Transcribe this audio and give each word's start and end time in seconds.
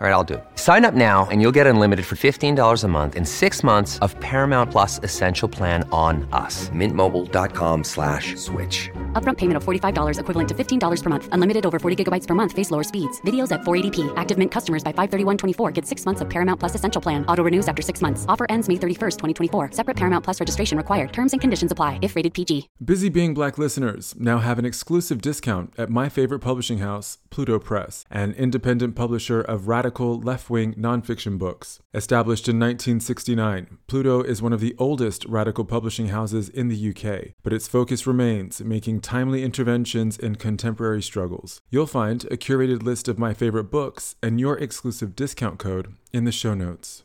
All 0.00 0.06
right, 0.06 0.14
I'll 0.14 0.24
do 0.24 0.34
it. 0.34 0.44
Sign 0.54 0.86
up 0.86 0.94
now 0.94 1.28
and 1.30 1.42
you'll 1.42 1.52
get 1.52 1.66
unlimited 1.66 2.06
for 2.06 2.16
$15 2.16 2.84
a 2.84 2.88
month 2.88 3.16
in 3.16 3.26
six 3.26 3.62
months 3.62 3.98
of 3.98 4.18
Paramount 4.20 4.70
Plus 4.70 4.98
Essential 5.02 5.46
Plan 5.46 5.86
on 5.92 6.26
us. 6.32 6.70
Mintmobile.com 6.70 7.84
slash 7.84 8.34
switch. 8.36 8.88
Upfront 9.12 9.36
payment 9.36 9.58
of 9.58 9.62
$45 9.62 10.18
equivalent 10.18 10.48
to 10.48 10.54
$15 10.54 11.02
per 11.02 11.10
month. 11.10 11.28
Unlimited 11.32 11.66
over 11.66 11.78
40 11.78 12.02
gigabytes 12.02 12.26
per 12.26 12.34
month. 12.34 12.52
Face 12.52 12.70
lower 12.70 12.82
speeds. 12.82 13.20
Videos 13.26 13.52
at 13.52 13.60
480p. 13.60 14.10
Active 14.16 14.38
Mint 14.38 14.50
customers 14.50 14.82
by 14.82 14.90
531.24 14.94 15.74
get 15.74 15.84
six 15.84 16.06
months 16.06 16.22
of 16.22 16.30
Paramount 16.30 16.58
Plus 16.58 16.74
Essential 16.74 17.02
Plan. 17.02 17.22
Auto 17.26 17.44
renews 17.44 17.68
after 17.68 17.82
six 17.82 18.00
months. 18.00 18.24
Offer 18.26 18.46
ends 18.48 18.70
May 18.70 18.76
31st, 18.76 19.18
2024. 19.18 19.72
Separate 19.72 19.98
Paramount 19.98 20.24
Plus 20.24 20.40
registration 20.40 20.78
required. 20.78 21.12
Terms 21.12 21.32
and 21.32 21.42
conditions 21.42 21.72
apply 21.72 21.98
if 22.00 22.16
rated 22.16 22.32
PG. 22.32 22.70
Busy 22.82 23.10
Being 23.10 23.34
Black 23.34 23.58
listeners 23.58 24.14
now 24.18 24.38
have 24.38 24.58
an 24.58 24.64
exclusive 24.64 25.20
discount 25.20 25.74
at 25.76 25.90
my 25.90 26.08
favorite 26.08 26.40
publishing 26.40 26.78
house, 26.78 27.18
Pluto 27.28 27.58
Press, 27.58 28.06
an 28.10 28.32
independent 28.32 28.96
publisher 28.96 29.42
of 29.42 29.68
radical 29.68 29.89
left-wing 29.98 30.74
nonfiction 30.74 31.38
books. 31.38 31.80
Established 31.92 32.48
in 32.48 32.60
1969, 32.60 33.78
Pluto 33.86 34.22
is 34.22 34.40
one 34.40 34.52
of 34.52 34.60
the 34.60 34.74
oldest 34.78 35.24
radical 35.24 35.64
publishing 35.64 36.08
houses 36.08 36.48
in 36.48 36.68
the 36.68 36.90
UK, 36.90 37.34
but 37.42 37.52
its 37.52 37.66
focus 37.66 38.06
remains 38.06 38.62
making 38.62 39.00
timely 39.00 39.42
interventions 39.42 40.16
in 40.16 40.36
contemporary 40.36 41.02
struggles. 41.02 41.60
You'll 41.70 41.86
find 41.86 42.24
a 42.26 42.36
curated 42.36 42.82
list 42.82 43.08
of 43.08 43.18
my 43.18 43.34
favorite 43.34 43.70
books 43.70 44.14
and 44.22 44.38
your 44.38 44.56
exclusive 44.58 45.16
discount 45.16 45.58
code 45.58 45.94
in 46.12 46.24
the 46.24 46.32
show 46.32 46.54
notes. 46.54 47.02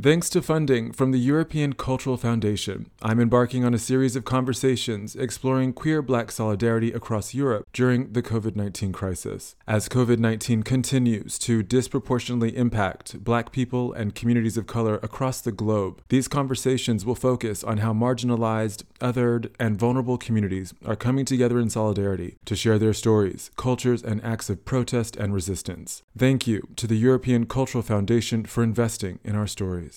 Thanks 0.00 0.30
to 0.30 0.42
funding 0.42 0.92
from 0.92 1.10
the 1.10 1.18
European 1.18 1.72
Cultural 1.72 2.16
Foundation, 2.16 2.88
I'm 3.02 3.18
embarking 3.18 3.64
on 3.64 3.74
a 3.74 3.80
series 3.80 4.14
of 4.14 4.24
conversations 4.24 5.16
exploring 5.16 5.72
queer 5.72 6.02
black 6.02 6.30
solidarity 6.30 6.92
across 6.92 7.34
Europe 7.34 7.66
during 7.72 8.12
the 8.12 8.22
COVID 8.22 8.54
19 8.54 8.92
crisis. 8.92 9.56
As 9.66 9.88
COVID 9.88 10.20
19 10.20 10.62
continues 10.62 11.36
to 11.40 11.64
disproportionately 11.64 12.56
impact 12.56 13.24
black 13.24 13.50
people 13.50 13.92
and 13.92 14.14
communities 14.14 14.56
of 14.56 14.68
color 14.68 15.00
across 15.02 15.40
the 15.40 15.50
globe, 15.50 16.00
these 16.10 16.28
conversations 16.28 17.04
will 17.04 17.16
focus 17.16 17.64
on 17.64 17.78
how 17.78 17.92
marginalized, 17.92 18.84
othered, 19.00 19.50
and 19.58 19.80
vulnerable 19.80 20.16
communities 20.16 20.72
are 20.86 20.94
coming 20.94 21.24
together 21.24 21.58
in 21.58 21.70
solidarity 21.70 22.36
to 22.44 22.54
share 22.54 22.78
their 22.78 22.94
stories, 22.94 23.50
cultures, 23.56 24.04
and 24.04 24.22
acts 24.22 24.48
of 24.48 24.64
protest 24.64 25.16
and 25.16 25.34
resistance. 25.34 26.04
Thank 26.16 26.46
you 26.46 26.68
to 26.76 26.86
the 26.86 26.98
European 26.98 27.46
Cultural 27.46 27.82
Foundation 27.82 28.44
for 28.44 28.62
investing 28.62 29.18
in 29.24 29.34
our 29.34 29.48
stories. 29.48 29.87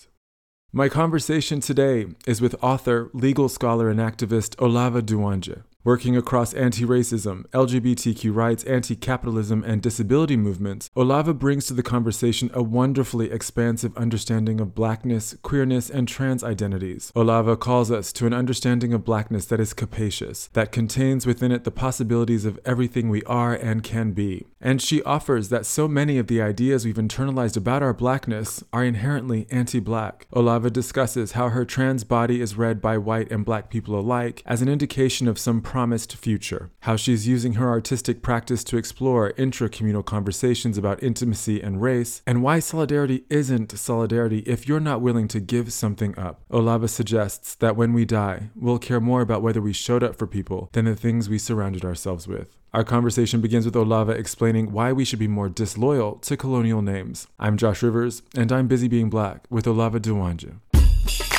My 0.73 0.87
conversation 0.87 1.59
today 1.59 2.05
is 2.25 2.39
with 2.39 2.55
author, 2.63 3.09
legal 3.11 3.49
scholar, 3.49 3.89
and 3.89 3.99
activist 3.99 4.55
Olava 4.55 5.01
Nduwanje. 5.01 5.63
Working 5.83 6.15
across 6.15 6.53
anti 6.53 6.85
racism, 6.85 7.47
LGBTQ 7.47 8.35
rights, 8.35 8.63
anti 8.65 8.95
capitalism, 8.95 9.63
and 9.63 9.81
disability 9.81 10.37
movements, 10.37 10.91
Olava 10.95 11.33
brings 11.37 11.65
to 11.65 11.73
the 11.73 11.81
conversation 11.81 12.51
a 12.53 12.61
wonderfully 12.61 13.31
expansive 13.31 13.97
understanding 13.97 14.61
of 14.61 14.75
blackness, 14.75 15.35
queerness, 15.41 15.89
and 15.89 16.07
trans 16.07 16.43
identities. 16.43 17.11
Olava 17.15 17.59
calls 17.59 17.89
us 17.89 18.13
to 18.13 18.27
an 18.27 18.33
understanding 18.33 18.93
of 18.93 19.03
blackness 19.03 19.47
that 19.47 19.59
is 19.59 19.73
capacious, 19.73 20.49
that 20.53 20.71
contains 20.71 21.25
within 21.25 21.51
it 21.51 21.63
the 21.63 21.71
possibilities 21.71 22.45
of 22.45 22.59
everything 22.63 23.09
we 23.09 23.23
are 23.23 23.55
and 23.55 23.81
can 23.81 24.11
be. 24.11 24.45
And 24.61 24.79
she 24.79 25.01
offers 25.01 25.49
that 25.49 25.65
so 25.65 25.87
many 25.87 26.19
of 26.19 26.27
the 26.27 26.43
ideas 26.43 26.85
we've 26.85 26.95
internalized 26.95 27.57
about 27.57 27.81
our 27.81 27.93
blackness 27.93 28.63
are 28.71 28.85
inherently 28.85 29.47
anti 29.49 29.79
black. 29.79 30.27
Olava 30.31 30.71
discusses 30.71 31.31
how 31.31 31.49
her 31.49 31.65
trans 31.65 32.03
body 32.03 32.39
is 32.39 32.55
read 32.55 32.79
by 32.81 32.99
white 32.99 33.31
and 33.31 33.43
black 33.43 33.71
people 33.71 33.99
alike 33.99 34.43
as 34.45 34.61
an 34.61 34.69
indication 34.69 35.27
of 35.27 35.39
some 35.39 35.59
promised 35.71 36.17
future, 36.17 36.69
how 36.81 36.97
she's 36.97 37.25
using 37.25 37.53
her 37.53 37.69
artistic 37.69 38.21
practice 38.21 38.61
to 38.61 38.75
explore 38.75 39.31
intra 39.37 39.69
communal 39.69 40.03
conversations 40.03 40.77
about 40.77 41.01
intimacy 41.01 41.61
and 41.61 41.81
race, 41.81 42.21
and 42.27 42.43
why 42.43 42.59
solidarity 42.59 43.23
isn't 43.29 43.71
solidarity 43.79 44.39
if 44.39 44.67
you're 44.67 44.81
not 44.81 44.99
willing 44.99 45.29
to 45.29 45.39
give 45.39 45.71
something 45.71 46.13
up. 46.19 46.41
Olava 46.51 46.89
suggests 46.89 47.55
that 47.55 47.77
when 47.77 47.93
we 47.93 48.03
die, 48.03 48.49
we'll 48.53 48.79
care 48.79 48.99
more 48.99 49.21
about 49.21 49.41
whether 49.41 49.61
we 49.61 49.71
showed 49.71 50.03
up 50.03 50.17
for 50.17 50.27
people 50.27 50.67
than 50.73 50.83
the 50.83 50.93
things 50.93 51.29
we 51.29 51.37
surrounded 51.37 51.85
ourselves 51.85 52.27
with. 52.27 52.53
Our 52.73 52.83
conversation 52.83 53.39
begins 53.39 53.63
with 53.63 53.75
Olava 53.75 54.13
explaining 54.13 54.73
why 54.73 54.91
we 54.91 55.05
should 55.05 55.19
be 55.19 55.29
more 55.29 55.47
disloyal 55.47 56.15
to 56.15 56.35
colonial 56.35 56.81
names. 56.81 57.27
I'm 57.39 57.55
Josh 57.55 57.81
Rivers, 57.81 58.23
and 58.35 58.51
I'm 58.51 58.67
busy 58.67 58.89
being 58.89 59.09
black 59.09 59.45
with 59.49 59.63
Olava 59.67 60.01
Nduwanje. 60.01 61.30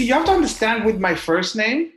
See, 0.00 0.06
you 0.06 0.14
have 0.14 0.24
to 0.24 0.32
understand 0.32 0.86
with 0.86 0.98
my 0.98 1.14
first 1.14 1.54
name, 1.54 1.92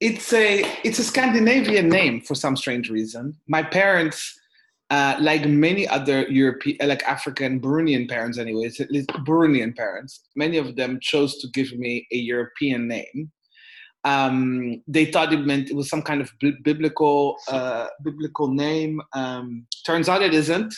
it's 0.00 0.34
a 0.34 0.64
it's 0.84 0.98
a 0.98 1.02
Scandinavian 1.02 1.88
name 1.88 2.20
for 2.20 2.34
some 2.34 2.58
strange 2.58 2.90
reason. 2.90 3.34
My 3.48 3.62
parents, 3.62 4.38
uh, 4.90 5.16
like 5.18 5.46
many 5.46 5.88
other 5.88 6.28
European, 6.28 6.86
like 6.86 7.02
African 7.04 7.58
Burundian 7.58 8.06
parents, 8.06 8.36
anyways, 8.36 8.80
at 8.80 8.90
least 8.90 9.08
Burundian 9.26 9.74
parents, 9.74 10.28
many 10.36 10.58
of 10.58 10.76
them 10.76 10.98
chose 11.00 11.38
to 11.38 11.48
give 11.54 11.72
me 11.72 12.06
a 12.12 12.16
European 12.18 12.86
name. 12.86 13.32
Um, 14.04 14.82
they 14.86 15.06
thought 15.06 15.32
it 15.32 15.46
meant 15.46 15.70
it 15.70 15.74
was 15.74 15.88
some 15.88 16.02
kind 16.02 16.20
of 16.20 16.30
bi- 16.38 16.60
biblical 16.62 17.38
uh, 17.48 17.86
biblical 18.04 18.48
name. 18.48 19.00
Um, 19.14 19.66
turns 19.86 20.06
out 20.06 20.20
it 20.20 20.34
isn't. 20.34 20.74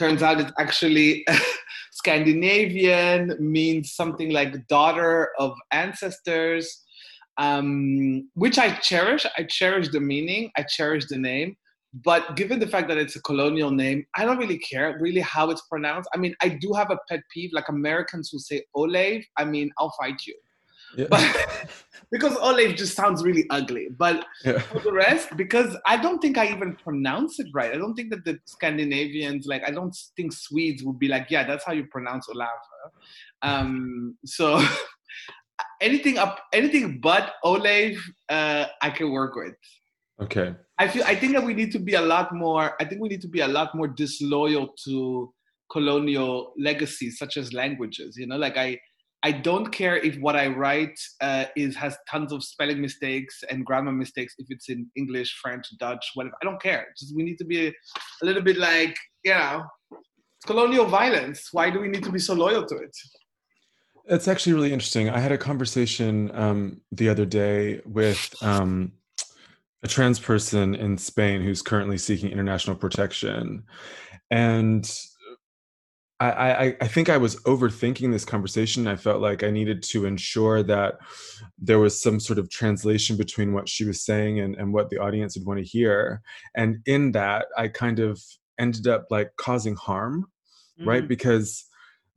Turns 0.00 0.20
out 0.20 0.40
it's 0.40 0.52
actually 0.58 1.24
Scandinavian, 2.06 3.36
means 3.40 3.92
something 3.92 4.30
like 4.30 4.66
daughter 4.68 5.30
of 5.38 5.56
ancestors 5.72 6.86
um, 7.38 8.28
which 8.34 8.58
I 8.58 8.70
cherish. 8.76 9.26
I 9.36 9.42
cherish 9.44 9.88
the 9.88 10.00
meaning, 10.00 10.50
I 10.56 10.62
cherish 10.62 11.06
the 11.06 11.18
name. 11.18 11.56
But 12.04 12.36
given 12.36 12.58
the 12.58 12.66
fact 12.66 12.88
that 12.88 12.98
it's 12.98 13.16
a 13.16 13.22
colonial 13.22 13.70
name, 13.70 14.04
I 14.16 14.24
don't 14.24 14.36
really 14.38 14.58
care 14.58 14.98
really 15.00 15.20
how 15.20 15.50
it's 15.50 15.62
pronounced. 15.62 16.10
I 16.14 16.18
mean, 16.18 16.34
I 16.42 16.50
do 16.50 16.72
have 16.74 16.90
a 16.90 16.98
pet 17.08 17.20
peeve, 17.32 17.50
like 17.52 17.68
Americans 17.68 18.28
who 18.30 18.38
say 18.38 18.62
Olave. 18.74 19.26
I 19.38 19.44
mean, 19.44 19.70
I'll 19.78 19.94
fight 19.98 20.26
you. 20.26 20.34
Yeah. 20.96 21.06
But 21.10 21.36
because 22.12 22.36
Olave 22.36 22.74
just 22.74 22.94
sounds 22.94 23.24
really 23.24 23.46
ugly. 23.50 23.88
But 23.96 24.24
yeah. 24.44 24.58
for 24.58 24.80
the 24.80 24.92
rest, 24.92 25.36
because 25.36 25.76
I 25.86 25.96
don't 25.96 26.20
think 26.20 26.38
I 26.38 26.48
even 26.48 26.76
pronounce 26.76 27.38
it 27.38 27.48
right. 27.54 27.72
I 27.72 27.76
don't 27.76 27.94
think 27.94 28.10
that 28.10 28.24
the 28.24 28.38
Scandinavians, 28.44 29.46
like, 29.46 29.62
I 29.66 29.70
don't 29.70 29.96
think 30.16 30.32
Swedes 30.32 30.82
would 30.84 30.98
be 30.98 31.08
like, 31.08 31.26
yeah, 31.30 31.44
that's 31.44 31.64
how 31.64 31.72
you 31.72 31.86
pronounce 31.86 32.28
Olava. 32.28 32.48
Um, 33.42 34.16
so 34.24 34.62
anything 35.80 36.18
up 36.18 36.40
anything 36.52 37.00
but 37.00 37.34
Olave, 37.44 37.98
uh, 38.28 38.66
I 38.80 38.90
can 38.90 39.10
work 39.10 39.34
with. 39.36 39.54
Okay. 40.20 40.54
I 40.78 40.88
feel 40.88 41.04
I 41.04 41.14
think 41.14 41.32
that 41.34 41.44
we 41.44 41.54
need 41.54 41.72
to 41.72 41.78
be 41.78 41.94
a 41.94 42.00
lot 42.00 42.34
more. 42.34 42.74
I 42.80 42.84
think 42.84 43.00
we 43.00 43.08
need 43.08 43.22
to 43.22 43.28
be 43.28 43.40
a 43.40 43.48
lot 43.48 43.74
more 43.74 43.88
disloyal 43.88 44.74
to 44.84 45.32
colonial 45.70 46.52
legacies 46.58 47.18
such 47.18 47.36
as 47.36 47.52
languages. 47.52 48.16
You 48.16 48.26
know, 48.26 48.36
like 48.36 48.56
I 48.56 48.78
I 49.26 49.32
don't 49.32 49.72
care 49.72 49.96
if 49.96 50.16
what 50.20 50.36
I 50.36 50.46
write 50.46 50.96
uh, 51.20 51.46
is 51.56 51.74
has 51.74 51.98
tons 52.08 52.30
of 52.30 52.44
spelling 52.44 52.80
mistakes 52.80 53.42
and 53.50 53.66
grammar 53.66 53.90
mistakes 53.90 54.34
if 54.38 54.46
it's 54.50 54.68
in 54.68 54.88
English, 54.94 55.40
French, 55.42 55.66
Dutch, 55.80 56.12
whatever. 56.14 56.36
I 56.40 56.44
don't 56.44 56.62
care. 56.62 56.86
Just 56.96 57.16
we 57.16 57.24
need 57.24 57.38
to 57.38 57.44
be 57.44 57.66
a, 57.66 57.72
little 58.22 58.40
bit 58.40 58.56
like 58.56 58.96
you 59.24 59.34
know, 59.34 59.64
colonial 60.46 60.86
violence. 60.86 61.48
Why 61.50 61.70
do 61.70 61.80
we 61.80 61.88
need 61.88 62.04
to 62.04 62.12
be 62.12 62.20
so 62.20 62.34
loyal 62.34 62.64
to 62.66 62.76
it? 62.76 62.96
It's 64.04 64.28
actually 64.28 64.52
really 64.52 64.72
interesting. 64.72 65.10
I 65.10 65.18
had 65.18 65.32
a 65.32 65.38
conversation 65.38 66.30
um, 66.32 66.80
the 66.92 67.08
other 67.08 67.26
day 67.26 67.80
with 67.84 68.32
um, 68.42 68.92
a 69.82 69.88
trans 69.88 70.20
person 70.20 70.76
in 70.76 70.98
Spain 70.98 71.42
who's 71.42 71.62
currently 71.62 71.98
seeking 71.98 72.30
international 72.30 72.76
protection. 72.76 73.64
And 74.30 74.88
I, 76.18 76.30
I, 76.30 76.76
I, 76.80 76.88
think 76.88 77.10
I 77.10 77.18
was 77.18 77.36
overthinking 77.42 78.10
this 78.10 78.24
conversation. 78.24 78.86
I 78.86 78.96
felt 78.96 79.20
like 79.20 79.42
I 79.42 79.50
needed 79.50 79.82
to 79.84 80.06
ensure 80.06 80.62
that 80.62 80.94
there 81.58 81.78
was 81.78 82.00
some 82.00 82.20
sort 82.20 82.38
of 82.38 82.48
translation 82.48 83.16
between 83.18 83.52
what 83.52 83.68
she 83.68 83.84
was 83.84 84.02
saying 84.02 84.40
and, 84.40 84.54
and 84.56 84.72
what 84.72 84.88
the 84.88 84.98
audience 84.98 85.36
would 85.36 85.46
want 85.46 85.58
to 85.58 85.64
hear. 85.64 86.22
And 86.56 86.78
in 86.86 87.12
that, 87.12 87.48
I 87.58 87.68
kind 87.68 87.98
of 87.98 88.22
ended 88.58 88.86
up 88.86 89.06
like 89.10 89.30
causing 89.36 89.76
harm, 89.76 90.26
Mm-hmm. 90.78 90.88
right? 90.90 91.08
Because 91.08 91.64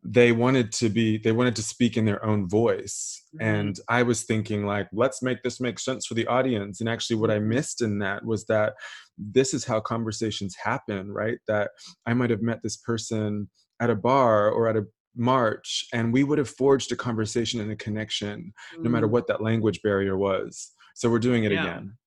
they 0.03 0.31
wanted 0.33 0.71
to 0.73 0.89
be 0.89 1.17
they 1.17 1.31
wanted 1.31 1.55
to 1.55 1.61
speak 1.61 1.95
in 1.97 2.05
their 2.05 2.23
own 2.25 2.47
voice 2.47 3.21
Mhm. 3.35 3.41
and 3.41 3.79
i 3.89 4.01
was 4.01 4.23
thinking 4.23 4.65
like 4.65 4.87
let's 4.93 5.21
make 5.21 5.43
this 5.43 5.59
make 5.59 5.77
sense 5.77 6.05
for 6.05 6.13
the 6.13 6.25
audience 6.27 6.79
and 6.79 6.87
actually 6.89 7.17
what 7.17 7.29
i 7.29 7.37
Mm-hmm. 7.37 7.49
missed 7.49 7.81
in 7.81 7.99
that 7.99 8.23
was 8.25 8.45
that 8.45 8.73
this 9.17 9.53
is 9.53 9.65
how 9.65 9.81
conversations 9.81 10.55
happen 10.55 11.11
right 11.11 11.39
that 11.49 11.71
i 12.05 12.13
might 12.13 12.29
have 12.29 12.41
met 12.41 12.59
this 12.63 12.77
person 12.77 13.49
at 13.79 13.89
a 13.89 13.95
bar 13.95 14.49
or 14.51 14.67
at 14.67 14.75
a 14.77 14.85
march 15.15 15.87
and 15.93 16.13
we 16.13 16.23
would 16.23 16.37
have 16.37 16.49
forged 16.49 16.91
a 16.91 16.95
conversation 16.95 17.59
and 17.59 17.71
a 17.71 17.75
connection 17.75 18.53
no 18.77 18.89
matter 18.89 19.07
Mhm. 19.07 19.11
what 19.11 19.27
that 19.27 19.41
language 19.41 19.81
barrier 19.81 20.17
was 20.17 20.71
so 20.95 21.09
we're 21.09 21.19
doing 21.19 21.43
it 21.43 21.51
Yeah. 21.51 21.63
again 21.63 21.97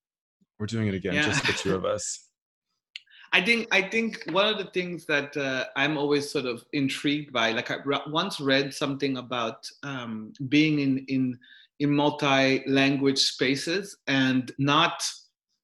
we're 0.59 0.67
doing 0.67 0.87
it 0.89 0.95
again 0.95 1.15
Yeah. 1.15 1.23
just 1.27 1.45
the 1.47 1.53
two 1.53 1.75
of 1.75 1.85
us 1.85 2.29
I 3.35 3.41
think 3.41 3.67
I 3.73 3.81
think 3.81 4.23
one 4.31 4.47
of 4.47 4.59
the 4.59 4.71
things 4.73 5.07
that 5.07 5.35
uh, 5.39 5.65
I'm 5.75 5.97
always 5.97 6.31
sort 6.31 6.45
of 6.45 6.63
intrigued 6.75 7.33
by, 7.33 7.53
like 7.53 7.71
I 7.71 7.77
re- 7.83 8.07
once 8.07 8.39
read 8.41 8.75
something 8.75 9.17
about 9.17 9.67
um, 9.83 10.35
being 10.51 10.81
in 10.81 10.99
in 11.09 11.39
in 11.81 11.91
multi-language 11.97 13.19
spaces 13.19 13.97
and 14.07 14.53
not 14.59 15.03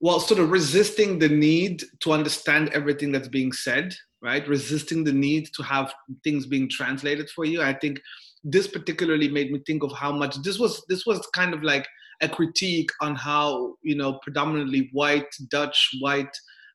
well, 0.00 0.18
sort 0.20 0.40
of 0.40 0.50
resisting 0.50 1.18
the 1.18 1.28
need 1.28 1.82
to 2.00 2.12
understand 2.12 2.70
everything 2.70 3.10
that's 3.12 3.28
being 3.28 3.52
said, 3.52 3.94
right? 4.22 4.46
Resisting 4.48 5.04
the 5.04 5.12
need 5.12 5.48
to 5.54 5.62
have 5.62 5.94
things 6.24 6.46
being 6.46 6.68
translated 6.68 7.30
for 7.30 7.44
you. 7.44 7.62
I 7.62 7.74
think 7.74 8.00
this 8.44 8.66
particularly 8.66 9.28
made 9.28 9.50
me 9.50 9.60
think 9.66 9.82
of 9.82 9.92
how 9.92 10.12
much 10.12 10.36
this 10.42 10.58
was 10.58 10.82
this 10.88 11.04
was 11.06 11.26
kind 11.34 11.54
of 11.54 11.62
like 11.62 11.86
a 12.20 12.28
critique 12.28 12.90
on 13.00 13.14
how 13.14 13.74
you 13.82 13.96
know 13.96 14.18
predominantly 14.22 14.88
white 14.92 15.28
Dutch 15.50 15.90
white 16.00 16.30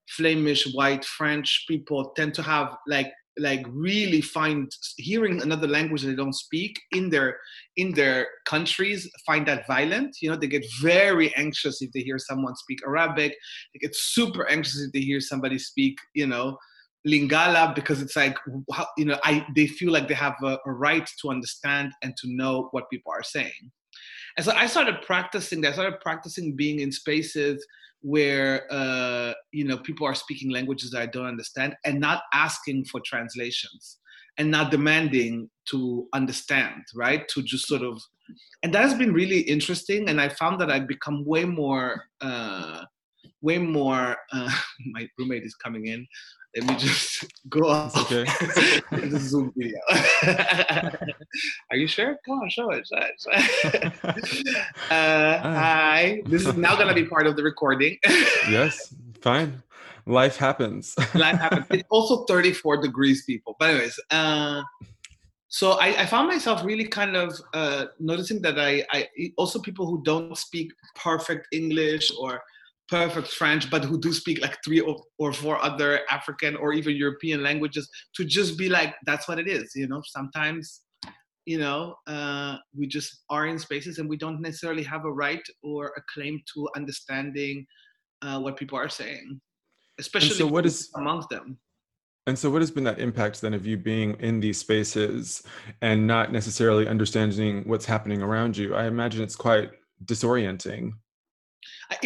Flemish, 0.10 0.68
white, 0.74 1.06
French 1.06 1.66
people 1.68 2.12
tend 2.16 2.34
to 2.34 2.44
have 2.44 2.76
like 2.88 3.12
like 3.40 3.66
really 3.70 4.22
find 4.22 4.72
hearing 4.98 5.42
another 5.42 5.68
language 5.68 6.04
they 6.04 6.14
don't 6.14 6.36
speak 6.36 6.80
in 6.92 7.10
their 7.10 7.38
in 7.78 7.92
their 7.94 8.28
countries 8.46 9.10
find 9.26 9.48
that 9.48 9.66
violent 9.66 10.16
you 10.22 10.30
know 10.30 10.36
they 10.36 10.46
get 10.46 10.64
very 10.84 11.36
anxious 11.36 11.82
if 11.82 11.92
they 11.94 12.02
hear 12.02 12.20
someone 12.20 12.56
speak 12.56 12.78
arabic 12.86 13.36
they 13.74 13.80
get 13.80 13.96
super 13.96 14.48
anxious 14.52 14.80
if 14.82 14.92
they 14.92 15.00
hear 15.00 15.20
somebody 15.20 15.58
speak 15.58 15.98
you 16.14 16.28
know 16.28 16.56
lingala 17.08 17.76
because 17.76 18.02
it's 18.02 18.16
like 18.16 18.38
you 18.98 19.06
know 19.06 19.20
i 19.24 19.46
they 19.56 19.68
feel 19.68 19.92
like 19.92 20.08
they 20.08 20.14
have 20.14 20.36
a, 20.44 20.58
a 20.66 20.72
right 20.72 21.10
to 21.20 21.30
understand 21.30 21.92
and 22.02 22.16
to 22.16 22.28
know 22.28 22.70
what 22.72 22.90
people 22.90 23.12
are 23.12 23.24
saying 23.24 23.72
and 24.38 24.46
so 24.46 24.54
i 24.54 24.66
started 24.66 24.96
practicing 25.06 25.66
i 25.66 25.72
started 25.72 26.00
practicing 26.00 26.56
being 26.56 26.80
in 26.80 26.92
spaces 26.92 27.66
where 28.04 28.68
uh, 28.70 29.34
you 29.52 29.64
know 29.64 29.78
people 29.78 30.06
are 30.06 30.14
speaking 30.14 30.52
languages 30.52 30.92
that 30.92 31.02
I 31.02 31.06
don't 31.06 31.26
understand 31.26 31.74
and 31.86 32.00
not 32.00 32.24
asking 32.34 32.86
for 32.86 33.02
translations 33.04 33.98
and 34.38 34.52
not 34.52 34.72
demanding 34.72 35.50
to 35.70 36.08
understand, 36.14 36.84
right? 36.96 37.28
To 37.30 37.42
just 37.42 37.68
sort 37.68 37.84
of, 37.84 38.02
and 38.64 38.74
that 38.74 38.82
has 38.82 38.96
been 38.96 39.14
really 39.14 39.42
interesting. 39.42 40.10
And 40.10 40.20
I 40.20 40.30
found 40.30 40.60
that 40.60 40.72
I've 40.72 40.88
become 40.88 41.24
way 41.24 41.46
more, 41.46 42.04
uh, 42.20 42.84
way 43.42 43.58
more. 43.58 44.18
Uh, 44.32 44.52
my 44.88 45.08
roommate 45.18 45.44
is 45.44 45.56
coming 45.56 45.88
in. 45.88 46.06
Let 46.56 46.68
me 46.68 46.76
just 46.76 47.26
go 47.50 47.68
off 47.68 47.98
okay. 47.98 48.26
the 48.92 49.20
Zoom 49.20 49.52
video. 49.56 49.80
Are 51.72 51.78
you 51.78 51.88
sure? 51.88 52.20
Come 52.26 52.40
on, 52.42 52.50
show 52.50 52.70
it. 52.72 52.88
Show 52.88 52.98
it, 52.98 53.20
show 53.20 53.32
it. 53.34 54.56
uh, 54.92 55.40
hi. 55.40 56.22
This 56.26 56.46
is 56.46 56.56
now 56.56 56.76
gonna 56.76 56.94
be 56.94 57.06
part 57.06 57.26
of 57.26 57.36
the 57.36 57.44
recording. 57.44 57.98
yes 58.50 58.94
fine 59.22 59.64
life 60.06 60.36
happens 60.36 60.96
Life 61.16 61.40
happens. 61.40 61.66
It's 61.70 61.88
also 61.90 62.26
34 62.26 62.82
degrees, 62.82 63.24
people. 63.24 63.56
But 63.58 63.70
anyways, 63.70 64.00
uh, 64.12 64.62
so 65.48 65.74
I, 65.74 66.02
I 66.02 66.06
found 66.06 66.28
myself 66.28 66.64
really 66.64 66.88
kind 66.88 67.16
of 67.16 67.40
uh, 67.54 67.86
noticing 68.00 68.42
that 68.42 68.60
I, 68.60 68.84
I 68.92 69.08
also 69.38 69.60
people 69.60 69.86
who 69.86 70.04
don't 70.04 70.38
speak 70.38 70.74
perfect 70.96 71.48
English 71.52 72.12
or 72.20 72.42
perfect 72.90 73.30
French, 73.30 73.70
but 73.70 73.84
who 73.84 74.00
do 74.00 74.14
speak 74.14 74.42
like 74.42 74.58
three 74.64 74.80
or, 74.80 74.98
or 75.18 75.34
four 75.34 75.64
other 75.64 76.02
African 76.10 76.56
or 76.56 76.74
even 76.74 76.96
European 76.96 77.44
languages, 77.44 77.90
to 78.16 78.26
just 78.26 78.58
be 78.58 78.70
like, 78.70 78.96
that's 79.06 79.28
what 79.28 79.40
it 79.40 79.48
is. 79.48 79.72
You 79.76 79.88
know, 79.88 80.02
sometimes, 80.06 80.82
you 81.46 81.58
know, 81.58 81.96
uh, 82.08 82.58
we 82.78 82.88
just 82.88 83.24
are 83.30 83.48
in 83.48 83.58
spaces 83.58 84.00
and 84.00 84.10
we 84.10 84.18
don't 84.18 84.42
necessarily 84.42 84.84
have 84.84 85.06
a 85.06 85.12
right 85.12 85.44
or 85.64 85.94
a 85.98 86.02
claim 86.14 86.42
to 86.54 86.70
understanding 86.76 87.66
uh, 88.22 88.40
what 88.40 88.58
people 88.58 88.78
are 88.78 88.90
saying, 88.90 89.40
especially 90.00 90.36
so 90.36 90.48
what 90.48 90.66
is- 90.66 90.90
amongst 90.96 91.30
them. 91.30 91.58
And 92.26 92.40
so, 92.40 92.50
what 92.50 92.62
has 92.62 92.72
been 92.72 92.86
that 92.86 93.00
impact 93.00 93.42
then 93.42 93.54
of 93.54 93.66
you 93.66 93.76
being 93.76 94.16
in 94.22 94.40
these 94.40 94.58
spaces 94.58 95.44
and 95.82 96.08
not 96.08 96.32
necessarily 96.32 96.88
understanding 96.88 97.64
what's 97.66 97.86
happening 97.86 98.22
around 98.22 98.56
you? 98.56 98.76
I 98.76 98.86
imagine 98.86 99.22
it's 99.22 99.36
quite 99.36 99.72
disorienting. 100.06 100.94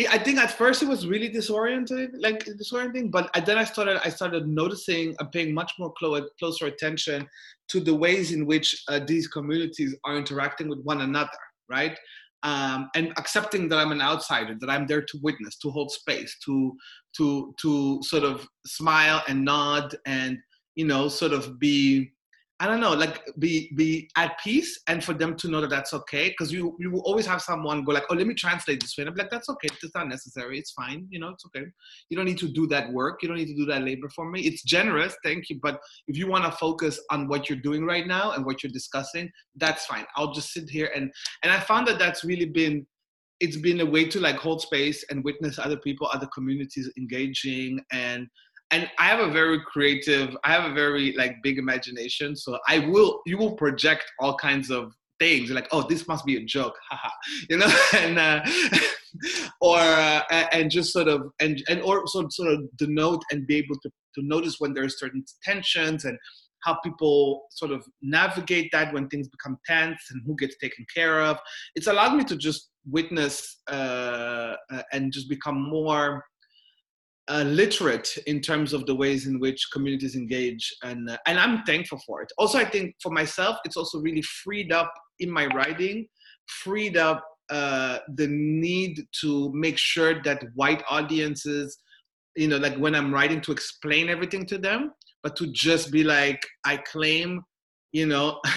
I, 0.09 0.17
think 0.17 0.39
at 0.39 0.51
first 0.51 0.81
it 0.81 0.87
was 0.87 1.07
really 1.07 1.29
disorienting, 1.29 2.09
like 2.19 2.45
disorienting. 2.45 3.11
But 3.11 3.29
then 3.45 3.57
I 3.57 3.63
started, 3.63 3.99
I 4.05 4.09
started 4.09 4.47
noticing 4.47 5.15
and 5.19 5.31
paying 5.31 5.53
much 5.53 5.73
more 5.79 5.93
clo- 5.97 6.27
closer 6.39 6.65
attention 6.65 7.27
to 7.69 7.79
the 7.79 7.93
ways 7.93 8.31
in 8.31 8.45
which 8.45 8.83
uh, 8.87 8.99
these 9.05 9.27
communities 9.27 9.95
are 10.03 10.17
interacting 10.17 10.69
with 10.69 10.81
one 10.83 11.01
another, 11.01 11.29
right? 11.69 11.97
Um, 12.43 12.89
and 12.95 13.13
accepting 13.17 13.67
that 13.69 13.79
I'm 13.79 13.91
an 13.91 14.01
outsider, 14.01 14.55
that 14.59 14.69
I'm 14.69 14.87
there 14.87 15.01
to 15.01 15.19
witness, 15.21 15.57
to 15.59 15.71
hold 15.71 15.91
space, 15.91 16.37
to 16.45 16.75
to 17.17 17.53
to 17.61 18.01
sort 18.03 18.23
of 18.23 18.47
smile 18.65 19.23
and 19.27 19.43
nod, 19.43 19.95
and 20.05 20.37
you 20.75 20.85
know, 20.85 21.07
sort 21.07 21.33
of 21.33 21.59
be 21.59 22.11
I 22.59 22.65
don't 22.65 22.79
know, 22.79 22.93
like 22.93 23.23
be 23.37 23.71
be 23.75 24.09
at 24.15 24.39
peace, 24.39 24.79
and 24.87 25.03
for 25.03 25.13
them 25.13 25.35
to 25.37 25.47
know 25.47 25.61
that 25.61 25.69
that's 25.69 25.93
okay, 25.93 26.29
because 26.29 26.51
you 26.51 26.75
you 26.79 26.89
will 26.89 27.01
always 27.01 27.27
have 27.27 27.41
someone 27.41 27.83
go 27.83 27.91
like, 27.91 28.05
oh, 28.09 28.15
let 28.15 28.25
me 28.25 28.33
translate 28.33 28.81
this 28.81 28.97
way, 28.97 29.03
and 29.03 29.09
I'm 29.09 29.15
like, 29.15 29.29
that's 29.29 29.47
okay, 29.49 29.67
it's 29.83 29.93
not 29.93 30.07
necessary, 30.07 30.57
it's 30.57 30.71
fine, 30.71 31.05
you 31.11 31.19
know, 31.19 31.29
it's 31.29 31.45
okay. 31.45 31.65
You 32.09 32.17
don't 32.17 32.25
need 32.25 32.39
to 32.39 32.47
do 32.47 32.65
that 32.67 32.91
work, 32.91 33.21
you 33.21 33.27
don't 33.27 33.37
need 33.37 33.49
to 33.49 33.55
do 33.55 33.65
that 33.65 33.83
labor 33.83 34.09
for 34.09 34.29
me. 34.29 34.41
It's 34.41 34.63
generous, 34.63 35.15
thank 35.23 35.49
you, 35.49 35.59
but 35.61 35.79
if 36.07 36.17
you 36.17 36.27
want 36.27 36.45
to 36.45 36.51
focus 36.51 36.99
on 37.11 37.27
what 37.27 37.47
you're 37.47 37.59
doing 37.59 37.85
right 37.85 38.07
now 38.07 38.31
and 38.31 38.43
what 38.43 38.63
you're 38.63 38.71
discussing, 38.71 39.29
that's 39.55 39.85
fine. 39.85 40.05
I'll 40.15 40.33
just 40.33 40.51
sit 40.51 40.67
here 40.67 40.89
and 40.95 41.11
and 41.43 41.51
I 41.51 41.59
found 41.59 41.87
that 41.87 41.99
that's 41.99 42.23
really 42.23 42.45
been 42.45 42.87
it's 43.39 43.57
been 43.57 43.81
a 43.81 43.85
way 43.85 44.05
to 44.05 44.19
like 44.19 44.37
hold 44.37 44.61
space 44.61 45.05
and 45.11 45.23
witness 45.23 45.59
other 45.59 45.77
people, 45.77 46.09
other 46.11 46.27
communities 46.33 46.89
engaging 46.97 47.79
and 47.91 48.27
and 48.71 48.89
I 48.99 49.05
have 49.05 49.19
a 49.19 49.31
very 49.31 49.61
creative, 49.61 50.35
I 50.43 50.51
have 50.51 50.69
a 50.69 50.73
very 50.73 51.13
like 51.13 51.35
big 51.41 51.57
imagination. 51.57 52.35
So 52.35 52.57
I 52.67 52.79
will, 52.79 53.21
you 53.25 53.37
will 53.37 53.55
project 53.55 54.05
all 54.19 54.35
kinds 54.35 54.69
of 54.69 54.93
things 55.19 55.49
like, 55.49 55.67
oh, 55.71 55.87
this 55.87 56.07
must 56.07 56.25
be 56.25 56.37
a 56.37 56.43
joke, 56.43 56.75
haha, 56.89 57.09
you 57.49 57.57
know, 57.57 57.73
and 57.95 58.19
uh, 58.19 58.41
or 59.61 59.77
uh, 59.79 60.21
and 60.51 60.69
just 60.69 60.91
sort 60.93 61.07
of 61.07 61.31
and 61.39 61.63
and 61.69 61.81
or 61.81 62.05
sort 62.07 62.53
of 62.53 62.63
denote 62.77 63.23
and 63.31 63.47
be 63.47 63.55
able 63.57 63.75
to 63.81 63.89
to 64.15 64.21
notice 64.23 64.55
when 64.59 64.73
there 64.73 64.83
are 64.83 64.89
certain 64.89 65.23
tensions 65.43 66.05
and 66.05 66.17
how 66.63 66.77
people 66.83 67.43
sort 67.51 67.71
of 67.71 67.85
navigate 68.01 68.69
that 68.71 68.91
when 68.93 69.07
things 69.07 69.27
become 69.29 69.57
tense 69.65 69.99
and 70.09 70.21
who 70.25 70.35
gets 70.35 70.57
taken 70.57 70.85
care 70.93 71.21
of. 71.21 71.37
It's 71.75 71.87
allowed 71.87 72.15
me 72.15 72.23
to 72.25 72.35
just 72.35 72.69
witness 72.85 73.61
uh, 73.71 74.55
uh, 74.71 74.81
and 74.91 75.13
just 75.13 75.29
become 75.29 75.61
more 75.69 76.23
uh, 77.29 77.43
literate 77.43 78.09
in 78.25 78.41
terms 78.41 78.73
of 78.73 78.85
the 78.85 78.95
ways 78.95 79.27
in 79.27 79.39
which 79.39 79.67
communities 79.73 80.15
engage, 80.15 80.73
and 80.83 81.09
uh, 81.09 81.17
and 81.27 81.39
I'm 81.39 81.63
thankful 81.63 81.99
for 82.05 82.21
it. 82.21 82.31
Also, 82.37 82.57
I 82.57 82.65
think 82.65 82.95
for 83.01 83.11
myself, 83.11 83.57
it's 83.65 83.77
also 83.77 83.99
really 83.99 84.21
freed 84.21 84.71
up 84.71 84.91
in 85.19 85.29
my 85.29 85.47
writing, 85.47 86.07
freed 86.63 86.97
up 86.97 87.23
uh, 87.49 87.99
the 88.15 88.27
need 88.27 89.05
to 89.21 89.51
make 89.53 89.77
sure 89.77 90.21
that 90.23 90.43
white 90.55 90.83
audiences, 90.89 91.77
you 92.35 92.47
know, 92.47 92.57
like 92.57 92.75
when 92.77 92.95
I'm 92.95 93.13
writing, 93.13 93.41
to 93.41 93.51
explain 93.51 94.09
everything 94.09 94.45
to 94.47 94.57
them, 94.57 94.91
but 95.23 95.35
to 95.37 95.47
just 95.51 95.91
be 95.91 96.03
like, 96.03 96.41
I 96.65 96.77
claim, 96.77 97.41
you 97.91 98.05
know. 98.05 98.39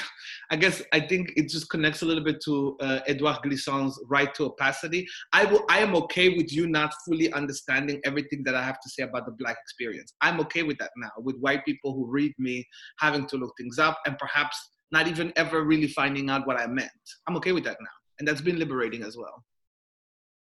I 0.53 0.57
guess 0.57 0.83
I 0.93 0.99
think 0.99 1.33
it 1.37 1.49
just 1.49 1.71
connects 1.71 2.03
a 2.03 2.07
little 2.07 2.25
bit 2.25 2.41
to 2.45 2.77
uh, 2.81 3.01
Edouard 3.07 3.39
Glissant's 3.43 4.03
right 4.09 4.35
to 4.35 4.47
opacity. 4.47 5.07
I 5.33 5.45
will. 5.45 5.65
I 5.69 5.79
am 5.79 5.95
okay 5.95 6.31
with 6.37 6.53
you 6.53 6.67
not 6.67 6.93
fully 7.07 7.33
understanding 7.33 8.01
everything 8.05 8.43
that 8.45 8.57
I 8.57 8.63
have 8.63 8.81
to 8.81 8.89
say 8.89 9.05
about 9.05 9.27
the 9.27 9.33
Black 9.33 9.57
experience. 9.63 10.13
I'm 10.21 10.41
okay 10.41 10.65
with 10.65 10.79
that 10.79 10.91
now. 10.97 11.11
With 11.19 11.37
white 11.39 11.65
people 11.65 11.95
who 11.95 12.11
read 12.11 12.33
me 12.39 12.67
having 12.99 13.27
to 13.27 13.37
look 13.37 13.55
things 13.57 13.79
up 13.79 13.99
and 14.07 14.19
perhaps 14.19 14.57
not 14.91 15.07
even 15.07 15.33
ever 15.37 15.63
really 15.63 15.87
finding 15.87 16.31
out 16.31 16.49
what 16.49 16.59
I 16.59 16.67
meant. 16.67 16.91
I'm 17.29 17.37
okay 17.37 17.53
with 17.53 17.65
that 17.65 17.77
now, 17.81 17.87
and 18.19 18.27
that's 18.27 18.41
been 18.41 18.59
liberating 18.59 19.05
as 19.05 19.17
well. 19.17 19.45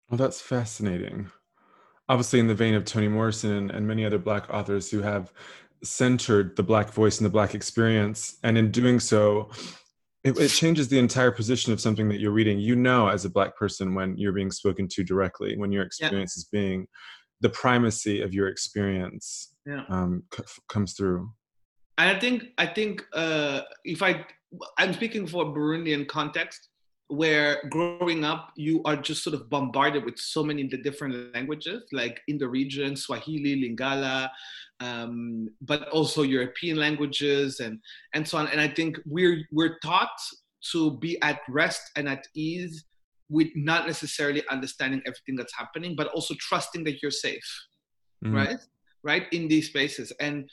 Well, 0.10 0.20
that's 0.20 0.40
fascinating. 0.40 1.32
Obviously, 2.08 2.40
in 2.40 2.46
the 2.46 2.54
vein 2.54 2.76
of 2.76 2.86
Toni 2.86 3.08
Morrison 3.08 3.72
and 3.72 3.88
many 3.88 4.06
other 4.06 4.20
Black 4.20 4.48
authors 4.52 4.92
who 4.92 5.02
have 5.02 5.34
centered 5.84 6.56
the 6.56 6.64
Black 6.64 6.92
voice 6.92 7.18
and 7.18 7.26
the 7.26 7.32
Black 7.32 7.56
experience, 7.56 8.38
and 8.44 8.56
in 8.56 8.70
doing 8.70 9.00
so, 9.00 9.50
it, 10.26 10.38
it, 10.40 10.50
changes 10.50 10.88
the 10.88 10.98
entire 10.98 11.32
position 11.32 11.72
of 11.72 11.80
something 11.80 12.10
that 12.10 12.20
you're 12.20 12.32
reading. 12.32 12.60
You 12.60 12.76
know, 12.76 13.08
as 13.08 13.26
a 13.26 13.30
Black 13.30 13.56
person, 13.56 13.94
when 13.94 14.18
you're 14.18 14.34
being 14.34 14.52
spoken 14.52 14.88
to 14.90 15.04
directly, 15.04 15.56
when 15.56 15.72
your 15.72 15.84
experience 15.84 16.34
yeah. 16.36 16.40
is 16.40 16.46
being 16.46 16.88
the 17.42 17.50
primacy 17.50 18.22
of 18.22 18.34
your 18.34 18.48
experience 18.48 19.54
yeah. 19.66 19.84
um, 19.90 20.24
c- 20.34 20.44
comes 20.68 20.94
through. 20.94 21.30
And 21.98 22.16
I 22.16 22.20
think 22.20 22.46
I 22.58 22.66
think 22.66 23.06
uh, 23.14 23.62
if 23.84 24.02
I 24.02 24.26
I'm 24.78 24.94
speaking 24.94 25.28
for 25.28 25.46
Burundian 25.46 26.08
context, 26.08 26.70
where 27.08 27.62
growing 27.70 28.24
up 28.24 28.52
you 28.56 28.82
are 28.84 28.96
just 28.96 29.24
sort 29.24 29.36
of 29.36 29.50
bombarded 29.50 30.04
with 30.04 30.18
so 30.18 30.44
many 30.44 30.64
different 30.64 31.34
languages, 31.34 31.84
like 31.92 32.22
in 32.28 32.38
the 32.38 32.48
region, 32.48 32.96
Swahili, 32.96 33.62
Lingala, 33.62 34.30
um, 34.80 35.50
but 35.62 35.88
also 35.90 36.24
European 36.24 36.78
languages 36.78 37.60
and 37.60 37.80
and 38.14 38.28
so 38.28 38.38
on. 38.38 38.48
And 38.48 38.60
I 38.60 38.68
think 38.68 38.98
we're 39.06 39.46
we're 39.52 39.78
taught 39.80 40.18
to 40.72 40.98
be 40.98 41.22
at 41.22 41.42
rest 41.48 41.92
and 41.96 42.10
at 42.10 42.28
ease 42.34 42.86
with 43.30 43.50
not 43.56 43.88
necessarily 43.88 44.44
understanding 44.50 45.02
everything 45.06 45.36
that's 45.36 45.56
happening, 45.56 45.96
but 45.96 46.08
also 46.08 46.34
trusting 46.40 46.84
that 46.84 47.02
you're 47.02 47.12
safe, 47.12 47.66
mm-hmm. 48.24 48.36
right? 48.36 48.60
Right 49.04 49.28
in 49.32 49.48
these 49.48 49.68
spaces, 49.68 50.12
and 50.20 50.50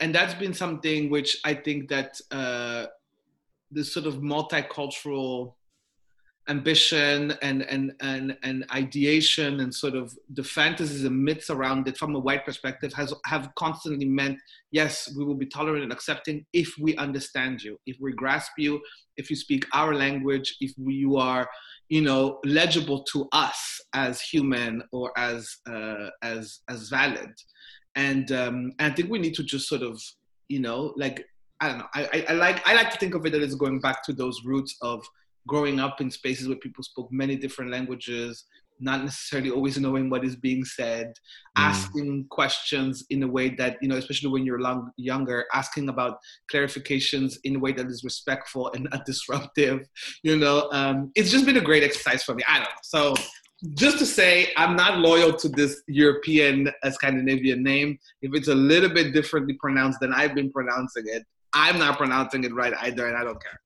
and 0.00 0.12
that's 0.12 0.34
been 0.34 0.54
something 0.54 1.08
which 1.08 1.38
I 1.44 1.54
think 1.54 1.88
that 1.90 2.20
uh, 2.32 2.86
this 3.70 3.94
sort 3.94 4.06
of 4.06 4.16
multicultural 4.16 5.54
ambition 6.48 7.32
and, 7.42 7.62
and, 7.62 7.92
and, 8.00 8.36
and 8.42 8.66
ideation 8.74 9.60
and 9.60 9.74
sort 9.74 9.94
of 9.94 10.16
the 10.34 10.44
fantasies 10.44 11.04
and 11.04 11.24
myths 11.24 11.48
around 11.48 11.88
it 11.88 11.96
from 11.96 12.14
a 12.14 12.18
white 12.18 12.44
perspective 12.44 12.92
has 12.92 13.14
have 13.24 13.50
constantly 13.56 14.04
meant 14.04 14.38
yes 14.70 15.10
we 15.16 15.24
will 15.24 15.34
be 15.34 15.46
tolerant 15.46 15.82
and 15.82 15.92
accepting 15.92 16.44
if 16.52 16.70
we 16.78 16.94
understand 16.96 17.62
you 17.62 17.78
if 17.86 17.96
we 17.98 18.12
grasp 18.12 18.52
you 18.58 18.80
if 19.16 19.30
you 19.30 19.36
speak 19.36 19.64
our 19.72 19.94
language 19.94 20.56
if 20.60 20.72
we, 20.76 20.94
you 20.94 21.16
are 21.16 21.48
you 21.88 22.00
know 22.00 22.38
legible 22.44 23.02
to 23.02 23.28
us 23.32 23.80
as 23.94 24.20
human 24.20 24.82
or 24.92 25.12
as 25.16 25.56
uh, 25.70 26.08
as 26.22 26.60
as 26.68 26.88
valid. 26.88 27.30
And 27.94 28.30
um, 28.32 28.72
and 28.78 28.92
I 28.92 28.94
think 28.94 29.10
we 29.10 29.18
need 29.18 29.34
to 29.34 29.44
just 29.44 29.68
sort 29.68 29.82
of 29.82 30.00
you 30.48 30.60
know 30.60 30.92
like 30.96 31.24
I 31.60 31.68
don't 31.68 31.78
know 31.78 31.86
I, 31.94 32.04
I, 32.12 32.24
I 32.30 32.32
like 32.32 32.68
I 32.68 32.74
like 32.74 32.90
to 32.90 32.98
think 32.98 33.14
of 33.14 33.24
it 33.26 33.34
as 33.34 33.54
going 33.54 33.80
back 33.80 34.02
to 34.04 34.12
those 34.12 34.40
roots 34.44 34.76
of 34.82 35.04
growing 35.46 35.80
up 35.80 36.00
in 36.00 36.10
spaces 36.10 36.48
where 36.48 36.56
people 36.58 36.82
spoke 36.82 37.08
many 37.10 37.36
different 37.36 37.70
languages 37.70 38.44
not 38.80 39.02
necessarily 39.02 39.50
always 39.50 39.78
knowing 39.78 40.10
what 40.10 40.24
is 40.24 40.36
being 40.36 40.64
said 40.64 41.06
mm. 41.06 41.12
asking 41.56 42.26
questions 42.30 43.04
in 43.10 43.22
a 43.22 43.28
way 43.28 43.48
that 43.48 43.76
you 43.80 43.88
know 43.88 43.96
especially 43.96 44.30
when 44.30 44.44
you're 44.44 44.60
long, 44.60 44.90
younger 44.96 45.46
asking 45.52 45.88
about 45.88 46.18
clarifications 46.52 47.34
in 47.44 47.56
a 47.56 47.58
way 47.58 47.72
that 47.72 47.86
is 47.86 48.02
respectful 48.04 48.70
and 48.72 48.88
not 48.90 49.04
disruptive 49.06 49.86
you 50.22 50.36
know 50.36 50.68
um, 50.72 51.10
it's 51.14 51.30
just 51.30 51.46
been 51.46 51.56
a 51.56 51.60
great 51.60 51.82
exercise 51.82 52.22
for 52.22 52.34
me 52.34 52.42
i 52.48 52.56
don't 52.56 52.64
know 52.64 52.82
so 52.82 53.14
just 53.72 53.98
to 53.98 54.04
say, 54.04 54.52
I'm 54.58 54.76
not 54.76 54.98
loyal 54.98 55.32
to 55.32 55.48
this 55.48 55.82
European 55.86 56.70
uh, 56.82 56.90
Scandinavian 56.90 57.62
name. 57.62 57.98
If 58.20 58.34
it's 58.34 58.48
a 58.48 58.54
little 58.54 58.90
bit 58.90 59.14
differently 59.14 59.54
pronounced 59.54 60.00
than 60.00 60.12
I've 60.12 60.34
been 60.34 60.52
pronouncing 60.52 61.04
it, 61.06 61.22
I'm 61.54 61.78
not 61.78 61.96
pronouncing 61.96 62.44
it 62.44 62.52
right 62.52 62.74
either, 62.82 63.06
and 63.06 63.16
I 63.16 63.24
don't 63.24 63.40
care. 63.42 63.58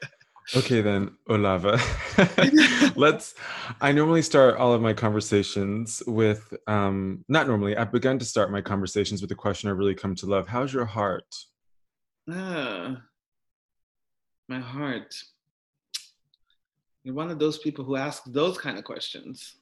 okay, 0.54 0.80
then, 0.80 1.16
Olava. 1.28 1.80
Let's. 2.96 3.34
I 3.80 3.92
normally 3.92 4.22
start 4.22 4.56
all 4.56 4.72
of 4.72 4.80
my 4.80 4.92
conversations 4.92 6.02
with, 6.06 6.52
um, 6.66 7.24
not 7.28 7.48
normally, 7.48 7.76
I've 7.76 7.92
begun 7.92 8.18
to 8.18 8.24
start 8.24 8.50
my 8.50 8.60
conversations 8.60 9.20
with 9.20 9.30
the 9.30 9.34
question 9.34 9.68
I 9.68 9.72
really 9.72 9.94
come 9.94 10.14
to 10.16 10.26
love 10.26 10.46
How's 10.46 10.72
your 10.72 10.84
heart? 10.84 11.34
Ah, 12.30 12.96
my 14.48 14.60
heart. 14.60 15.14
You're 17.04 17.14
one 17.14 17.30
of 17.30 17.38
those 17.38 17.58
people 17.58 17.84
who 17.84 17.96
ask 17.96 18.24
those 18.26 18.58
kind 18.58 18.78
of 18.78 18.84
questions. 18.84 19.56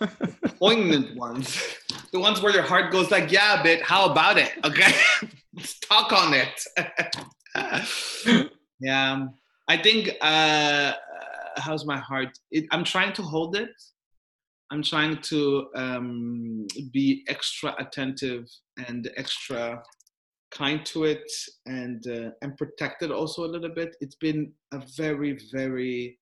Poignant 0.58 1.16
ones. 1.16 1.60
The 2.12 2.20
ones 2.20 2.40
where 2.40 2.52
your 2.52 2.62
heart 2.62 2.92
goes 2.92 3.10
like, 3.10 3.30
yeah, 3.30 3.62
but 3.62 3.80
how 3.82 4.10
about 4.10 4.38
it? 4.38 4.52
Okay. 4.64 4.92
Let's 5.54 5.78
talk 5.80 6.12
on 6.12 6.34
it. 6.34 6.64
yeah. 8.80 9.26
I 9.68 9.76
think 9.76 10.10
uh 10.20 10.92
how's 11.58 11.84
my 11.84 11.98
heart? 11.98 12.38
It, 12.50 12.66
I'm 12.70 12.84
trying 12.84 13.12
to 13.14 13.22
hold 13.22 13.56
it. 13.56 13.70
I'm 14.70 14.82
trying 14.82 15.20
to 15.22 15.68
um, 15.74 16.66
be 16.92 17.24
extra 17.28 17.74
attentive 17.78 18.44
and 18.86 19.10
extra 19.16 19.82
kind 20.50 20.84
to 20.86 21.04
it 21.04 21.30
and 21.66 22.06
uh, 22.06 22.30
and 22.42 22.56
protect 22.56 23.02
it 23.02 23.10
also 23.10 23.44
a 23.44 23.52
little 23.54 23.70
bit. 23.70 23.96
It's 24.00 24.16
been 24.16 24.52
a 24.72 24.82
very 24.96 25.38
very 25.52 26.18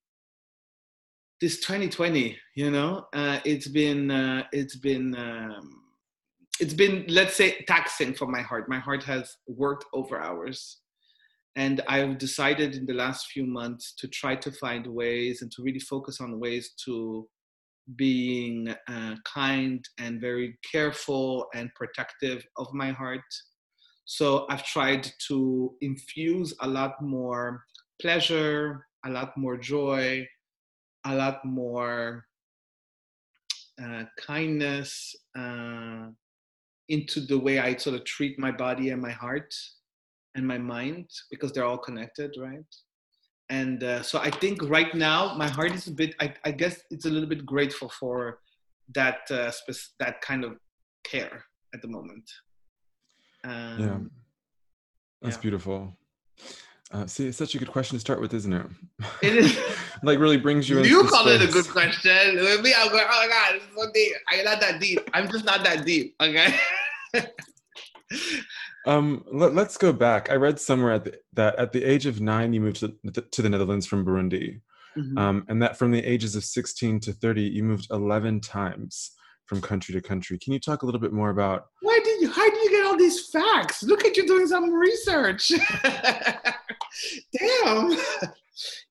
this 1.40 1.60
2020 1.60 2.38
you 2.54 2.70
know 2.70 3.06
uh, 3.12 3.40
it's 3.44 3.68
been 3.68 4.10
uh, 4.10 4.44
it's 4.52 4.76
been 4.76 5.14
um, 5.16 5.82
it's 6.60 6.72
been 6.72 7.04
let's 7.08 7.36
say 7.36 7.62
taxing 7.68 8.14
for 8.14 8.26
my 8.26 8.40
heart 8.40 8.68
my 8.68 8.78
heart 8.78 9.02
has 9.02 9.36
worked 9.46 9.84
over 9.92 10.18
hours 10.18 10.78
and 11.56 11.82
i've 11.88 12.18
decided 12.18 12.74
in 12.76 12.86
the 12.86 12.92
last 12.92 13.26
few 13.26 13.44
months 13.44 13.94
to 13.98 14.06
try 14.08 14.36
to 14.36 14.52
find 14.52 14.86
ways 14.86 15.42
and 15.42 15.50
to 15.50 15.62
really 15.62 15.80
focus 15.80 16.20
on 16.20 16.38
ways 16.38 16.74
to 16.84 17.28
being 17.94 18.74
uh, 18.88 19.14
kind 19.24 19.84
and 19.98 20.20
very 20.20 20.58
careful 20.72 21.46
and 21.54 21.72
protective 21.76 22.44
of 22.56 22.66
my 22.72 22.90
heart. 22.90 23.20
So 24.04 24.46
i've 24.50 24.64
tried 24.64 25.08
to 25.28 25.74
infuse 25.80 26.54
a 26.60 26.68
lot 26.68 27.00
more 27.00 27.64
pleasure 28.00 28.86
a 29.04 29.10
lot 29.10 29.36
more 29.36 29.56
joy 29.56 30.26
a 31.04 31.14
lot 31.14 31.44
more 31.44 32.24
uh, 33.82 34.04
kindness 34.18 35.14
uh, 35.38 36.06
into 36.88 37.20
the 37.20 37.38
way 37.38 37.58
I 37.58 37.76
sort 37.76 37.96
of 37.96 38.04
treat 38.04 38.38
my 38.38 38.50
body 38.50 38.90
and 38.90 39.02
my 39.02 39.10
heart 39.10 39.54
and 40.36 40.46
my 40.46 40.58
mind 40.58 41.08
because 41.30 41.52
they're 41.52 41.64
all 41.64 41.78
connected, 41.78 42.34
right? 42.38 42.64
And 43.48 43.82
uh, 43.82 44.02
so 44.02 44.18
I 44.18 44.30
think 44.30 44.62
right 44.68 44.92
now 44.94 45.34
my 45.36 45.48
heart 45.48 45.72
is 45.72 45.86
a 45.86 45.92
bit. 45.92 46.14
I, 46.20 46.34
I 46.44 46.50
guess 46.50 46.80
it's 46.90 47.04
a 47.04 47.10
little 47.10 47.28
bit 47.28 47.46
grateful 47.46 47.88
for 47.88 48.40
that 48.94 49.30
uh, 49.30 49.50
spe- 49.50 49.94
that 50.00 50.20
kind 50.20 50.44
of 50.44 50.56
care 51.04 51.44
at 51.74 51.82
the 51.82 51.88
moment. 51.88 52.28
Um, 53.44 53.78
yeah, 53.78 53.98
that's 55.22 55.36
yeah. 55.36 55.42
beautiful. 55.42 55.96
Uh, 56.92 57.06
see, 57.06 57.26
it's 57.26 57.38
such 57.38 57.54
a 57.54 57.58
good 57.58 57.70
question 57.70 57.96
to 57.96 58.00
start 58.00 58.20
with, 58.20 58.32
isn't 58.32 58.52
it? 58.52 58.66
It 59.22 59.36
is. 59.36 59.58
like 60.02 60.18
really 60.18 60.36
brings 60.36 60.68
you. 60.68 60.82
You 60.82 61.04
call 61.04 61.24
space. 61.24 61.42
it 61.42 61.48
a 61.48 61.52
good 61.52 61.68
question. 61.68 62.36
With 62.36 62.62
me, 62.62 62.72
I'm 62.76 62.88
going, 62.90 63.04
oh 63.08 63.26
my 63.26 63.28
god, 63.28 63.56
it's 63.56 63.64
so 63.76 63.90
deep. 63.92 64.12
I'm 64.30 64.44
not 64.44 64.60
that 64.60 64.80
deep. 64.80 65.00
I'm 65.12 65.28
just 65.28 65.44
not 65.44 65.64
that 65.64 65.84
deep. 65.84 66.14
Okay. 66.20 66.54
um, 68.86 69.24
let, 69.30 69.56
us 69.56 69.76
go 69.76 69.92
back. 69.92 70.30
I 70.30 70.34
read 70.34 70.60
somewhere 70.60 70.92
at 70.92 71.04
the, 71.04 71.18
that 71.34 71.56
at 71.56 71.72
the 71.72 71.84
age 71.84 72.06
of 72.06 72.20
nine, 72.20 72.52
you 72.52 72.60
moved 72.60 72.76
to, 72.76 72.94
to 73.20 73.42
the 73.42 73.48
Netherlands 73.48 73.86
from 73.86 74.04
Burundi, 74.04 74.60
mm-hmm. 74.96 75.18
um, 75.18 75.44
and 75.48 75.60
that 75.60 75.76
from 75.76 75.90
the 75.90 76.04
ages 76.04 76.36
of 76.36 76.44
16 76.44 77.00
to 77.00 77.12
30, 77.12 77.42
you 77.42 77.64
moved 77.64 77.88
11 77.90 78.40
times 78.40 79.12
from 79.46 79.60
country 79.60 79.92
to 79.94 80.00
country. 80.00 80.38
Can 80.38 80.52
you 80.52 80.60
talk 80.60 80.82
a 80.82 80.86
little 80.86 81.00
bit 81.00 81.12
more 81.12 81.30
about? 81.30 81.66
Why 81.82 81.98
did 82.04 82.20
you? 82.20 82.30
How 82.30 82.48
did 82.48 82.62
you 82.64 82.70
get 82.70 82.86
all 82.86 82.96
these 82.96 83.28
facts? 83.30 83.82
Look 83.82 84.04
at 84.04 84.16
you 84.16 84.26
doing 84.26 84.46
some 84.46 84.72
research. 84.72 85.52
Damn. 87.38 87.96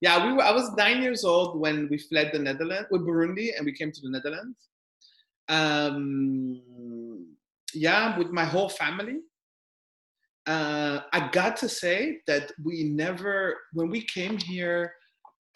yeah, 0.00 0.26
we 0.26 0.32
were. 0.32 0.42
I 0.42 0.52
was 0.52 0.72
nine 0.76 1.02
years 1.02 1.24
old 1.24 1.60
when 1.60 1.88
we 1.90 1.98
fled 1.98 2.30
the 2.32 2.38
Netherlands, 2.38 2.88
with 2.90 3.02
Burundi, 3.02 3.50
and 3.56 3.64
we 3.64 3.72
came 3.72 3.92
to 3.92 4.00
the 4.00 4.10
Netherlands. 4.10 4.56
Um, 5.48 6.60
yeah, 7.74 8.16
with 8.18 8.30
my 8.30 8.44
whole 8.44 8.68
family. 8.68 9.20
Uh, 10.46 11.00
I 11.12 11.28
got 11.28 11.56
to 11.58 11.68
say 11.68 12.20
that 12.26 12.52
we 12.62 12.84
never, 12.84 13.56
when 13.72 13.90
we 13.90 14.02
came 14.02 14.38
here, 14.38 14.92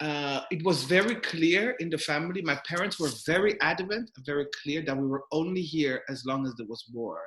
uh, 0.01 0.41
it 0.51 0.63
was 0.65 0.83
very 0.83 1.15
clear 1.15 1.75
in 1.79 1.89
the 1.89 1.97
family. 1.97 2.41
My 2.41 2.59
parents 2.67 2.99
were 2.99 3.11
very 3.25 3.59
adamant, 3.61 4.09
very 4.25 4.47
clear 4.63 4.81
that 4.81 4.97
we 4.97 5.07
were 5.07 5.23
only 5.31 5.61
here 5.61 6.01
as 6.09 6.25
long 6.25 6.45
as 6.45 6.53
there 6.57 6.67
was 6.67 6.83
war 6.93 7.19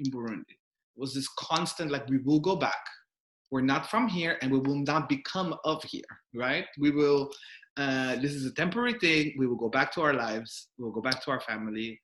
in 0.00 0.10
Burundi. 0.10 0.42
It 0.50 1.00
was 1.00 1.14
this 1.14 1.28
constant, 1.38 1.90
like, 1.90 2.08
we 2.08 2.18
will 2.18 2.40
go 2.40 2.56
back. 2.56 2.84
We're 3.50 3.60
not 3.60 3.88
from 3.88 4.08
here 4.08 4.38
and 4.42 4.50
we 4.50 4.58
will 4.58 4.82
not 4.92 5.08
become 5.08 5.54
of 5.64 5.82
here, 5.84 6.02
right? 6.34 6.66
We 6.78 6.90
will, 6.90 7.30
uh, 7.76 8.16
this 8.16 8.34
is 8.34 8.44
a 8.44 8.52
temporary 8.52 8.98
thing. 8.98 9.34
We 9.38 9.46
will 9.46 9.56
go 9.56 9.68
back 9.68 9.92
to 9.92 10.02
our 10.02 10.14
lives. 10.14 10.68
We'll 10.78 10.90
go 10.90 11.00
back 11.00 11.22
to 11.24 11.30
our 11.30 11.40
family. 11.40 12.00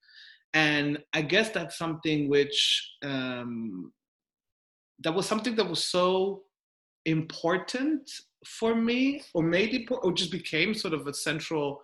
And 0.54 0.98
I 1.12 1.22
guess 1.22 1.50
that's 1.50 1.76
something 1.76 2.28
which, 2.28 2.92
um, 3.02 3.92
that 5.04 5.14
was 5.14 5.26
something 5.26 5.56
that 5.56 5.68
was 5.68 5.84
so 5.84 6.42
important 7.06 8.10
for 8.46 8.74
me 8.74 9.22
or 9.34 9.42
it 9.74 9.90
or 10.02 10.12
just 10.12 10.30
became 10.30 10.74
sort 10.74 10.94
of 10.94 11.06
a 11.06 11.14
central 11.14 11.80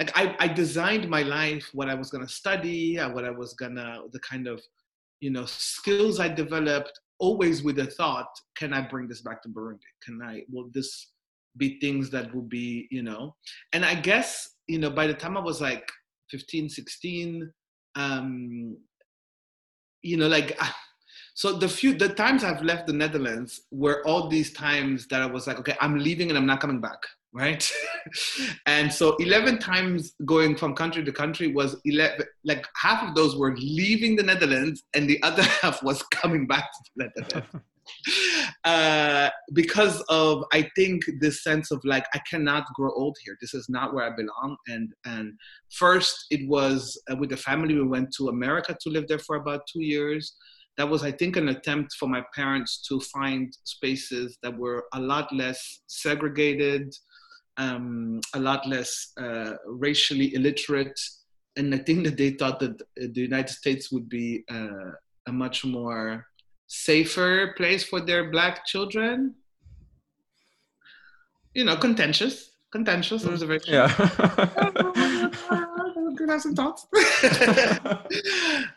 like 0.00 0.10
I, 0.16 0.34
I 0.38 0.48
designed 0.48 1.08
my 1.08 1.22
life 1.22 1.68
what 1.72 1.88
i 1.88 1.94
was 1.94 2.10
to 2.26 2.32
study 2.32 2.98
uh, 2.98 3.10
what 3.10 3.24
i 3.24 3.30
was 3.30 3.54
to 3.76 3.76
the 4.12 4.20
kind 4.20 4.46
of 4.46 4.62
you 5.20 5.30
know 5.30 5.44
skills 5.46 6.20
i 6.20 6.28
developed 6.28 6.98
always 7.18 7.62
with 7.62 7.76
the 7.76 7.86
thought 7.86 8.28
can 8.56 8.72
i 8.72 8.80
bring 8.80 9.06
this 9.08 9.22
back 9.22 9.42
to 9.42 9.48
burundi 9.48 9.78
can 10.02 10.20
i 10.22 10.42
will 10.50 10.68
this 10.72 11.12
be 11.56 11.78
things 11.78 12.10
that 12.10 12.34
will 12.34 12.42
be 12.42 12.88
you 12.90 13.02
know 13.02 13.34
and 13.72 13.84
i 13.84 13.94
guess 13.94 14.56
you 14.66 14.78
know 14.78 14.90
by 14.90 15.06
the 15.06 15.14
time 15.14 15.36
i 15.36 15.40
was 15.40 15.60
like 15.60 15.88
15 16.30 16.68
16 16.68 17.52
um, 17.96 18.76
you 20.02 20.16
know, 20.16 20.28
like. 20.28 20.56
So 21.34 21.52
the 21.52 21.68
few 21.68 21.94
the 21.94 22.08
times 22.08 22.44
I've 22.44 22.62
left 22.62 22.86
the 22.86 22.92
Netherlands 22.92 23.62
were 23.72 24.06
all 24.06 24.28
these 24.28 24.52
times 24.52 25.08
that 25.08 25.20
I 25.20 25.26
was 25.26 25.48
like, 25.48 25.58
okay, 25.58 25.76
I'm 25.80 25.98
leaving 25.98 26.28
and 26.30 26.38
I'm 26.38 26.46
not 26.46 26.60
coming 26.60 26.80
back, 26.80 26.98
right? 27.32 27.68
and 28.66 28.92
so 28.92 29.16
11 29.16 29.58
times 29.58 30.14
going 30.24 30.56
from 30.56 30.74
country 30.74 31.04
to 31.04 31.12
country 31.12 31.52
was 31.52 31.76
11, 31.84 32.24
like 32.44 32.64
half 32.76 33.06
of 33.06 33.16
those 33.16 33.36
were 33.36 33.56
leaving 33.56 34.14
the 34.14 34.22
Netherlands 34.22 34.84
and 34.94 35.10
the 35.10 35.20
other 35.24 35.42
half 35.62 35.82
was 35.82 36.04
coming 36.04 36.46
back 36.46 36.70
to 36.70 36.90
the 36.96 37.04
Netherlands. 37.04 37.56
uh, 38.64 39.28
because 39.52 40.00
of 40.08 40.44
I 40.52 40.70
think 40.76 41.02
this 41.20 41.42
sense 41.42 41.70
of 41.70 41.80
like 41.84 42.06
I 42.14 42.20
cannot 42.30 42.64
grow 42.74 42.92
old 42.94 43.16
here. 43.24 43.36
This 43.40 43.54
is 43.54 43.68
not 43.68 43.92
where 43.92 44.04
I 44.04 44.16
belong. 44.16 44.56
And 44.68 44.92
and 45.04 45.32
first 45.70 46.26
it 46.30 46.48
was 46.48 47.00
uh, 47.10 47.16
with 47.16 47.30
the 47.30 47.36
family 47.36 47.74
we 47.74 47.86
went 47.86 48.14
to 48.18 48.28
America 48.28 48.76
to 48.80 48.90
live 48.90 49.08
there 49.08 49.18
for 49.18 49.36
about 49.36 49.62
two 49.70 49.82
years. 49.82 50.36
That 50.76 50.88
was 50.88 51.04
I 51.04 51.12
think 51.12 51.36
an 51.36 51.48
attempt 51.48 51.94
for 51.94 52.08
my 52.08 52.22
parents 52.34 52.82
to 52.88 53.00
find 53.00 53.56
spaces 53.64 54.38
that 54.42 54.56
were 54.56 54.84
a 54.92 55.00
lot 55.00 55.32
less 55.32 55.82
segregated, 55.86 56.92
um, 57.56 58.20
a 58.34 58.40
lot 58.40 58.66
less 58.66 59.12
uh, 59.20 59.52
racially 59.66 60.34
illiterate. 60.34 60.98
And 61.56 61.72
I 61.74 61.78
think 61.78 62.04
that 62.04 62.16
they 62.16 62.30
thought 62.30 62.58
that 62.60 62.78
the 62.96 63.20
United 63.20 63.50
States 63.50 63.92
would 63.92 64.08
be 64.08 64.42
uh, 64.50 64.90
a 65.28 65.32
much 65.32 65.64
more 65.64 66.26
safer 66.66 67.54
place 67.56 67.84
for 67.84 68.00
their 68.00 68.30
black 68.30 68.66
children. 68.66 69.34
You 71.54 71.64
know, 71.64 71.76
contentious, 71.76 72.50
contentious 72.72 73.24
observation. 73.24 73.74
Yeah. 73.74 75.70
could 76.16 76.28
have 76.28 76.42
some 76.42 76.54
thoughts. 76.54 76.86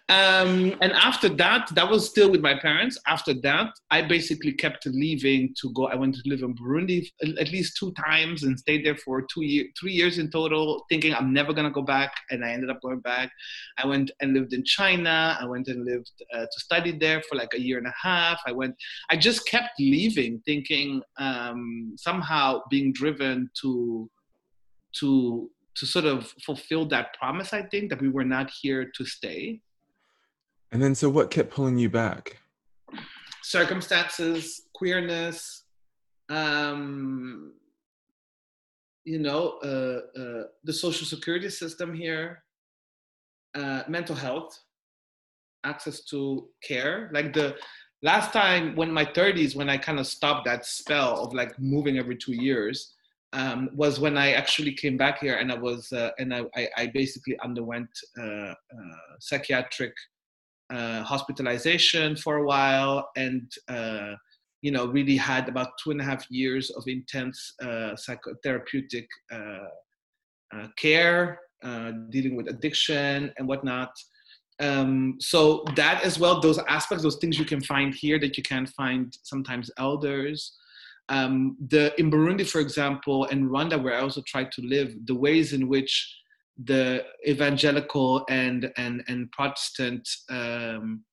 um, 0.10 0.75
and 0.82 0.91
after 0.94 1.29
that, 1.29 1.70
that 1.75 1.89
was 1.89 2.10
still 2.10 2.32
with 2.32 2.41
my 2.41 2.58
parents. 2.58 2.98
After 3.08 3.34
that, 3.41 3.72
I 3.91 4.01
basically 4.01 4.53
kept 4.53 4.86
leaving 4.86 5.53
to 5.62 5.72
go. 5.74 5.88
I 5.88 5.96
went 5.96 6.15
to 6.15 6.22
live 6.25 6.41
in 6.41 6.56
Burundi 6.56 7.10
at 7.22 7.51
least 7.51 7.77
two 7.77 7.94
times 7.94 8.44
and 8.44 8.58
stayed 8.58 8.86
there 8.86 8.98
for 8.98 9.22
two 9.22 9.44
years, 9.44 9.67
three 9.79 9.94
years 9.94 10.17
in 10.17 10.29
total, 10.29 10.86
thinking 10.89 11.13
I'm 11.13 11.34
never 11.34 11.53
gonna 11.53 11.72
go 11.72 11.82
back. 11.82 12.13
And 12.29 12.44
I 12.44 12.51
ended 12.51 12.70
up 12.70 12.82
going 12.82 13.00
back. 13.00 13.32
I 13.77 13.88
went 13.88 14.12
and 14.22 14.34
lived 14.34 14.53
in 14.53 14.63
China. 14.63 15.38
I 15.39 15.46
went 15.46 15.67
and 15.67 15.86
lived 15.86 16.12
uh, 16.34 16.46
to 16.46 16.60
study 16.60 16.91
there 16.91 17.22
for 17.29 17.36
like 17.36 17.53
a 17.53 17.60
year 17.60 17.77
and 17.77 17.88
a 17.88 17.94
half. 18.01 18.41
I 18.46 18.51
went. 18.51 18.75
I 19.10 19.17
just 19.17 19.48
kept 19.48 19.79
leaving, 19.79 20.41
thinking 20.46 21.01
um, 21.17 21.96
somehow 21.98 22.62
being 22.70 22.94
driven 22.94 23.50
to 23.62 24.10
to 25.00 25.50
to 25.77 25.86
sort 25.86 26.05
of 26.05 26.34
fulfill 26.43 26.86
that 26.88 27.13
promise, 27.13 27.53
I 27.53 27.62
think, 27.62 27.89
that 27.89 28.01
we 28.01 28.10
were 28.10 28.25
not 28.25 28.50
here 28.50 28.91
to 28.96 29.05
stay. 29.05 29.62
And 30.72 30.81
then, 30.81 30.96
so 30.96 31.10
what 31.10 31.31
kept 31.31 31.51
pulling 31.51 31.77
you 31.77 31.89
back? 31.89 32.38
Circumstances, 33.43 34.63
queerness, 34.74 35.63
um, 36.29 37.53
you 39.05 39.19
know, 39.19 39.60
uh, 39.63 40.19
uh, 40.19 40.43
the 40.63 40.74
social 40.74 41.05
security 41.05 41.50
system 41.50 41.93
here, 41.93 42.43
uh, 43.55 43.84
mental 43.88 44.15
health, 44.15 44.60
access 45.63 46.03
to 46.05 46.50
care. 46.62 47.10
Like 47.13 47.34
the 47.34 47.55
last 48.01 48.34
time 48.34 48.75
when 48.75 48.91
my 48.91 49.05
30s, 49.05 49.55
when 49.55 49.69
I 49.69 49.77
kind 49.77 50.00
of 50.00 50.07
stopped 50.07 50.46
that 50.46 50.65
spell 50.65 51.24
of 51.24 51.34
like 51.34 51.57
moving 51.60 51.98
every 51.98 52.17
two 52.17 52.34
years, 52.34 52.96
um, 53.34 53.69
was 53.74 54.00
when 54.00 54.17
I 54.17 54.31
actually 54.31 54.74
came 54.74 54.98
back 54.98 55.19
here 55.19 55.36
and 55.36 55.51
I 55.51 55.55
was 55.55 55.91
uh, 55.91 56.12
and 56.17 56.34
I, 56.34 56.46
I, 56.77 56.88
basically 56.93 57.38
underwent 57.43 57.89
uh, 58.17 58.24
uh, 58.24 58.53
psychiatric 59.19 59.93
uh, 60.74 61.03
hospitalization 61.03 62.15
for 62.15 62.38
a 62.38 62.46
while 62.46 63.10
and 63.17 63.51
uh, 63.67 64.13
you 64.62 64.72
know 64.72 64.88
really 64.88 65.17
had 65.17 65.50
about 65.50 65.72
two 65.84 65.91
and 65.91 66.00
a 66.00 66.03
half 66.03 66.25
years 66.29 66.69
of 66.72 66.84
intense 66.88 67.53
psychotherapeutic 67.62 69.07
care 70.77 71.40
dealing 72.09 72.35
with 72.35 72.48
addiction 72.48 73.31
and 73.37 73.48
whatnot. 73.48 73.92
Um, 74.59 75.18
so 75.20 75.63
that 75.75 76.03
as 76.03 76.18
well, 76.18 76.40
those 76.40 76.57
aspects, 76.68 77.03
those 77.03 77.18
things 77.18 77.37
you 77.37 77.46
can 77.46 77.61
find 77.61 77.94
here 77.94 78.18
that 78.20 78.37
you 78.37 78.44
can't 78.44 78.70
find 78.70 79.16
sometimes 79.22 79.70
elders 79.77 80.57
um, 81.09 81.57
the 81.70 81.93
in 82.00 82.11
Burundi, 82.11 82.48
for 82.48 82.59
example, 82.59 83.25
and 83.25 83.50
Rwanda, 83.50 83.81
where 83.81 83.96
I 83.96 84.01
also 84.01 84.22
tried 84.27 84.51
to 84.53 84.61
live, 84.61 84.93
the 85.05 85.15
ways 85.15 85.53
in 85.53 85.67
which 85.67 86.15
the 86.63 87.05
evangelical 87.27 88.25
and 88.29 88.72
and 88.77 89.03
and 89.07 89.31
Protestant 89.31 90.07
um, 90.29 91.03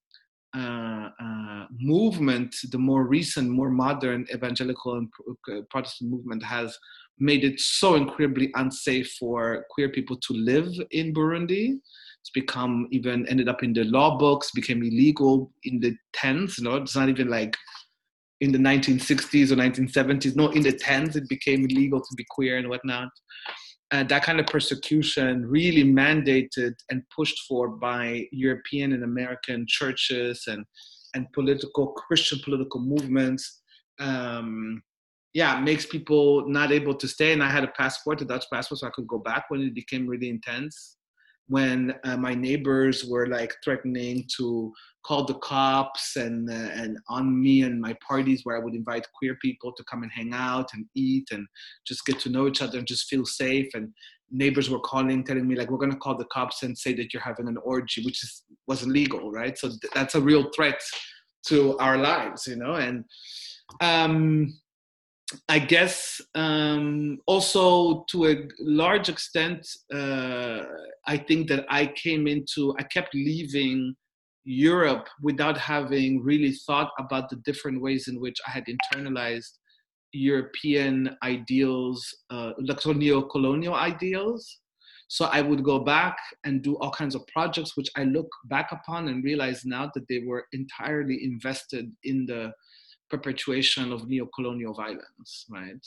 uh, 0.56 1.08
uh, 1.20 1.66
movement, 1.80 2.54
the 2.70 2.78
more 2.78 3.04
recent, 3.04 3.50
more 3.50 3.70
modern 3.70 4.26
evangelical 4.32 4.94
and 4.94 5.08
Protestant 5.70 6.10
movement, 6.10 6.42
has 6.42 6.76
made 7.18 7.44
it 7.44 7.60
so 7.60 7.94
incredibly 7.94 8.50
unsafe 8.54 9.12
for 9.18 9.64
queer 9.70 9.88
people 9.88 10.16
to 10.16 10.32
live 10.34 10.68
in 10.90 11.14
Burundi. 11.14 11.78
It's 12.20 12.30
become 12.32 12.88
even 12.90 13.28
ended 13.28 13.48
up 13.48 13.62
in 13.62 13.72
the 13.72 13.84
law 13.84 14.16
books, 14.16 14.50
became 14.52 14.82
illegal 14.82 15.52
in 15.64 15.78
the 15.80 15.94
tens. 16.12 16.58
You 16.58 16.64
know, 16.64 16.76
it's 16.76 16.96
not 16.96 17.08
even 17.08 17.28
like 17.28 17.56
in 18.40 18.52
the 18.52 18.58
1960s 18.58 19.50
or 19.50 19.56
1970s. 19.56 20.36
No, 20.36 20.50
in 20.50 20.62
the 20.62 20.72
10s, 20.72 21.16
it 21.16 21.28
became 21.28 21.64
illegal 21.64 22.00
to 22.00 22.14
be 22.16 22.24
queer 22.30 22.58
and 22.58 22.68
whatnot. 22.68 23.08
And 23.90 24.08
that 24.08 24.24
kind 24.24 24.40
of 24.40 24.46
persecution 24.46 25.46
really 25.46 25.84
mandated 25.84 26.74
and 26.90 27.02
pushed 27.14 27.40
for 27.46 27.68
by 27.68 28.26
European 28.32 28.92
and 28.92 29.04
American 29.04 29.66
churches 29.68 30.44
and, 30.46 30.64
and 31.14 31.30
political, 31.32 31.88
Christian 31.88 32.40
political 32.44 32.80
movements. 32.80 33.62
Um, 34.00 34.82
yeah, 35.32 35.60
makes 35.60 35.86
people 35.86 36.48
not 36.48 36.72
able 36.72 36.94
to 36.94 37.06
stay. 37.06 37.32
And 37.32 37.42
I 37.42 37.50
had 37.50 37.64
a 37.64 37.68
passport, 37.68 38.20
a 38.22 38.24
Dutch 38.24 38.46
passport, 38.52 38.80
so 38.80 38.86
I 38.86 38.90
could 38.90 39.06
go 39.06 39.18
back 39.18 39.44
when 39.48 39.60
it 39.60 39.74
became 39.74 40.06
really 40.06 40.28
intense. 40.28 40.96
When 41.48 41.94
uh, 42.04 42.16
my 42.16 42.34
neighbors 42.34 43.04
were 43.04 43.26
like 43.26 43.54
threatening 43.62 44.26
to 44.38 44.72
call 45.04 45.24
the 45.26 45.34
cops 45.34 46.16
and 46.16 46.50
uh, 46.50 46.70
and 46.74 46.96
on 47.08 47.40
me 47.40 47.62
and 47.62 47.80
my 47.80 47.94
parties 48.06 48.40
where 48.44 48.56
I 48.56 48.60
would 48.60 48.74
invite 48.74 49.06
queer 49.18 49.36
people 49.42 49.72
to 49.76 49.84
come 49.84 50.02
and 50.02 50.12
hang 50.12 50.32
out 50.32 50.70
and 50.72 50.86
eat 50.94 51.28
and 51.30 51.46
just 51.86 52.06
get 52.06 52.18
to 52.20 52.30
know 52.30 52.46
each 52.46 52.62
other 52.62 52.78
and 52.78 52.86
just 52.86 53.08
feel 53.08 53.26
safe. 53.26 53.68
And 53.74 53.92
neighbors 54.30 54.70
were 54.70 54.80
calling 54.80 55.22
telling 55.22 55.46
me 55.46 55.54
like 55.54 55.70
we're 55.70 55.78
going 55.78 55.92
to 55.92 55.98
call 55.98 56.16
the 56.16 56.24
cops 56.26 56.62
and 56.62 56.76
say 56.76 56.94
that 56.94 57.12
you're 57.12 57.22
having 57.22 57.46
an 57.46 57.58
orgy 57.62 58.02
which 58.04 58.22
is 58.22 58.42
was 58.66 58.82
illegal 58.82 59.30
right? 59.30 59.56
So 59.58 59.68
th- 59.68 59.92
that's 59.94 60.14
a 60.14 60.20
real 60.20 60.50
threat 60.56 60.80
to 61.48 61.76
our 61.78 61.98
lives 61.98 62.46
you 62.46 62.56
know? 62.56 62.74
And 62.74 63.04
um 63.80 64.54
I 65.48 65.58
guess 65.58 66.20
um, 66.34 67.18
also 67.26 68.04
to 68.10 68.26
a 68.26 68.48
large 68.60 69.08
extent, 69.08 69.66
uh, 69.92 70.62
I 71.06 71.16
think 71.16 71.48
that 71.48 71.66
I 71.68 71.86
came 71.86 72.26
into, 72.26 72.74
I 72.78 72.82
kept 72.84 73.14
leaving 73.14 73.94
Europe 74.44 75.08
without 75.22 75.56
having 75.56 76.22
really 76.22 76.52
thought 76.52 76.90
about 76.98 77.30
the 77.30 77.36
different 77.36 77.80
ways 77.80 78.08
in 78.08 78.20
which 78.20 78.38
I 78.46 78.50
had 78.50 78.64
internalized 78.66 79.58
European 80.12 81.16
ideals, 81.22 82.06
uh, 82.30 82.52
neo-colonial 82.58 83.74
ideals. 83.74 84.60
So 85.08 85.26
I 85.26 85.42
would 85.42 85.62
go 85.62 85.80
back 85.80 86.16
and 86.44 86.62
do 86.62 86.76
all 86.78 86.90
kinds 86.90 87.14
of 87.14 87.26
projects, 87.26 87.76
which 87.76 87.90
I 87.96 88.04
look 88.04 88.28
back 88.46 88.72
upon 88.72 89.08
and 89.08 89.22
realize 89.22 89.64
now 89.64 89.90
that 89.94 90.08
they 90.08 90.20
were 90.26 90.46
entirely 90.52 91.24
invested 91.24 91.92
in 92.04 92.26
the 92.26 92.52
perpetuation 93.10 93.92
of 93.92 94.08
neo-colonial 94.08 94.74
violence, 94.74 95.46
right? 95.50 95.86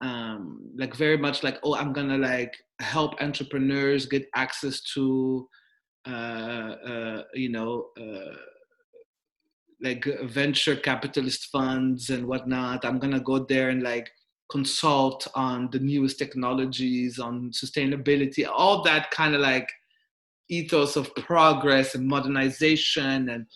Um, 0.00 0.70
like 0.76 0.94
very 0.94 1.16
much 1.16 1.42
like, 1.42 1.58
oh, 1.62 1.74
I'm 1.76 1.92
gonna 1.92 2.18
like 2.18 2.54
help 2.80 3.20
entrepreneurs 3.20 4.06
get 4.06 4.28
access 4.34 4.82
to 4.94 5.48
uh, 6.06 6.10
uh, 6.86 7.22
you 7.32 7.48
know, 7.48 7.86
uh, 7.98 8.36
like 9.80 10.06
venture 10.24 10.76
capitalist 10.76 11.46
funds 11.46 12.10
and 12.10 12.26
whatnot. 12.26 12.84
I'm 12.84 12.98
gonna 12.98 13.20
go 13.20 13.38
there 13.38 13.70
and 13.70 13.82
like 13.82 14.10
consult 14.50 15.26
on 15.34 15.70
the 15.72 15.78
newest 15.78 16.18
technologies, 16.18 17.18
on 17.18 17.50
sustainability, 17.52 18.46
all 18.46 18.82
that 18.82 19.10
kind 19.10 19.34
of 19.34 19.40
like 19.40 19.70
ethos 20.48 20.96
of 20.96 21.14
progress 21.14 21.94
and 21.94 22.06
modernization 22.06 23.28
and 23.30 23.46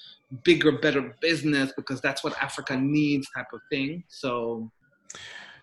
bigger, 0.45 0.79
better 0.79 1.17
business 1.21 1.73
because 1.77 2.01
that's 2.01 2.23
what 2.23 2.41
Africa 2.43 2.77
needs, 2.77 3.29
type 3.35 3.47
of 3.53 3.61
thing. 3.71 4.05
So 4.09 4.71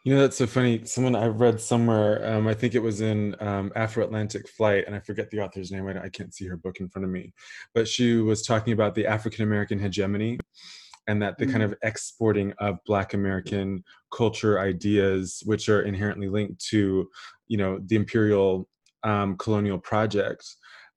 you 0.06 0.14
know, 0.14 0.22
that's 0.22 0.38
so 0.38 0.46
funny. 0.46 0.86
Someone 0.86 1.16
I 1.16 1.26
read 1.26 1.60
somewhere, 1.60 2.24
um, 2.32 2.48
I 2.48 2.54
think 2.54 2.76
it 2.76 2.80
was 2.80 3.02
in 3.02 3.36
um, 3.40 3.72
Afro 3.76 4.04
Atlantic 4.04 4.48
Flight, 4.48 4.84
and 4.86 4.96
I 4.96 5.00
forget 5.00 5.32
the 5.32 5.40
author's 5.40 5.72
name. 5.72 5.88
I, 5.88 6.04
I 6.04 6.10
can't 6.10 6.32
see 6.32 6.46
her 6.46 6.58
book 6.58 6.80
in 6.80 6.88
front 6.88 7.06
of 7.06 7.12
me, 7.12 7.34
but 7.74 7.88
she 7.88 8.18
was 8.18 8.46
talking 8.46 8.72
about 8.72 8.94
the 8.94 9.08
African 9.08 9.44
American 9.44 9.80
hegemony 9.80 10.38
and 11.08 11.20
that 11.24 11.40
the 11.40 11.46
kind 11.46 11.62
mm. 11.62 11.66
of 11.66 11.76
exporting 11.82 12.54
of 12.60 12.78
Black 12.86 13.16
American 13.16 13.84
culture 14.14 14.60
ideas, 14.60 15.42
which 15.46 15.70
are 15.70 15.82
inherently 15.82 16.30
linked 16.30 16.64
to, 16.68 17.10
you 17.48 17.58
know, 17.58 17.80
the 17.86 17.96
imperial 17.96 18.68
um, 19.04 19.38
colonial 19.38 19.80
project, 19.80 20.46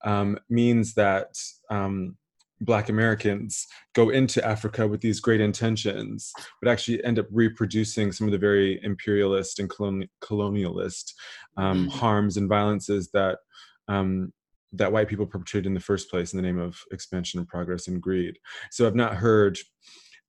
um, 0.05 0.39
means 0.49 0.95
that 0.95 1.37
um, 1.71 2.17
Black 2.61 2.89
Americans 2.89 3.67
go 3.95 4.11
into 4.11 4.45
Africa 4.45 4.87
with 4.87 5.01
these 5.01 5.21
great 5.21 5.41
intentions, 5.41 6.33
but 6.61 6.71
actually 6.71 7.03
end 7.05 7.19
up 7.19 7.27
reproducing 7.31 8.11
some 8.13 8.27
of 8.27 8.33
the 8.33 8.39
very 8.39 8.81
imperialist 8.83 9.59
and 9.59 9.71
coloni- 9.71 10.09
colonialist 10.23 11.13
um, 11.57 11.87
mm-hmm. 11.87 11.99
harms 11.99 12.37
and 12.37 12.49
violences 12.49 13.11
that 13.13 13.39
um, 13.87 14.33
that 14.73 14.93
white 14.93 15.09
people 15.09 15.27
perpetrated 15.27 15.67
in 15.67 15.75
the 15.75 15.81
first 15.81 16.11
place 16.11 16.33
in 16.33 16.37
the 16.37 16.43
name 16.43 16.59
of 16.59 16.79
expansion 16.93 17.39
and 17.39 17.49
progress 17.49 17.89
and 17.89 18.03
greed. 18.03 18.39
So 18.71 18.87
I've 18.87 18.95
not 18.95 19.15
heard 19.15 19.59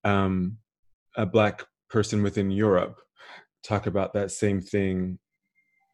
um, 0.05 0.57
a 1.17 1.25
black 1.25 1.65
person 1.89 2.23
within 2.23 2.49
Europe 2.49 3.01
talk 3.63 3.85
about 3.85 4.13
that 4.13 4.31
same 4.31 4.61
thing 4.61 5.19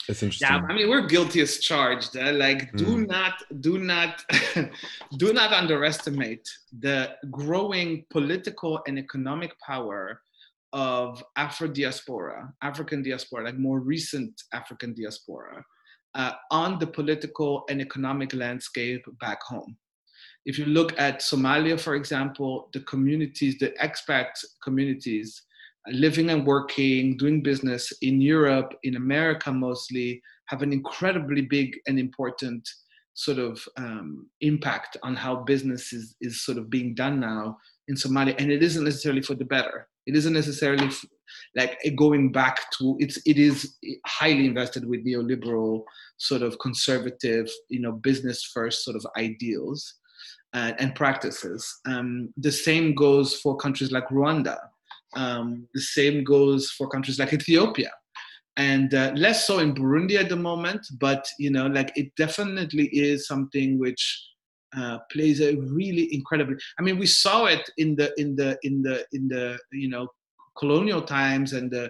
interesting. 0.09 0.47
Yeah, 0.47 0.61
I 0.69 0.73
mean, 0.73 0.89
we're 0.89 1.07
guilty 1.07 1.41
as 1.41 1.59
charged. 1.59 2.17
Uh, 2.17 2.33
like, 2.33 2.71
mm. 2.71 2.77
do 2.77 3.05
not, 3.05 3.33
do 3.59 3.77
not, 3.77 4.23
do 5.17 5.33
not 5.33 5.53
underestimate 5.53 6.47
the 6.79 7.15
growing 7.31 8.05
political 8.09 8.81
and 8.87 8.99
economic 8.99 9.57
power 9.59 10.21
of 10.73 11.23
Afro 11.37 11.67
diaspora, 11.67 12.53
African 12.61 13.01
diaspora, 13.01 13.45
like 13.45 13.57
more 13.57 13.79
recent 13.79 14.43
African 14.53 14.93
diaspora, 14.93 15.63
uh, 16.15 16.33
on 16.51 16.79
the 16.79 16.87
political 16.87 17.63
and 17.69 17.81
economic 17.81 18.33
landscape 18.33 19.05
back 19.19 19.41
home. 19.41 19.77
If 20.45 20.59
you 20.59 20.65
look 20.65 20.93
at 20.99 21.21
Somalia, 21.21 21.79
for 21.79 21.95
example, 21.95 22.69
the 22.73 22.81
communities, 22.81 23.57
the 23.57 23.73
expat 23.81 24.27
communities 24.63 25.41
living 25.87 26.29
and 26.29 26.45
working, 26.45 27.17
doing 27.17 27.41
business 27.41 27.91
in 28.01 28.21
Europe, 28.21 28.73
in 28.83 28.95
America 28.95 29.51
mostly, 29.51 30.21
have 30.47 30.61
an 30.61 30.73
incredibly 30.73 31.41
big 31.41 31.77
and 31.87 31.99
important 31.99 32.67
sort 33.13 33.39
of 33.39 33.63
um, 33.77 34.29
impact 34.41 34.97
on 35.03 35.15
how 35.15 35.37
business 35.37 35.93
is, 35.93 36.15
is 36.21 36.43
sort 36.43 36.57
of 36.57 36.69
being 36.69 36.93
done 36.93 37.19
now 37.19 37.57
in 37.87 37.95
Somalia. 37.95 38.35
And 38.39 38.51
it 38.51 38.61
isn't 38.61 38.83
necessarily 38.83 39.21
for 39.21 39.35
the 39.35 39.45
better. 39.45 39.87
It 40.05 40.15
isn't 40.15 40.33
necessarily 40.33 40.85
f- 40.85 41.05
like 41.55 41.79
going 41.95 42.31
back 42.31 42.69
to 42.77 42.95
it's 42.99 43.17
it 43.25 43.37
is 43.37 43.77
highly 44.05 44.45
invested 44.45 44.87
with 44.87 45.05
neoliberal 45.05 45.83
sort 46.17 46.41
of 46.41 46.59
conservative 46.59 47.49
you 47.69 47.79
know 47.79 47.91
business 47.91 48.43
first 48.53 48.83
sort 48.83 48.95
of 48.95 49.05
ideals 49.17 49.95
uh, 50.53 50.73
and 50.79 50.95
practices 50.95 51.79
um, 51.87 52.31
the 52.37 52.51
same 52.51 52.93
goes 52.93 53.35
for 53.39 53.57
countries 53.57 53.91
like 53.91 54.07
rwanda 54.09 54.57
um, 55.15 55.67
the 55.73 55.81
same 55.81 56.23
goes 56.23 56.71
for 56.71 56.87
countries 56.87 57.19
like 57.19 57.33
Ethiopia, 57.33 57.91
and 58.57 58.93
uh, 58.93 59.11
less 59.15 59.47
so 59.47 59.59
in 59.59 59.73
Burundi 59.73 60.15
at 60.15 60.29
the 60.29 60.35
moment. 60.35 60.85
But 60.99 61.27
you 61.39 61.49
know, 61.49 61.67
like 61.67 61.91
it 61.95 62.15
definitely 62.15 62.87
is 62.87 63.27
something 63.27 63.79
which 63.79 64.23
uh, 64.77 64.99
plays 65.11 65.41
a 65.41 65.55
really 65.55 66.13
incredibly. 66.13 66.55
I 66.79 66.81
mean, 66.81 66.97
we 66.99 67.07
saw 67.07 67.45
it 67.45 67.69
in 67.77 67.95
the 67.95 68.13
in 68.17 68.35
the 68.35 68.57
in 68.63 68.81
the 68.81 69.05
in 69.13 69.27
the 69.27 69.57
you 69.71 69.89
know 69.89 70.07
colonial 70.57 71.01
times 71.01 71.53
and 71.53 71.71
the, 71.71 71.89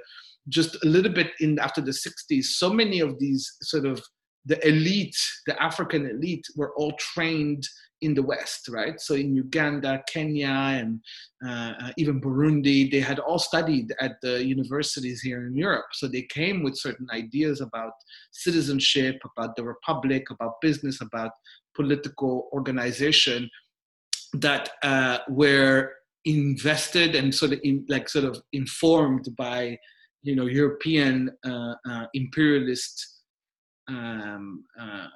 just 0.49 0.75
a 0.83 0.87
little 0.87 1.11
bit 1.11 1.31
in 1.39 1.57
after 1.59 1.81
the 1.81 1.91
60s. 1.91 2.43
So 2.43 2.71
many 2.71 2.99
of 2.99 3.19
these 3.19 3.55
sort 3.61 3.85
of 3.85 4.01
the 4.45 4.65
elite, 4.67 5.17
the 5.47 5.61
African 5.61 6.07
elite, 6.07 6.45
were 6.55 6.73
all 6.75 6.93
trained 6.99 7.67
in 8.01 8.13
the 8.13 8.21
West, 8.21 8.67
right? 8.69 8.99
So 8.99 9.15
in 9.15 9.35
Uganda, 9.35 10.03
Kenya, 10.07 10.47
and 10.47 10.99
uh, 11.45 11.73
uh, 11.81 11.91
even 11.97 12.21
Burundi, 12.21 12.91
they 12.91 12.99
had 12.99 13.19
all 13.19 13.39
studied 13.39 13.93
at 13.99 14.17
the 14.21 14.43
universities 14.43 15.21
here 15.21 15.47
in 15.47 15.55
Europe. 15.55 15.85
So 15.93 16.07
they 16.07 16.23
came 16.23 16.63
with 16.63 16.77
certain 16.77 17.07
ideas 17.13 17.61
about 17.61 17.93
citizenship, 18.31 19.17
about 19.35 19.55
the 19.55 19.63
republic, 19.63 20.23
about 20.29 20.61
business, 20.61 21.01
about 21.01 21.31
political 21.75 22.49
organization 22.53 23.49
that 24.33 24.69
uh, 24.83 25.19
were 25.29 25.91
invested 26.25 27.15
and 27.15 27.33
sort 27.33 27.53
of 27.53 27.59
in, 27.63 27.85
like 27.87 28.09
sort 28.09 28.25
of 28.25 28.41
informed 28.51 29.29
by 29.37 29.77
you 30.23 30.35
know 30.35 30.47
European 30.47 31.29
uh, 31.45 31.75
uh, 31.87 32.05
imperialist 32.13 33.21
um, 33.87 34.63
uh, 34.79 35.07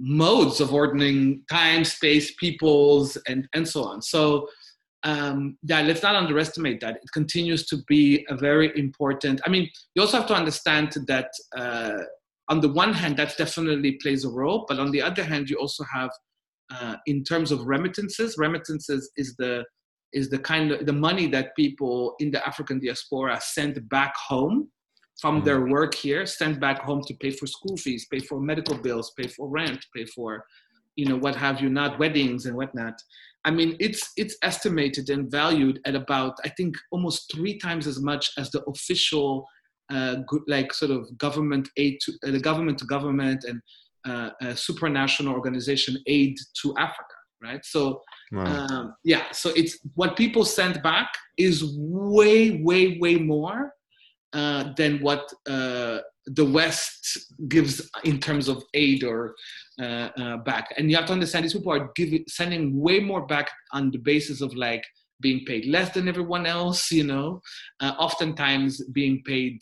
modes 0.00 0.60
of 0.60 0.72
ordering 0.72 1.42
time, 1.50 1.84
space, 1.84 2.34
peoples, 2.36 3.18
and, 3.28 3.46
and 3.54 3.68
so 3.68 3.84
on. 3.84 4.00
So 4.00 4.48
um, 5.02 5.56
yeah, 5.62 5.80
let's 5.82 6.02
not 6.02 6.14
underestimate 6.14 6.80
that. 6.80 6.96
It 6.96 7.10
continues 7.12 7.66
to 7.66 7.78
be 7.88 8.24
a 8.28 8.36
very 8.36 8.76
important. 8.78 9.40
I 9.46 9.50
mean, 9.50 9.68
you 9.94 10.02
also 10.02 10.18
have 10.18 10.26
to 10.28 10.34
understand 10.34 10.94
that 11.06 11.30
uh, 11.56 11.98
on 12.48 12.60
the 12.60 12.68
one 12.68 12.92
hand, 12.92 13.16
that 13.16 13.36
definitely 13.36 13.92
plays 14.02 14.24
a 14.24 14.30
role, 14.30 14.66
but 14.68 14.78
on 14.78 14.90
the 14.90 15.00
other 15.00 15.24
hand, 15.24 15.48
you 15.48 15.56
also 15.56 15.84
have, 15.92 16.10
uh, 16.74 16.96
in 17.06 17.24
terms 17.24 17.50
of 17.52 17.66
remittances, 17.66 18.36
remittances 18.38 19.10
is 19.16 19.34
the 19.36 19.64
is 20.12 20.28
the 20.28 20.38
kind 20.38 20.72
of 20.72 20.86
the 20.86 20.92
money 20.92 21.28
that 21.28 21.54
people 21.54 22.16
in 22.18 22.32
the 22.32 22.44
African 22.46 22.80
diaspora 22.80 23.40
send 23.40 23.88
back 23.88 24.12
home 24.16 24.68
from 25.20 25.44
their 25.44 25.60
mm. 25.60 25.70
work 25.70 25.94
here 25.94 26.24
sent 26.26 26.58
back 26.60 26.80
home 26.82 27.02
to 27.06 27.14
pay 27.14 27.30
for 27.30 27.46
school 27.46 27.76
fees 27.76 28.06
pay 28.10 28.20
for 28.20 28.40
medical 28.40 28.76
bills 28.76 29.12
pay 29.18 29.28
for 29.28 29.48
rent 29.48 29.84
pay 29.94 30.04
for 30.04 30.44
you 30.96 31.06
know 31.06 31.16
what 31.16 31.36
have 31.36 31.60
you 31.60 31.68
not 31.68 31.98
weddings 31.98 32.46
and 32.46 32.56
whatnot 32.56 32.94
i 33.44 33.50
mean 33.50 33.76
it's 33.80 34.12
it's 34.16 34.36
estimated 34.42 35.08
and 35.10 35.30
valued 35.30 35.80
at 35.84 35.94
about 35.94 36.34
i 36.44 36.48
think 36.48 36.74
almost 36.90 37.30
three 37.34 37.58
times 37.58 37.86
as 37.86 38.00
much 38.00 38.30
as 38.38 38.50
the 38.50 38.62
official 38.64 39.46
uh, 39.92 40.16
like 40.46 40.72
sort 40.72 40.92
of 40.92 41.06
government 41.18 41.68
aid 41.76 41.98
to 42.00 42.12
uh, 42.26 42.30
the 42.30 42.38
government 42.38 42.78
to 42.78 42.84
government 42.84 43.44
and 43.44 43.60
uh, 44.06 44.30
supranational 44.54 45.32
organization 45.32 45.96
aid 46.06 46.36
to 46.60 46.74
africa 46.78 47.16
right 47.42 47.64
so 47.64 48.00
wow. 48.32 48.44
um, 48.44 48.94
yeah 49.04 49.24
so 49.32 49.50
it's 49.56 49.78
what 49.94 50.16
people 50.16 50.44
send 50.44 50.82
back 50.82 51.08
is 51.36 51.76
way 51.76 52.62
way 52.62 52.98
way 52.98 53.16
more 53.16 53.72
uh, 54.32 54.72
than 54.76 55.00
what 55.00 55.32
uh, 55.48 55.98
the 56.26 56.44
West 56.44 57.34
gives 57.48 57.90
in 58.04 58.20
terms 58.20 58.46
of 58.46 58.62
aid 58.74 59.02
or 59.02 59.34
uh, 59.80 60.10
uh, 60.16 60.36
back. 60.38 60.68
And 60.76 60.90
you 60.90 60.96
have 60.96 61.06
to 61.06 61.12
understand 61.12 61.44
these 61.44 61.54
people 61.54 61.72
are 61.72 61.90
giving, 61.96 62.24
sending 62.28 62.78
way 62.80 63.00
more 63.00 63.26
back 63.26 63.50
on 63.72 63.90
the 63.90 63.98
basis 63.98 64.40
of 64.40 64.54
like 64.54 64.84
being 65.20 65.44
paid 65.44 65.66
less 65.66 65.92
than 65.92 66.08
everyone 66.08 66.46
else, 66.46 66.90
you 66.90 67.04
know, 67.04 67.42
uh, 67.80 67.92
oftentimes 67.98 68.82
being 68.92 69.22
paid, 69.26 69.60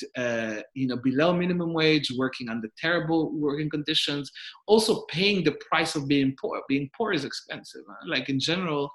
you 0.74 0.87
know, 0.87 0.96
below 1.02 1.33
minimum 1.33 1.72
wage, 1.72 2.12
working 2.16 2.48
under 2.48 2.68
terrible 2.78 3.33
working 3.33 3.70
conditions, 3.70 4.31
also 4.66 5.04
paying 5.11 5.42
the 5.42 5.57
price 5.68 5.96
of 5.96 6.07
being 6.07 6.37
poor. 6.40 6.62
Being 6.68 6.90
poor 6.96 7.12
is 7.12 7.24
expensive. 7.24 7.83
Huh? 7.88 8.07
Like 8.07 8.28
in 8.28 8.38
general, 8.38 8.90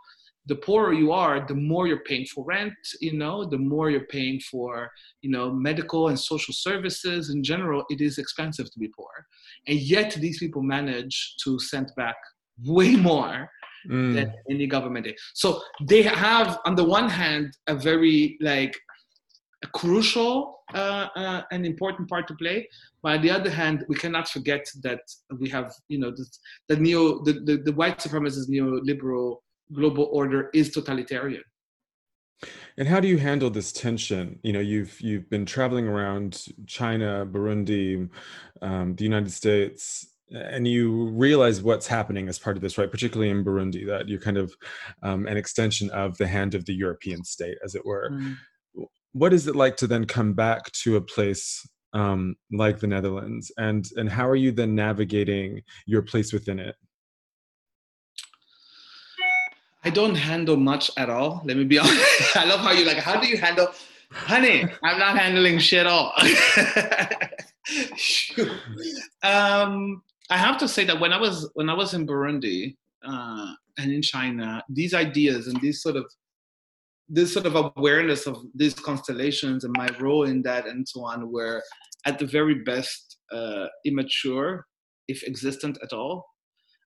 the 0.46 0.56
poorer 0.56 0.94
you 0.94 1.12
are, 1.12 1.46
the 1.46 1.56
more 1.56 1.88
you're 1.88 2.04
paying 2.04 2.26
for 2.26 2.44
rent, 2.44 2.74
you 3.00 3.14
know, 3.14 3.46
the 3.46 3.58
more 3.58 3.90
you're 3.90 4.08
paying 4.08 4.40
for, 4.52 4.92
you 5.22 5.30
know, 5.30 5.52
medical 5.52 6.10
and 6.10 6.20
social 6.20 6.54
services. 6.54 7.30
In 7.30 7.44
general, 7.44 7.86
it 7.90 8.02
is 8.02 8.18
expensive 8.18 8.72
to 8.72 8.80
be 8.80 8.90
poor. 8.90 9.26
And 9.68 9.80
yet 9.80 10.14
these 10.14 10.40
people 10.40 10.62
manage 10.62 11.36
to 11.44 11.60
send 11.60 11.92
back 11.96 12.16
way 12.66 12.96
more 12.96 13.50
mm. 13.90 14.14
than 14.14 14.34
any 14.50 14.68
government. 14.68 15.06
did. 15.06 15.18
So 15.34 15.62
they 15.82 16.02
have, 16.04 16.60
on 16.66 16.76
the 16.76 16.84
one 16.84 17.10
hand, 17.10 17.54
a 17.68 17.76
very 17.76 18.38
like 18.42 18.76
a 19.64 19.68
crucial 19.68 20.60
uh, 20.74 21.08
uh, 21.16 21.42
and 21.52 21.66
important 21.66 22.10
part 22.10 22.28
to 22.28 22.36
play. 22.36 22.68
But 23.02 23.18
on 23.18 23.22
the 23.22 23.32
other 23.32 23.50
hand, 23.50 23.86
we 23.88 23.96
cannot 23.96 24.28
forget 24.28 24.66
that 24.84 25.02
we 25.40 25.50
have, 25.50 25.74
you 25.88 26.00
know, 26.00 26.12
the, 26.12 26.26
the 26.68 26.76
neo, 26.78 27.24
the, 27.24 27.34
the, 27.34 27.58
the 27.64 27.72
white 27.72 28.00
supremacist 28.00 28.50
neoliberal 28.50 29.38
global 29.74 30.10
order 30.12 30.50
is 30.54 30.72
totalitarian. 30.72 31.44
And 32.78 32.88
how 32.88 33.00
do 33.00 33.08
you 33.08 33.18
handle 33.18 33.50
this 33.50 33.72
tension? 33.72 34.40
You 34.44 34.54
know, 34.54 34.60
you've 34.60 35.00
you've 35.00 35.30
been 35.30 35.46
traveling 35.46 35.88
around 35.88 36.46
China, 36.66 37.26
Burundi, 37.26 38.10
um, 38.62 38.96
the 38.96 39.04
United 39.04 39.32
States, 39.32 40.08
and 40.32 40.68
you 40.68 41.10
realize 41.10 41.62
what's 41.62 41.88
happening 41.88 42.28
as 42.28 42.40
part 42.40 42.56
of 42.56 42.62
this, 42.62 42.78
right? 42.78 42.90
Particularly 42.90 43.30
in 43.30 43.46
Burundi, 43.46 43.86
that 43.88 44.10
you're 44.10 44.20
kind 44.20 44.38
of 44.38 44.54
um, 45.04 45.28
an 45.28 45.38
extension 45.38 45.90
of 45.92 46.18
the 46.18 46.28
hand 46.28 46.56
of 46.56 46.66
the 46.66 46.74
European 46.74 47.24
state, 47.24 47.58
as 47.64 47.76
it 47.76 47.86
were. 47.86 48.10
Mm. 48.12 48.38
What 49.12 49.34
is 49.34 49.48
it 49.48 49.56
like 49.56 49.78
to 49.78 49.88
then 49.88 50.06
come 50.06 50.34
back 50.34 50.72
to 50.84 50.96
a 50.96 51.02
place 51.02 51.68
um, 51.94 52.36
like 52.52 52.80
the 52.80 52.88
Netherlands, 52.88 53.52
and 53.58 53.86
and 53.96 54.10
how 54.10 54.28
are 54.28 54.36
you 54.36 54.52
then 54.52 54.74
navigating 54.74 55.62
your 55.86 56.02
place 56.02 56.34
within 56.34 56.60
it? 56.60 56.76
I 59.86 59.89
don't 59.89 60.15
handle 60.15 60.56
much 60.56 60.89
at 60.98 61.10
all. 61.10 61.41
Let 61.46 61.58
me 61.58 61.65
be 61.65 61.80
honest. 61.84 62.38
I 62.38 62.46
love 62.46 62.62
how 62.62 62.72
you 62.72 62.86
like. 62.86 62.98
How 62.98 63.19
do 63.19 63.28
you 63.28 63.38
handle, 63.38 63.67
honey? 64.12 64.65
I'm 64.84 65.00
not 65.00 65.17
handling 65.17 65.60
shit 65.60 65.86
all. 65.86 66.13
um, 69.24 70.02
I 70.30 70.38
have 70.38 70.58
to 70.60 70.67
say 70.67 70.86
that 70.86 71.00
when 71.00 71.12
I 71.13 71.19
was 71.19 71.50
when 71.54 71.69
I 71.69 71.74
was 71.74 71.93
in 71.93 72.08
Burundi 72.08 72.76
uh, 73.06 73.54
and 73.78 73.91
in 73.91 74.02
China, 74.02 74.63
these 74.69 74.93
ideas 74.93 75.48
and 75.48 75.60
these 75.62 75.82
sort 75.82 75.98
of 75.98 76.06
this 77.10 77.34
sort 77.34 77.46
of 77.46 77.72
awareness 77.76 78.26
of 78.26 78.38
these 78.56 78.74
constellations 78.74 79.65
and 79.65 79.76
my 79.78 79.89
role 80.00 80.24
in 80.24 80.41
that 80.43 80.65
and 80.65 80.88
so 80.88 81.04
on 81.04 81.32
were 81.32 81.62
at 82.06 82.17
the 82.17 82.26
very 82.26 82.56
best 82.63 83.17
uh, 83.32 83.67
immature, 83.86 84.65
if 85.08 85.24
existent 85.28 85.78
at 85.84 85.91
all. 85.91 86.26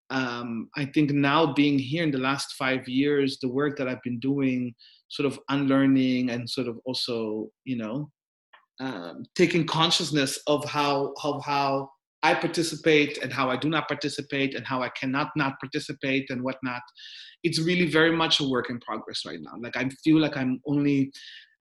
Um, 0.09 0.69
I 0.75 0.85
think 0.85 1.11
now 1.11 1.53
being 1.53 1.77
here 1.77 2.03
in 2.03 2.11
the 2.11 2.17
last 2.17 2.53
five 2.53 2.87
years, 2.87 3.37
the 3.41 3.49
work 3.49 3.77
that 3.77 3.87
I've 3.87 4.03
been 4.03 4.19
doing, 4.19 4.73
sort 5.09 5.25
of 5.25 5.39
unlearning 5.49 6.29
and 6.29 6.49
sort 6.49 6.67
of 6.67 6.79
also, 6.85 7.49
you 7.65 7.77
know, 7.77 8.09
um, 8.79 9.23
taking 9.35 9.65
consciousness 9.65 10.39
of 10.47 10.63
how 10.65 11.13
of 11.23 11.43
how 11.43 11.89
I 12.23 12.33
participate 12.33 13.17
and 13.21 13.33
how 13.33 13.49
I 13.49 13.57
do 13.57 13.69
not 13.69 13.87
participate 13.87 14.55
and 14.55 14.65
how 14.65 14.81
I 14.81 14.89
cannot 14.89 15.31
not 15.35 15.59
participate 15.59 16.29
and 16.29 16.41
whatnot. 16.41 16.81
It's 17.43 17.59
really 17.59 17.89
very 17.89 18.15
much 18.15 18.39
a 18.39 18.47
work 18.47 18.69
in 18.69 18.79
progress 18.79 19.23
right 19.25 19.39
now. 19.41 19.53
Like 19.59 19.77
I 19.77 19.89
feel 20.03 20.19
like 20.19 20.37
I'm 20.37 20.61
only 20.67 21.11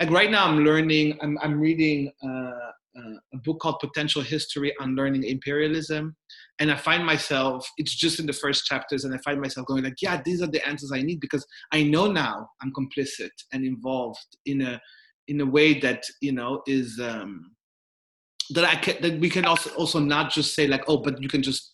like 0.00 0.10
right 0.10 0.30
now 0.30 0.46
I'm 0.46 0.64
learning. 0.64 1.18
I'm 1.22 1.38
I'm 1.42 1.58
reading 1.58 2.12
uh, 2.22 2.70
uh, 2.98 3.16
a 3.34 3.38
book 3.44 3.60
called 3.60 3.78
Potential 3.80 4.22
History 4.22 4.72
Unlearning 4.80 5.24
Imperialism, 5.24 6.16
and 6.58 6.70
I 6.70 6.76
find 6.76 7.04
myself. 7.04 7.68
It's 7.76 7.94
just 7.94 8.18
in 8.18 8.26
the 8.26 8.32
first 8.32 8.64
chapters, 8.64 9.04
and 9.04 9.14
I 9.14 9.18
find 9.18 9.40
myself 9.40 9.66
going 9.66 9.84
like, 9.84 10.00
yeah, 10.00 10.20
these 10.24 10.42
are 10.42 10.46
the 10.46 10.66
answers 10.66 10.92
I 10.92 11.02
need 11.02 11.20
because 11.20 11.46
I 11.72 11.82
know 11.82 12.10
now 12.10 12.48
I'm 12.62 12.72
complicit 12.72 13.30
and 13.52 13.64
involved 13.64 14.36
in 14.46 14.62
a 14.62 14.80
in 15.28 15.40
a 15.40 15.46
way 15.46 15.78
that 15.80 16.04
you 16.20 16.32
know 16.32 16.62
is. 16.66 17.00
Um, 17.02 17.52
that 18.50 18.64
I 18.64 18.76
can 18.76 19.02
that 19.02 19.18
we 19.18 19.28
can 19.28 19.44
also 19.44 19.70
also 19.70 19.98
not 19.98 20.30
just 20.30 20.54
say 20.54 20.68
like 20.68 20.84
oh 20.86 20.98
but 20.98 21.20
you 21.20 21.28
can 21.28 21.42
just 21.42 21.72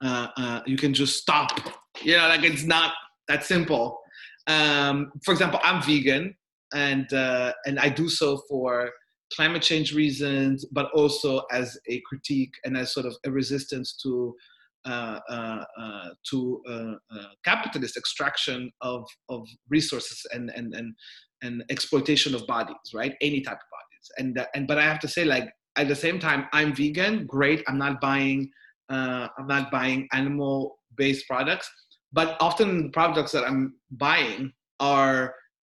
uh, 0.00 0.28
uh, 0.36 0.60
you 0.64 0.76
can 0.76 0.94
just 0.94 1.20
stop 1.20 1.58
you 2.02 2.16
know 2.16 2.28
like 2.28 2.44
it's 2.44 2.62
not 2.64 2.92
that 3.28 3.44
simple. 3.44 3.98
Um, 4.46 5.10
for 5.24 5.32
example, 5.32 5.60
I'm 5.62 5.82
vegan 5.82 6.34
and 6.72 7.10
uh, 7.12 7.52
and 7.66 7.78
I 7.78 7.88
do 7.88 8.08
so 8.08 8.42
for 8.48 8.90
climate 9.34 9.62
change 9.62 9.94
reasons, 9.94 10.64
but 10.72 10.90
also 10.92 11.42
as 11.50 11.78
a 11.88 12.00
critique 12.06 12.52
and 12.64 12.76
as 12.76 12.92
sort 12.92 13.06
of 13.06 13.16
a 13.24 13.30
resistance 13.30 13.96
to 14.02 14.34
uh, 14.86 15.18
uh, 15.30 15.64
uh, 15.80 16.08
to 16.30 16.60
uh, 16.68 16.92
uh, 17.16 17.28
capitalist 17.42 17.96
extraction 17.96 18.70
of 18.82 19.06
of 19.30 19.46
resources 19.70 20.20
and 20.32 20.50
and 20.50 20.74
and 20.74 20.94
and 21.42 21.64
exploitation 21.70 22.34
of 22.34 22.46
bodies, 22.46 22.76
right? 22.92 23.14
Any 23.22 23.40
type 23.40 23.54
of 23.54 23.70
bodies, 23.70 24.10
and 24.18 24.38
uh, 24.38 24.46
and 24.54 24.68
but 24.68 24.78
I 24.78 24.82
have 24.82 25.00
to 25.00 25.08
say, 25.08 25.24
like 25.24 25.50
at 25.76 25.88
the 25.88 25.96
same 25.96 26.18
time, 26.18 26.48
I'm 26.52 26.74
vegan. 26.74 27.24
Great, 27.26 27.62
I'm 27.66 27.78
not 27.78 27.98
buying 28.00 28.50
I'm 28.90 29.46
not 29.46 29.70
buying 29.70 30.06
animal 30.12 30.76
based 30.96 31.26
products, 31.26 31.70
but 32.12 32.36
often 32.38 32.82
the 32.82 32.90
products 32.90 33.32
that 33.32 33.44
I'm 33.44 33.76
buying 33.90 34.52
are 34.80 35.34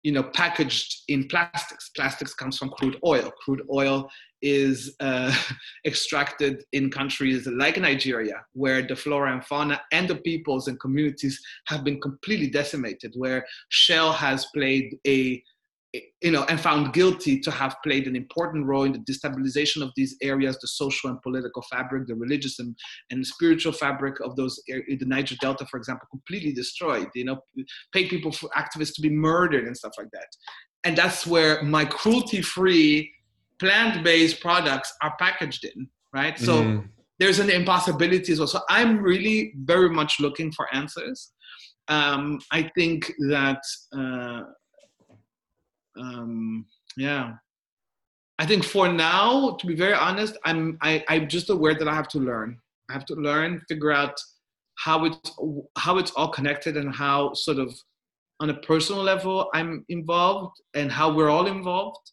you 0.05 0.11
know, 0.11 0.21
packaged 0.21 1.01
in 1.07 1.27
plastics. 1.27 1.89
Plastics 1.95 2.35
comes 2.35 2.59
from 2.59 2.69
crude 2.69 2.99
oil. 3.03 3.31
Crude 3.43 3.63
oil 3.73 4.07
is 4.39 4.95
uh, 4.99 5.35
extracted 5.87 6.63
in 6.73 6.91
countries 6.91 7.47
like 7.47 7.79
Nigeria, 7.79 8.45
where 8.53 8.83
the 8.83 8.95
flora 8.95 9.33
and 9.33 9.43
fauna 9.43 9.81
and 9.91 10.07
the 10.07 10.17
peoples 10.17 10.67
and 10.67 10.79
communities 10.79 11.41
have 11.65 11.83
been 11.83 11.99
completely 11.99 12.51
decimated, 12.51 13.13
where 13.15 13.47
Shell 13.69 14.13
has 14.13 14.45
played 14.53 14.95
a 15.07 15.41
you 16.21 16.31
know, 16.31 16.43
and 16.49 16.59
found 16.59 16.93
guilty 16.93 17.39
to 17.39 17.51
have 17.51 17.75
played 17.83 18.07
an 18.07 18.15
important 18.15 18.65
role 18.65 18.83
in 18.83 18.93
the 18.93 18.99
destabilization 18.99 19.81
of 19.81 19.91
these 19.95 20.15
areas, 20.21 20.57
the 20.59 20.67
social 20.67 21.09
and 21.09 21.21
political 21.21 21.61
fabric, 21.71 22.07
the 22.07 22.15
religious 22.15 22.59
and, 22.59 22.75
and 23.11 23.25
spiritual 23.25 23.71
fabric 23.71 24.19
of 24.21 24.35
those, 24.35 24.61
the 24.67 25.05
Niger 25.05 25.35
Delta, 25.41 25.65
for 25.65 25.77
example, 25.77 26.07
completely 26.09 26.53
destroyed, 26.53 27.07
you 27.15 27.25
know, 27.25 27.39
paid 27.93 28.09
people 28.09 28.31
for 28.31 28.49
activists 28.55 28.95
to 28.95 29.01
be 29.01 29.09
murdered 29.09 29.65
and 29.65 29.75
stuff 29.75 29.93
like 29.97 30.11
that. 30.11 30.27
And 30.83 30.97
that's 30.97 31.25
where 31.25 31.63
my 31.63 31.85
cruelty-free, 31.85 33.11
plant-based 33.59 34.39
products 34.41 34.93
are 35.01 35.15
packaged 35.17 35.65
in, 35.65 35.87
right? 36.13 36.37
So 36.37 36.63
mm. 36.63 36.87
there's 37.19 37.39
an 37.39 37.49
impossibility 37.49 38.33
as 38.33 38.39
well. 38.39 38.47
So 38.47 38.61
I'm 38.69 38.99
really 38.99 39.53
very 39.63 39.89
much 39.89 40.19
looking 40.19 40.51
for 40.51 40.67
answers. 40.73 41.31
Um, 41.87 42.39
I 42.51 42.69
think 42.75 43.11
that 43.29 43.61
uh, 43.97 44.41
um, 45.97 46.65
yeah. 46.97 47.33
I 48.39 48.45
think 48.45 48.65
for 48.65 48.87
now 48.91 49.55
to 49.59 49.67
be 49.67 49.75
very 49.75 49.93
honest 49.93 50.37
i'm 50.43 50.77
I, 50.81 51.03
i'm 51.07 51.27
just 51.29 51.49
aware 51.49 51.73
that 51.73 51.87
i 51.87 51.95
have 51.95 52.09
to 52.09 52.19
learn. 52.19 52.59
I 52.89 52.93
have 52.93 53.05
to 53.05 53.15
learn 53.15 53.61
figure 53.69 53.91
out 53.91 54.15
how 54.77 55.05
it's 55.05 55.31
how 55.77 55.97
it's 55.97 56.11
all 56.11 56.29
connected 56.29 56.75
and 56.77 56.93
how 56.93 57.33
sort 57.33 57.59
of 57.59 57.73
on 58.41 58.49
a 58.49 58.59
personal 58.61 59.01
level 59.01 59.49
i'm 59.53 59.85
involved 59.89 60.57
and 60.73 60.91
how 60.91 61.13
we're 61.13 61.29
all 61.29 61.47
involved. 61.47 62.11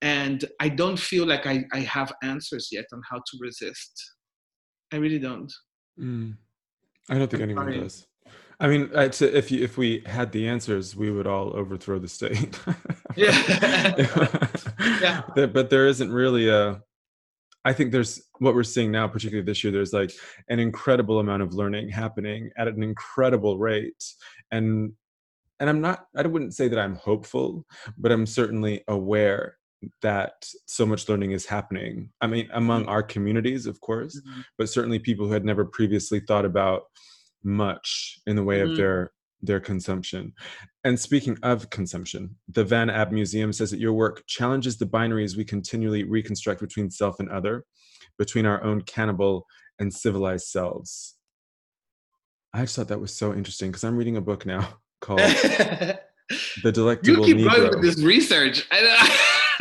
And 0.00 0.44
i 0.60 0.68
don't 0.68 0.98
feel 0.98 1.26
like 1.26 1.46
i, 1.46 1.64
I 1.72 1.80
have 1.80 2.12
answers 2.22 2.68
yet 2.72 2.86
on 2.92 3.02
how 3.10 3.18
to 3.18 3.38
resist. 3.40 3.92
I 4.92 4.96
really 4.96 5.18
don't. 5.18 5.52
Mm. 6.00 6.36
i 7.10 7.18
don't 7.18 7.30
think 7.30 7.42
anyone 7.42 7.72
does 7.72 8.06
I 8.60 8.66
mean, 8.66 8.90
if 8.92 9.50
you, 9.50 9.62
if 9.62 9.78
we 9.78 10.02
had 10.04 10.32
the 10.32 10.48
answers, 10.48 10.96
we 10.96 11.10
would 11.10 11.28
all 11.28 11.56
overthrow 11.56 11.98
the 11.98 12.08
state. 12.08 12.58
yeah. 13.16 13.94
yeah. 15.00 15.22
But 15.34 15.70
there 15.70 15.86
isn't 15.86 16.12
really 16.12 16.48
a. 16.48 16.82
I 17.64 17.72
think 17.72 17.92
there's 17.92 18.22
what 18.38 18.54
we're 18.54 18.64
seeing 18.64 18.90
now, 18.90 19.06
particularly 19.06 19.44
this 19.44 19.62
year. 19.62 19.72
There's 19.72 19.92
like 19.92 20.12
an 20.48 20.58
incredible 20.58 21.20
amount 21.20 21.42
of 21.42 21.54
learning 21.54 21.90
happening 21.90 22.50
at 22.56 22.66
an 22.66 22.82
incredible 22.82 23.58
rate, 23.58 24.02
and 24.50 24.92
and 25.60 25.70
I'm 25.70 25.80
not. 25.80 26.06
I 26.16 26.26
wouldn't 26.26 26.54
say 26.54 26.66
that 26.66 26.78
I'm 26.78 26.96
hopeful, 26.96 27.64
but 27.96 28.10
I'm 28.10 28.26
certainly 28.26 28.82
aware 28.88 29.56
that 30.02 30.48
so 30.66 30.84
much 30.84 31.08
learning 31.08 31.30
is 31.30 31.46
happening. 31.46 32.10
I 32.20 32.26
mean, 32.26 32.48
among 32.52 32.82
mm-hmm. 32.82 32.90
our 32.90 33.02
communities, 33.04 33.66
of 33.66 33.80
course, 33.80 34.20
mm-hmm. 34.20 34.40
but 34.56 34.68
certainly 34.68 34.98
people 34.98 35.26
who 35.26 35.32
had 35.32 35.44
never 35.44 35.64
previously 35.64 36.18
thought 36.20 36.44
about 36.44 36.84
much 37.42 38.20
in 38.26 38.36
the 38.36 38.44
way 38.44 38.60
mm-hmm. 38.60 38.72
of 38.72 38.76
their 38.76 39.12
their 39.40 39.60
consumption. 39.60 40.32
And 40.84 40.98
speaking 40.98 41.38
of 41.42 41.70
consumption, 41.70 42.36
the 42.48 42.64
Van 42.64 42.88
Abbemuseum 42.88 43.54
says 43.54 43.70
that 43.70 43.80
your 43.80 43.92
work 43.92 44.24
challenges 44.26 44.78
the 44.78 44.86
binaries 44.86 45.36
we 45.36 45.44
continually 45.44 46.02
reconstruct 46.04 46.60
between 46.60 46.90
self 46.90 47.20
and 47.20 47.28
other, 47.28 47.64
between 48.18 48.46
our 48.46 48.62
own 48.64 48.82
cannibal 48.82 49.46
and 49.78 49.92
civilized 49.92 50.48
selves. 50.48 51.14
I 52.52 52.62
just 52.62 52.76
thought 52.76 52.88
that 52.88 53.00
was 53.00 53.14
so 53.14 53.32
interesting 53.32 53.70
because 53.70 53.84
I'm 53.84 53.96
reading 53.96 54.16
a 54.16 54.20
book 54.20 54.46
now 54.46 54.78
called 55.00 55.20
The 56.62 56.72
Delectable 56.72 57.28
You 57.28 57.34
keep 57.34 57.46
Negro. 57.46 57.56
going 57.56 57.70
with 57.70 57.82
this 57.82 58.02
research. 58.02 58.68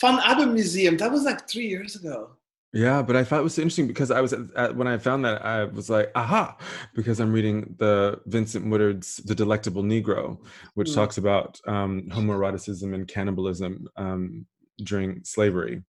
Van 0.00 0.18
Abbemuseum, 0.18 0.98
that 0.98 1.10
was 1.10 1.24
like 1.24 1.48
three 1.48 1.66
years 1.66 1.96
ago. 1.96 2.30
Yeah, 2.76 3.00
but 3.00 3.16
I 3.16 3.24
thought 3.24 3.40
it 3.40 3.42
was 3.42 3.58
interesting 3.58 3.86
because 3.86 4.10
I 4.10 4.20
was 4.20 4.34
at, 4.34 4.40
at, 4.54 4.76
when 4.76 4.86
I 4.86 4.98
found 4.98 5.24
that 5.24 5.42
I 5.42 5.64
was 5.64 5.88
like, 5.88 6.12
aha, 6.14 6.58
because 6.94 7.20
I'm 7.20 7.32
reading 7.32 7.74
the 7.78 8.20
Vincent 8.26 8.68
Woodard's 8.68 9.16
The 9.16 9.34
Delectable 9.34 9.82
Negro, 9.82 10.38
which 10.74 10.90
mm. 10.90 10.94
talks 10.94 11.16
about 11.16 11.58
um, 11.66 12.02
homoeroticism 12.10 12.94
and 12.94 13.08
cannibalism 13.08 13.88
um, 13.96 14.44
during 14.84 15.24
slavery, 15.24 15.84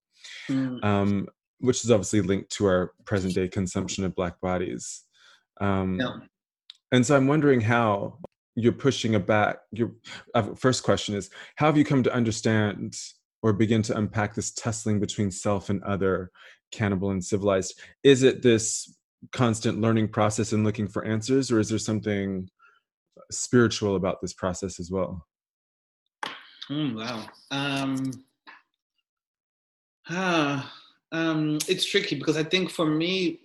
mm. 0.50 0.82
um, 0.82 1.28
which 1.60 1.84
is 1.84 1.92
obviously 1.92 2.22
linked 2.22 2.52
to 2.52 2.68
our 2.68 2.94
present 3.04 3.36
day 3.36 3.50
consumption 3.50 4.06
of 4.06 4.16
Black 4.16 4.40
bodies. 4.40 5.04
Um, 5.60 6.00
yeah. 6.00 6.16
And 6.94 7.06
so 7.06 7.18
I'm 7.18 7.28
wondering 7.28 7.60
how 7.60 8.20
you're 8.56 8.72
pushing 8.72 9.16
a 9.16 9.20
back. 9.20 9.58
Your 9.74 9.92
uh, 10.34 10.54
first 10.56 10.84
question 10.84 11.16
is, 11.16 11.32
how 11.58 11.66
have 11.66 11.78
you 11.78 11.84
come 11.84 12.02
to 12.04 12.14
understand 12.14 12.96
or 13.44 13.52
begin 13.52 13.82
to 13.82 13.98
unpack 13.98 14.36
this 14.36 14.52
tussling 14.52 15.02
between 15.02 15.32
self 15.32 15.70
and 15.70 15.84
other 15.84 16.32
cannibal 16.72 17.12
and 17.12 17.24
civilized. 17.24 17.80
Is 18.04 18.24
it 18.24 18.42
this 18.42 18.96
constant 19.32 19.82
learning 19.82 20.10
process 20.10 20.54
and 20.54 20.64
looking 20.64 20.88
for 20.88 21.06
answers 21.06 21.52
or 21.52 21.60
is 21.60 21.70
there 21.70 21.80
something 21.80 22.48
spiritual 23.32 23.96
about 23.96 24.22
this 24.22 24.34
process 24.34 24.80
as 24.80 24.92
well? 24.92 25.26
Mm, 26.70 26.96
wow. 26.98 27.26
Um, 27.52 28.12
ah, 30.10 30.74
um, 31.12 31.58
it's 31.68 31.86
tricky 31.86 32.16
because 32.16 32.36
i 32.36 32.44
think 32.44 32.70
for 32.70 32.86
me 32.86 33.40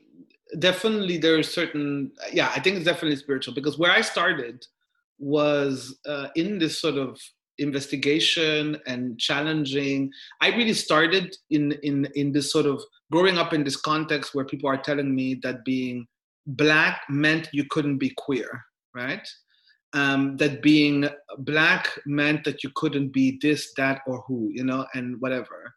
definitely 0.58 1.16
there 1.16 1.38
are 1.38 1.42
certain 1.44 2.10
yeah 2.32 2.50
i 2.54 2.60
think 2.60 2.76
it's 2.76 2.84
definitely 2.84 3.16
spiritual 3.16 3.54
because 3.54 3.78
where 3.78 3.92
i 3.92 4.00
started 4.00 4.66
was 5.18 5.96
uh, 6.06 6.26
in 6.34 6.58
this 6.58 6.80
sort 6.80 6.96
of 6.96 7.18
investigation 7.58 8.78
and 8.86 9.18
challenging. 9.18 10.10
I 10.40 10.48
really 10.48 10.74
started 10.74 11.36
in 11.50 11.72
in 11.82 12.08
in 12.14 12.32
this 12.32 12.50
sort 12.52 12.66
of 12.66 12.82
growing 13.12 13.38
up 13.38 13.52
in 13.52 13.62
this 13.62 13.76
context 13.76 14.34
where 14.34 14.44
people 14.44 14.68
are 14.68 14.82
telling 14.88 15.14
me 15.14 15.34
that 15.42 15.64
being 15.64 16.06
black 16.46 17.02
meant 17.08 17.48
you 17.52 17.64
couldn't 17.70 17.98
be 17.98 18.10
queer 18.16 18.64
right? 18.94 19.26
Um, 19.94 20.36
that 20.38 20.62
being 20.62 21.08
black 21.38 21.88
meant 22.06 22.44
that 22.44 22.64
you 22.64 22.70
couldn't 22.74 23.12
be 23.12 23.38
this 23.42 23.72
that 23.76 24.00
or 24.06 24.24
who 24.26 24.50
you 24.52 24.64
know 24.64 24.86
and 24.94 25.20
whatever. 25.20 25.74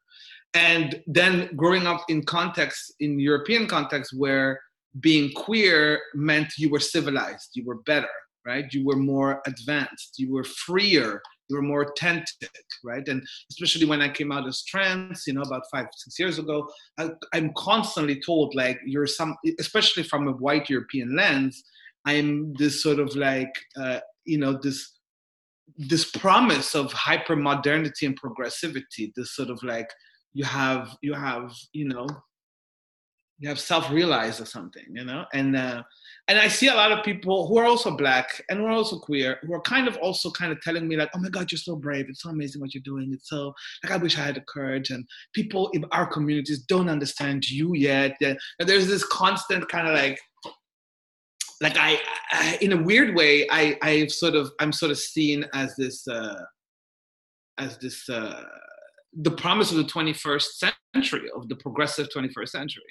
And 0.54 1.02
then 1.06 1.50
growing 1.56 1.86
up 1.86 2.06
in 2.08 2.24
context 2.24 2.94
in 3.02 3.20
european 3.20 3.68
context 3.68 4.14
where 4.18 4.60
being 5.02 5.34
queer 5.34 6.00
meant 6.14 6.54
you 6.58 6.70
were 6.70 6.80
civilized 6.80 7.50
you 7.56 7.66
were 7.66 7.82
better 7.82 8.16
right? 8.46 8.72
You 8.72 8.86
were 8.86 8.96
more 8.96 9.42
advanced 9.48 10.16
you 10.18 10.32
were 10.32 10.46
freer 10.46 11.22
you 11.50 11.56
were 11.56 11.62
more 11.62 11.84
authentic, 11.84 12.50
right? 12.84 13.08
And 13.08 13.24
especially 13.52 13.86
when 13.86 14.02
I 14.02 14.10
came 14.10 14.32
out 14.32 14.48
as 14.48 14.64
trans, 14.64 15.24
you 15.28 15.34
know, 15.34 15.42
about 15.42 15.64
five, 15.72 15.88
six 15.96 16.20
years 16.20 16.40
ago, 16.40 16.68
I, 16.98 17.10
am 17.34 17.52
constantly 17.56 18.20
told 18.20 18.56
like 18.56 18.80
you're 18.86 19.08
some, 19.08 19.36
especially 19.60 20.04
from 20.04 20.28
a 20.28 20.34
white 20.34 20.70
European 20.70 21.16
lens, 21.16 21.64
I'm 22.06 22.54
this 22.54 22.82
sort 22.82 23.00
of 23.00 23.16
like 23.16 23.52
uh, 23.78 24.00
you 24.26 24.38
know 24.38 24.58
this 24.62 24.92
this 25.78 26.10
promise 26.10 26.76
of 26.76 26.94
hyper 26.94 27.36
modernity 27.36 28.06
and 28.06 28.20
progressivity. 28.20 29.12
This 29.16 29.36
sort 29.36 29.50
of 29.50 29.62
like 29.64 29.90
you 30.34 30.46
have 30.46 30.96
you 31.02 31.14
have 31.14 31.52
you 31.74 31.88
know 31.88 32.08
you 33.40 33.50
have 33.50 33.60
self-realized 33.60 34.40
or 34.40 34.46
something 34.46 34.86
you 34.92 35.04
know? 35.04 35.26
And 35.34 35.56
uh, 35.56 35.84
and 36.28 36.40
i 36.40 36.48
see 36.48 36.68
a 36.68 36.74
lot 36.74 36.92
of 36.92 37.04
people 37.04 37.48
who 37.48 37.58
are 37.58 37.66
also 37.66 37.96
black 37.96 38.42
and 38.50 38.60
who 38.60 38.66
are 38.66 38.72
also 38.72 38.98
queer 38.98 39.40
who 39.44 39.54
are 39.54 39.62
kind 39.62 39.88
of 39.88 39.98
also 39.98 40.32
kind 40.32 40.52
of 40.52 40.62
telling 40.62 40.88
me 40.88 40.96
like 40.96 41.10
oh 41.16 41.20
my 41.20 41.30
god 41.30 41.52
you're 41.52 41.60
so 41.60 41.76
brave. 41.76 42.08
It's 42.10 42.24
so 42.24 42.30
amazing 42.30 42.62
what 42.62 42.74
you're 42.74 42.84
doing. 42.84 43.12
It's 43.14 43.30
so 43.30 43.54
like 43.84 43.92
i 43.92 43.98
wish 43.98 44.18
i 44.18 44.22
had 44.22 44.36
the 44.36 44.42
courage. 44.42 44.90
And 44.90 45.06
people 45.34 45.70
in 45.74 45.86
our 45.92 46.08
communities 46.08 46.60
don't 46.60 46.90
understand 46.90 47.50
you 47.50 47.76
yet. 47.76 48.16
And 48.22 48.38
there's 48.60 48.88
this 48.88 49.06
constant 49.06 49.68
kind 49.70 49.88
of 49.88 49.94
like 49.94 50.20
like 51.62 51.78
I, 51.78 52.00
I, 52.32 52.58
in 52.62 52.74
a 52.74 52.82
weird 52.82 53.16
way 53.16 53.48
i 53.50 53.78
i've 53.82 54.12
sort 54.12 54.36
of 54.36 54.52
i'm 54.60 54.74
sort 54.74 54.92
of 54.92 54.98
seen 54.98 55.46
as 55.54 55.76
this 55.76 56.08
uh 56.08 56.42
as 57.58 57.78
this 57.78 58.10
uh 58.10 58.44
the 59.22 59.32
promise 59.32 59.72
of 59.72 59.78
the 59.78 59.86
21st 59.86 60.72
century 60.94 61.30
of 61.36 61.48
the 61.48 61.56
progressive 61.56 62.10
21st 62.16 62.50
century 62.50 62.84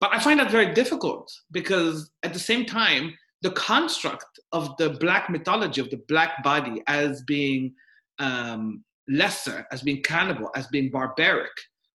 but 0.00 0.10
I 0.12 0.18
find 0.18 0.40
that 0.40 0.50
very 0.50 0.72
difficult 0.74 1.30
because 1.52 2.10
at 2.22 2.32
the 2.32 2.38
same 2.38 2.64
time, 2.64 3.14
the 3.42 3.50
construct 3.52 4.38
of 4.52 4.76
the 4.76 4.90
black 4.90 5.30
mythology, 5.30 5.80
of 5.80 5.90
the 5.90 6.02
black 6.08 6.42
body 6.42 6.82
as 6.86 7.22
being 7.22 7.72
um, 8.18 8.84
lesser, 9.08 9.66
as 9.72 9.82
being 9.82 10.02
cannibal, 10.02 10.50
as 10.54 10.66
being 10.68 10.90
barbaric, 10.90 11.52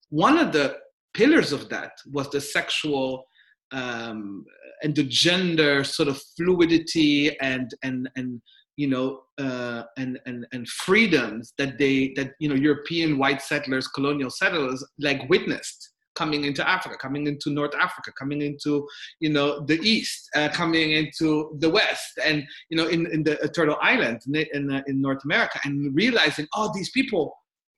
one 0.09 0.38
of 0.38 0.51
the 0.51 0.75
pillars 1.13 1.51
of 1.51 1.69
that 1.69 1.91
was 2.11 2.29
the 2.29 2.41
sexual 2.41 3.25
um, 3.71 4.45
and 4.83 4.95
the 4.95 5.03
gender 5.03 5.83
sort 5.83 6.09
of 6.09 6.21
fluidity 6.38 7.38
and 7.39 7.71
and 7.83 8.09
and 8.15 8.41
you 8.77 8.88
know 8.88 9.21
uh, 9.38 9.83
and 9.97 10.19
and 10.25 10.45
and 10.51 10.67
freedoms 10.67 11.53
that 11.57 11.77
they 11.77 12.13
that 12.15 12.31
you 12.39 12.49
know 12.49 12.55
European 12.55 13.17
white 13.17 13.41
settlers, 13.41 13.88
colonial 13.88 14.29
settlers 14.29 14.85
like 14.99 15.29
witnessed 15.29 15.91
coming 16.15 16.45
into 16.45 16.67
Africa, 16.67 16.97
coming 16.97 17.28
into 17.28 17.49
North 17.49 17.75
Africa, 17.75 18.12
coming 18.17 18.41
into 18.41 18.88
you 19.19 19.30
know 19.30 19.65
the 19.65 19.80
East, 19.82 20.30
uh, 20.36 20.49
coming 20.49 20.91
into 20.91 21.56
the 21.60 21.69
West, 21.69 22.19
and 22.23 22.43
you 22.69 22.78
know 22.78 22.88
in, 22.88 23.08
in 23.12 23.23
the 23.23 23.36
Turtle 23.56 23.78
Island 23.82 24.21
in 24.28 24.45
in, 24.54 24.71
uh, 24.71 24.82
in 24.88 25.01
North 25.01 25.23
America, 25.25 25.60
and 25.63 25.95
realizing 25.95 26.47
oh 26.56 26.71
these 26.73 26.91
people 26.91 27.36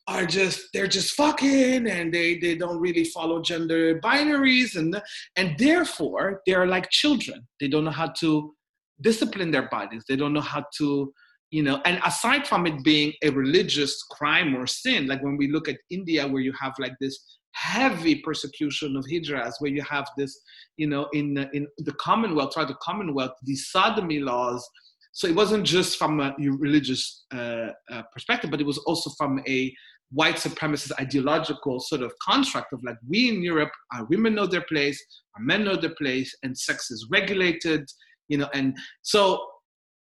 are 0.08 0.26
just 0.26 0.62
they're 0.74 0.88
just 0.88 1.14
fucking 1.16 1.88
and 1.88 2.14
they 2.14 2.38
they 2.40 2.56
don't 2.56 2.80
really 2.80 3.04
follow 3.04 3.42
gender 3.42 4.00
binaries 4.00 4.76
and 4.78 5.02
and 5.36 5.58
therefore 5.58 6.42
they're 6.46 6.68
like 6.68 6.90
children. 6.90 7.46
They 7.60 7.68
don't 7.68 7.84
know 7.84 7.92
how 7.92 8.14
to 8.20 8.54
discipline 9.02 9.52
their 9.52 9.68
bodies. 9.70 10.04
They 10.08 10.16
don't 10.16 10.34
know 10.34 10.42
how 10.42 10.64
to 10.78 11.14
you 11.52 11.64
know 11.64 11.82
and 11.86 12.00
aside 12.06 12.46
from 12.48 12.68
it 12.68 12.84
being 12.84 13.14
a 13.24 13.30
religious 13.30 14.04
crime 14.12 14.56
or 14.56 14.68
sin 14.68 15.08
like 15.08 15.24
when 15.24 15.38
we 15.38 15.50
look 15.50 15.70
at 15.70 15.78
india 15.90 16.28
where 16.28 16.42
you 16.42 16.54
have 16.60 16.74
like 16.78 16.94
this 17.00 17.37
heavy 17.58 18.16
persecution 18.16 18.96
of 18.96 19.06
hijras, 19.06 19.54
where 19.60 19.72
you 19.72 19.84
have 19.84 20.08
this, 20.18 20.40
you 20.78 20.88
know, 20.88 21.08
in 21.14 21.38
in 21.54 21.68
the 21.80 21.94
Commonwealth, 21.94 22.54
throughout 22.54 22.68
the 22.68 22.76
Commonwealth, 22.82 23.32
these 23.44 23.70
sodomy 23.70 24.20
laws. 24.20 24.68
So 25.14 25.28
it 25.28 25.36
wasn't 25.36 25.66
just 25.66 25.98
from 25.98 26.20
a 26.20 26.36
religious 26.38 27.26
uh, 27.34 27.70
uh, 27.92 28.04
perspective, 28.14 28.52
but 28.52 28.62
it 28.62 28.68
was 28.68 28.78
also 28.80 29.10
from 29.18 29.42
a 29.48 29.74
white 30.12 30.36
supremacist 30.36 30.92
ideological 31.00 31.80
sort 31.80 32.02
of 32.02 32.14
construct 32.24 32.72
of 32.72 32.80
like 32.84 32.98
we 33.10 33.30
in 33.30 33.42
Europe, 33.42 33.72
our 33.94 34.06
women 34.06 34.36
know 34.36 34.46
their 34.46 34.66
place, 34.70 35.04
our 35.36 35.44
men 35.44 35.64
know 35.64 35.76
their 35.76 35.96
place, 35.98 36.34
and 36.44 36.58
sex 36.58 36.92
is 36.92 37.08
regulated, 37.12 37.84
you 38.28 38.38
know, 38.38 38.50
and 38.54 38.78
so 39.02 39.44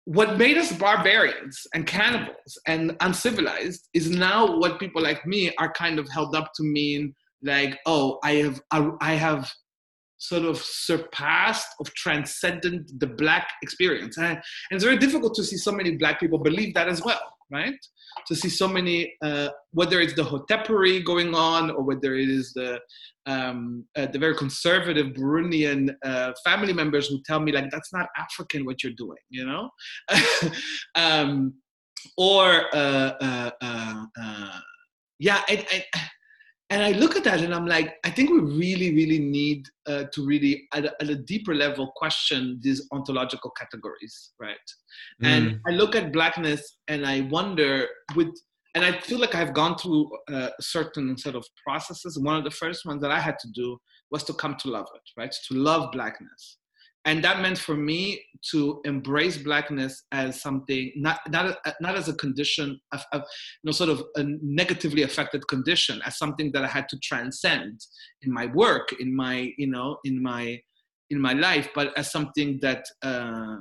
what 0.06 0.38
made 0.38 0.58
us 0.58 0.72
barbarians 0.72 1.60
and 1.74 1.88
cannibals 1.88 2.60
and 2.68 2.96
uncivilized 3.02 3.90
is 3.94 4.10
now 4.10 4.58
what 4.58 4.80
people 4.80 5.02
like 5.02 5.26
me 5.26 5.52
are 5.58 5.72
kind 5.74 5.98
of 5.98 6.08
held 6.10 6.36
up 6.36 6.52
to 6.56 6.64
mean 6.64 7.14
like 7.46 7.80
oh 7.86 8.20
i 8.24 8.34
have 8.34 8.62
I, 8.72 9.14
have 9.14 9.50
sort 10.18 10.44
of 10.44 10.58
surpassed 10.58 11.68
of 11.80 11.94
transcended 11.94 12.90
the 13.00 13.08
black 13.08 13.50
experience. 13.62 14.18
And, 14.18 14.28
and, 14.28 14.42
it's 14.72 14.84
very 14.84 14.98
difficult 14.98 15.36
to 15.36 15.44
see 15.44 15.58
so 15.58 15.74
many 15.74 15.98
black 15.98 16.22
people 16.22 16.40
believe 16.40 16.74
that 16.74 16.88
as 16.88 17.04
well 17.04 17.22
right? 17.52 17.76
To 18.28 18.36
see 18.36 18.50
so 18.50 18.68
many 18.68 19.14
uh, 19.24 19.50
whether 19.72 20.00
it's 20.02 20.14
the 20.14 20.24
hotepery 20.24 21.04
going 21.04 21.36
on 21.36 21.72
or 21.72 21.84
whether 21.84 22.16
it 22.16 22.30
is 22.30 22.54
the 22.54 22.80
um, 23.26 23.86
uh, 23.96 24.08
the 24.08 24.20
very 24.20 24.36
conservative 24.36 25.08
burundian 25.08 25.94
uh, 26.04 26.32
family 26.44 26.74
members 26.74 27.08
who 27.08 27.22
tell 27.26 27.40
me 27.40 27.52
like 27.52 27.70
that's 27.72 27.92
not 27.92 28.08
african 28.18 28.66
what 28.66 28.84
you're 28.84 28.94
doing 28.94 29.18
you 29.30 29.46
know? 29.46 29.70
Um, 30.96 31.56
or 32.18 32.66
uh, 32.74 33.14
uh, 33.22 33.52
uh, 33.62 34.60
yeah 35.20 35.42
I, 35.48 35.66
I, 35.72 36.00
and 36.72 36.82
I 36.82 36.92
look 36.92 37.16
at 37.16 37.24
that 37.26 37.42
and 37.42 37.54
I'm 37.54 37.68
like, 37.68 37.96
I 38.04 38.10
think 38.10 38.32
we 38.32 38.40
really, 38.40 38.94
really 38.94 39.20
need 39.20 39.68
uh, 39.86 40.06
to 40.12 40.26
really, 40.26 40.68
at 40.74 40.86
a, 40.86 40.94
at 41.00 41.10
a, 41.10 41.16
deeper 41.16 41.54
level, 41.54 41.92
question 41.96 42.60
these 42.62 42.88
ontological 42.92 43.52
categories, 43.52 44.32
right? 44.40 44.56
Mm. 45.22 45.28
And 45.28 45.60
I 45.68 45.72
look 45.72 45.96
at 45.96 46.12
blackness 46.12 46.78
and 46.88 47.06
I 47.06 47.22
wonder, 47.22 47.88
with, 48.16 48.34
and 48.74 48.84
I 48.84 49.00
feel 49.00 49.20
like 49.20 49.36
I've 49.36 49.54
gone 49.54 49.78
through 49.78 50.10
uh, 50.32 50.50
certain 50.60 51.16
sort 51.18 51.36
of 51.36 51.46
processes. 51.64 52.18
One 52.18 52.36
of 52.36 52.44
the 52.44 52.52
first 52.52 52.84
ones 52.86 53.02
that 53.04 53.12
I 53.12 53.20
had 53.20 53.38
to 53.40 53.48
do 53.54 53.78
was 54.10 54.24
to 54.24 54.34
come 54.34 54.56
to 54.62 54.70
love 54.70 54.88
it, 54.96 55.02
right? 55.18 55.34
To 55.50 55.54
love 55.54 55.92
blackness 55.92 56.58
and 57.06 57.24
that 57.24 57.40
meant 57.40 57.58
for 57.58 57.76
me 57.76 58.22
to 58.52 58.82
embrace 58.84 59.38
blackness 59.38 60.04
as 60.12 60.42
something 60.42 60.92
not 60.96 61.20
not 61.30 61.58
not 61.80 61.96
as 61.96 62.08
a 62.08 62.14
condition 62.16 62.80
of, 62.92 63.04
of, 63.14 63.22
you 63.22 63.68
know 63.68 63.72
sort 63.72 63.90
of 63.90 64.04
a 64.16 64.24
negatively 64.42 65.04
affected 65.04 65.48
condition 65.48 66.02
as 66.06 66.18
something 66.18 66.52
that 66.52 66.64
i 66.64 66.68
had 66.68 66.88
to 66.90 66.98
transcend 67.00 67.80
in 68.24 68.34
my 68.34 68.46
work 68.48 68.94
in 69.00 69.16
my 69.16 69.52
you 69.58 69.68
know 69.68 69.98
in 70.04 70.22
my 70.22 70.60
in 71.10 71.20
my 71.20 71.34
life 71.34 71.70
but 71.76 71.96
as 71.98 72.12
something 72.12 72.60
that 72.62 72.86
uh, 73.04 73.58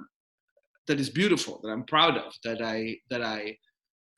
that 0.86 0.98
is 0.98 1.10
beautiful 1.10 1.60
that 1.62 1.70
i'm 1.70 1.84
proud 1.84 2.16
of 2.16 2.32
that 2.42 2.60
i 2.62 2.96
that 3.10 3.22
i 3.22 3.56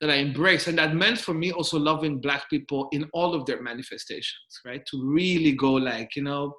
that 0.01 0.09
I 0.09 0.15
embrace. 0.15 0.67
And 0.67 0.77
that 0.77 0.93
meant 0.93 1.17
for 1.17 1.33
me 1.33 1.51
also 1.51 1.79
loving 1.79 2.21
Black 2.21 2.49
people 2.49 2.87
in 2.91 3.09
all 3.13 3.33
of 3.33 3.45
their 3.45 3.61
manifestations, 3.61 4.61
right? 4.65 4.85
To 4.91 5.03
really 5.03 5.53
go 5.53 5.73
like, 5.73 6.15
you 6.15 6.23
know, 6.23 6.53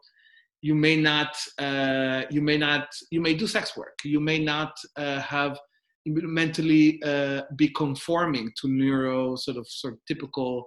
you 0.62 0.74
may 0.74 0.96
not 0.96 1.36
uh, 1.58 2.22
you 2.30 2.42
may 2.42 2.58
not 2.58 2.88
you 3.10 3.20
may 3.20 3.34
do 3.34 3.46
sex 3.46 3.76
work. 3.76 3.98
You 4.04 4.20
may 4.20 4.38
not 4.38 4.72
uh, 4.96 5.20
have 5.20 5.58
mentally 6.06 7.00
uh, 7.04 7.42
be 7.56 7.68
conforming 7.68 8.50
to 8.60 8.68
neuro 8.68 9.36
sort 9.36 9.56
of 9.56 9.66
sort 9.68 9.94
of 9.94 10.00
typical 10.06 10.66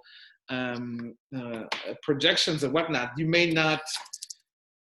um, 0.50 1.16
uh, 1.36 1.64
projections 2.04 2.64
and 2.64 2.74
whatnot. 2.74 3.12
You 3.18 3.28
may 3.28 3.52
not 3.52 3.82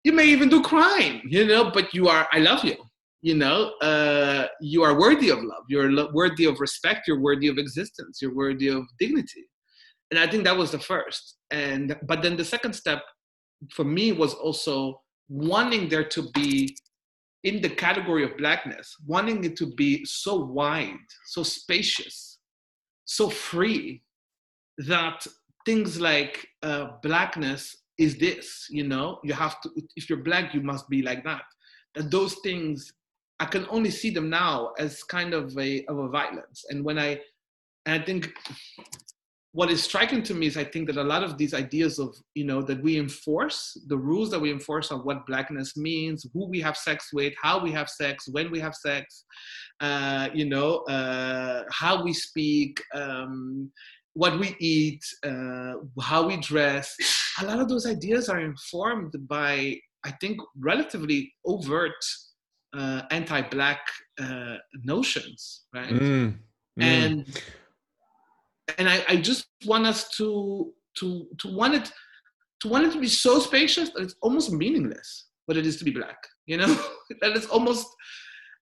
you 0.04 0.14
may 0.14 0.26
even 0.26 0.48
do 0.48 0.64
crime 0.64 1.22
you 1.26 1.46
know 1.46 1.70
but 1.72 1.94
you 1.94 2.08
are 2.08 2.26
i 2.32 2.40
love 2.40 2.64
you 2.64 2.76
you 3.22 3.36
know 3.36 3.74
uh, 3.82 4.48
you 4.62 4.84
are 4.84 4.98
worthy 4.98 5.30
of 5.30 5.40
love. 5.40 5.64
You're 5.68 5.92
lo- 5.92 6.10
worthy 6.14 6.46
of 6.46 6.60
respect. 6.60 7.08
You're 7.08 7.20
worthy 7.20 7.48
of 7.48 7.58
existence. 7.58 8.20
You're 8.22 8.36
worthy 8.36 8.70
of 8.70 8.84
dignity. 8.98 9.46
And 10.12 10.20
i 10.20 10.26
think 10.26 10.44
that 10.46 10.58
was 10.58 10.72
the 10.72 10.80
first. 10.80 11.38
And 11.52 11.98
but 12.08 12.22
then 12.22 12.38
the 12.38 12.46
second 12.46 12.74
step 12.74 13.02
for 13.72 13.86
me 13.86 14.12
was 14.12 14.34
also 14.34 15.02
wanting 15.28 15.90
there 15.90 16.04
to 16.04 16.30
be 16.34 16.76
in 17.44 17.62
the 17.62 17.70
category 17.70 18.24
of 18.24 18.38
blackness 18.38 18.96
wanting 19.06 19.44
it 19.44 19.56
to 19.56 19.68
be 19.76 20.04
so 20.06 20.36
wide 20.36 20.98
so 21.26 21.44
spacious 21.44 22.40
so 23.06 23.30
free 23.30 24.04
that 24.78 25.26
things 25.66 26.00
like 26.00 26.48
uh, 26.64 26.92
blackness 27.04 27.78
is 27.98 28.18
this 28.18 28.68
you 28.70 28.84
know? 28.84 29.20
You 29.24 29.34
have 29.34 29.60
to 29.62 29.70
if 29.96 30.10
you're 30.10 30.24
black 30.24 30.54
you 30.54 30.62
must 30.62 30.90
be 30.90 31.02
like 31.02 31.24
that. 31.26 31.44
That 31.96 32.12
those 32.12 32.36
things 32.44 32.94
i 33.40 33.46
can 33.46 33.66
only 33.70 33.90
see 33.90 34.10
them 34.10 34.30
now 34.30 34.74
as 34.78 35.04
kind 35.04 35.34
of 35.34 35.58
a 35.58 35.86
of 35.86 35.98
a 36.00 36.08
violence. 36.08 36.66
And 36.70 36.84
when 36.84 36.98
i 36.98 37.20
and 37.86 38.02
i 38.02 38.06
think 38.06 38.32
what 39.52 39.72
is 39.72 39.84
striking 39.84 40.22
to 40.24 40.34
me 40.36 40.46
is 40.46 40.58
I 40.58 40.64
think 40.64 40.88
that 40.88 40.98
a 40.98 41.04
lot 41.04 41.24
of 41.24 41.38
these 41.38 41.54
ideas 41.54 41.98
of, 41.98 42.16
you 42.36 42.46
know, 42.46 42.62
that 42.62 42.82
we 42.84 43.00
enforce, 43.00 43.76
the 43.88 43.98
rules 43.98 44.30
that 44.30 44.40
we 44.40 44.52
enforce 44.52 44.92
of 44.92 45.06
what 45.06 45.26
blackness 45.26 45.76
means, 45.76 46.26
who 46.34 46.48
we 46.48 46.62
have 46.62 46.78
sex 46.78 47.10
with, 47.12 47.34
how 47.42 47.60
we 47.60 47.72
have 47.72 47.90
sex, 47.90 48.28
when 48.30 48.52
we 48.52 48.60
have 48.60 48.76
sex, 48.76 49.26
uh, 49.80 50.30
you 50.34 50.46
know, 50.46 50.78
uh, 50.90 51.64
how 51.72 52.04
we 52.04 52.14
speak, 52.14 52.80
um, 52.94 53.72
what 54.14 54.40
we 54.40 54.56
eat, 54.60 55.04
uh, 55.26 55.74
how 56.00 56.28
we 56.28 56.38
dress, 56.38 56.96
a 57.42 57.46
lot 57.46 57.60
of 57.60 57.70
those 57.70 57.88
ideas 57.88 58.30
are 58.30 58.40
informed 58.40 59.16
by, 59.28 59.76
I 60.04 60.12
think, 60.22 60.40
relatively 60.60 61.34
overt 61.46 62.04
uh, 62.78 63.02
anti-black 63.10 63.80
uh, 64.22 64.58
notions, 64.84 65.64
right? 65.74 65.90
Mm, 65.90 66.38
mm. 66.80 66.84
And 66.84 67.42
and 68.78 68.90
I, 68.90 69.04
I 69.08 69.16
just 69.18 69.48
want 69.66 69.86
us 69.86 70.10
to 70.18 70.74
to 71.00 71.28
to 71.40 71.48
want 71.54 71.76
it 71.76 71.92
to 72.62 72.68
want 72.68 72.86
it 72.86 72.92
to 72.94 73.00
be 73.00 73.08
so 73.08 73.40
spacious 73.40 73.90
that 73.92 74.04
it's 74.04 74.16
almost 74.22 74.52
meaningless 74.52 75.28
what 75.46 75.58
it 75.58 75.66
is 75.66 75.78
to 75.78 75.84
be 75.86 75.92
black. 75.92 76.18
You 76.46 76.58
know, 76.58 76.68
that 77.22 77.36
it's 77.36 77.48
almost 77.48 77.88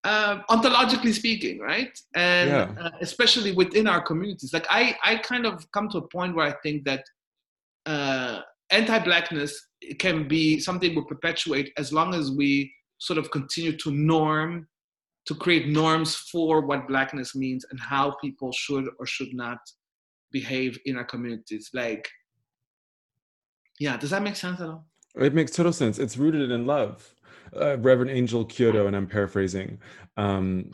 uh, 0.04 0.42
ontologically 0.50 1.14
speaking, 1.14 1.60
right? 1.60 1.98
And 2.16 2.50
Yeah. 2.50 2.72
uh, 2.80 2.92
especially 3.02 3.52
within 3.52 3.88
our 3.88 4.02
communities. 4.02 4.54
Like 4.54 4.66
I, 4.70 4.96
I 5.04 5.18
kind 5.18 5.46
of 5.46 5.70
come 5.72 5.90
to 5.90 5.98
a 6.00 6.08
point 6.08 6.36
where 6.36 6.48
I 6.48 6.54
think 6.64 6.86
that 6.86 7.04
uh, 7.86 8.42
anti-blackness 8.70 9.68
can 10.00 10.28
be 10.28 10.60
something 10.60 10.96
we 10.96 11.04
perpetuate 11.04 11.72
as 11.78 11.92
long 11.92 12.14
as 12.14 12.32
we 12.32 12.74
sort 13.00 13.20
of 13.20 13.32
continue 13.32 13.76
to 13.78 13.92
norm, 13.92 14.68
to 15.28 15.36
create 15.36 15.68
norms 15.68 16.16
for 16.16 16.62
what 16.62 16.88
blackness 16.88 17.36
means 17.36 17.66
and 17.70 17.80
how 17.80 18.16
people 18.22 18.52
should 18.52 18.88
or 19.00 19.06
should 19.06 19.34
not 19.34 19.60
behave 20.32 20.80
in 20.86 20.98
our 20.98 21.04
communities. 21.04 21.70
Like, 21.74 22.10
yeah, 23.80 23.98
does 23.98 24.10
that 24.10 24.24
make 24.24 24.36
sense 24.36 24.60
at 24.60 24.70
all? 24.70 24.88
It 25.16 25.34
makes 25.34 25.52
total 25.52 25.74
sense. 25.74 26.00
It's 26.00 26.18
rooted 26.18 26.52
in 26.52 26.66
love. 26.66 27.14
Uh, 27.56 27.78
Reverend 27.78 28.12
Angel 28.12 28.46
Kyodo, 28.46 28.88
and 28.88 28.96
I'm 28.96 29.08
paraphrasing, 29.08 29.80
um, 30.18 30.70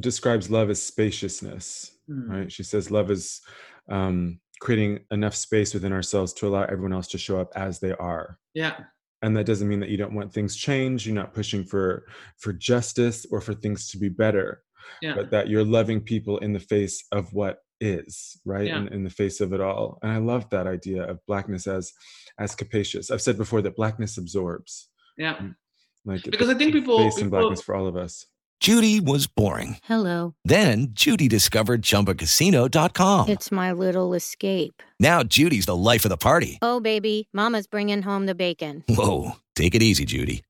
describes 0.00 0.50
love 0.50 0.70
as 0.70 0.80
spaciousness. 0.80 1.92
Hmm. 2.06 2.30
Right? 2.30 2.52
She 2.52 2.62
says 2.62 2.90
love 2.90 3.10
is 3.10 3.40
um, 3.88 4.38
creating 4.60 5.00
enough 5.10 5.34
space 5.34 5.74
within 5.74 5.92
ourselves 5.92 6.32
to 6.34 6.46
allow 6.46 6.62
everyone 6.62 6.92
else 6.92 7.08
to 7.08 7.18
show 7.18 7.40
up 7.40 7.50
as 7.56 7.80
they 7.80 7.92
are. 7.94 8.38
Yeah, 8.54 8.76
And 9.22 9.36
that 9.36 9.46
doesn't 9.46 9.68
mean 9.68 9.80
that 9.80 9.88
you 9.88 9.96
don't 9.96 10.14
want 10.14 10.32
things 10.32 10.56
changed. 10.56 11.04
You're 11.04 11.16
not 11.16 11.34
pushing 11.34 11.64
for 11.64 12.06
for 12.38 12.52
justice 12.52 13.26
or 13.30 13.40
for 13.40 13.54
things 13.54 13.88
to 13.90 13.98
be 13.98 14.08
better, 14.08 14.62
yeah, 15.00 15.14
but 15.16 15.30
that 15.32 15.48
you're 15.48 15.64
loving 15.64 16.00
people 16.00 16.38
in 16.38 16.52
the 16.52 16.60
face 16.60 17.04
of 17.10 17.32
what 17.32 17.58
is 17.82 18.40
right 18.44 18.66
Yeah. 18.68 18.78
in, 18.78 18.88
in 18.88 19.04
the 19.04 19.10
face 19.10 19.40
of 19.40 19.52
it 19.52 19.60
all 19.60 19.98
and 20.02 20.12
i 20.12 20.18
love 20.18 20.48
that 20.50 20.66
idea 20.66 21.02
of 21.02 21.18
blackness 21.26 21.66
as 21.66 21.92
as 22.38 22.54
capacious 22.54 23.10
i've 23.10 23.20
said 23.22 23.36
before 23.36 23.60
that 23.62 23.74
blackness 23.76 24.16
absorbs 24.18 24.88
yeah. 25.18 25.34
Mm. 25.36 25.54
like 26.04 26.22
Because 26.24 26.48
I 26.48 26.54
think 26.54 26.72
people- 26.72 26.98
face 26.98 27.16
and 27.16 27.24
people- 27.26 27.40
blackness 27.40 27.60
for 27.62 27.74
all 27.74 27.86
of 27.88 27.96
us 27.96 28.26
Judy 28.60 29.00
was 29.00 29.26
boring. 29.26 29.78
Hello. 29.82 30.36
Then 30.44 30.90
Judy 30.92 31.26
discovered 31.26 31.82
ChumbaCasino.com. 31.82 33.28
It's 33.28 33.50
my 33.50 33.72
little 33.72 34.14
escape. 34.14 34.84
Now 35.00 35.24
Judy's 35.24 35.66
the 35.66 35.74
life 35.74 36.04
of 36.04 36.10
the 36.10 36.16
party. 36.16 36.60
Oh, 36.62 36.78
baby, 36.78 37.26
Mama's 37.32 37.66
bringing 37.66 38.02
home 38.02 38.26
the 38.26 38.36
bacon. 38.36 38.84
Whoa, 38.88 39.32
take 39.56 39.74
it 39.74 39.82
easy, 39.82 40.04
Judy. 40.04 40.44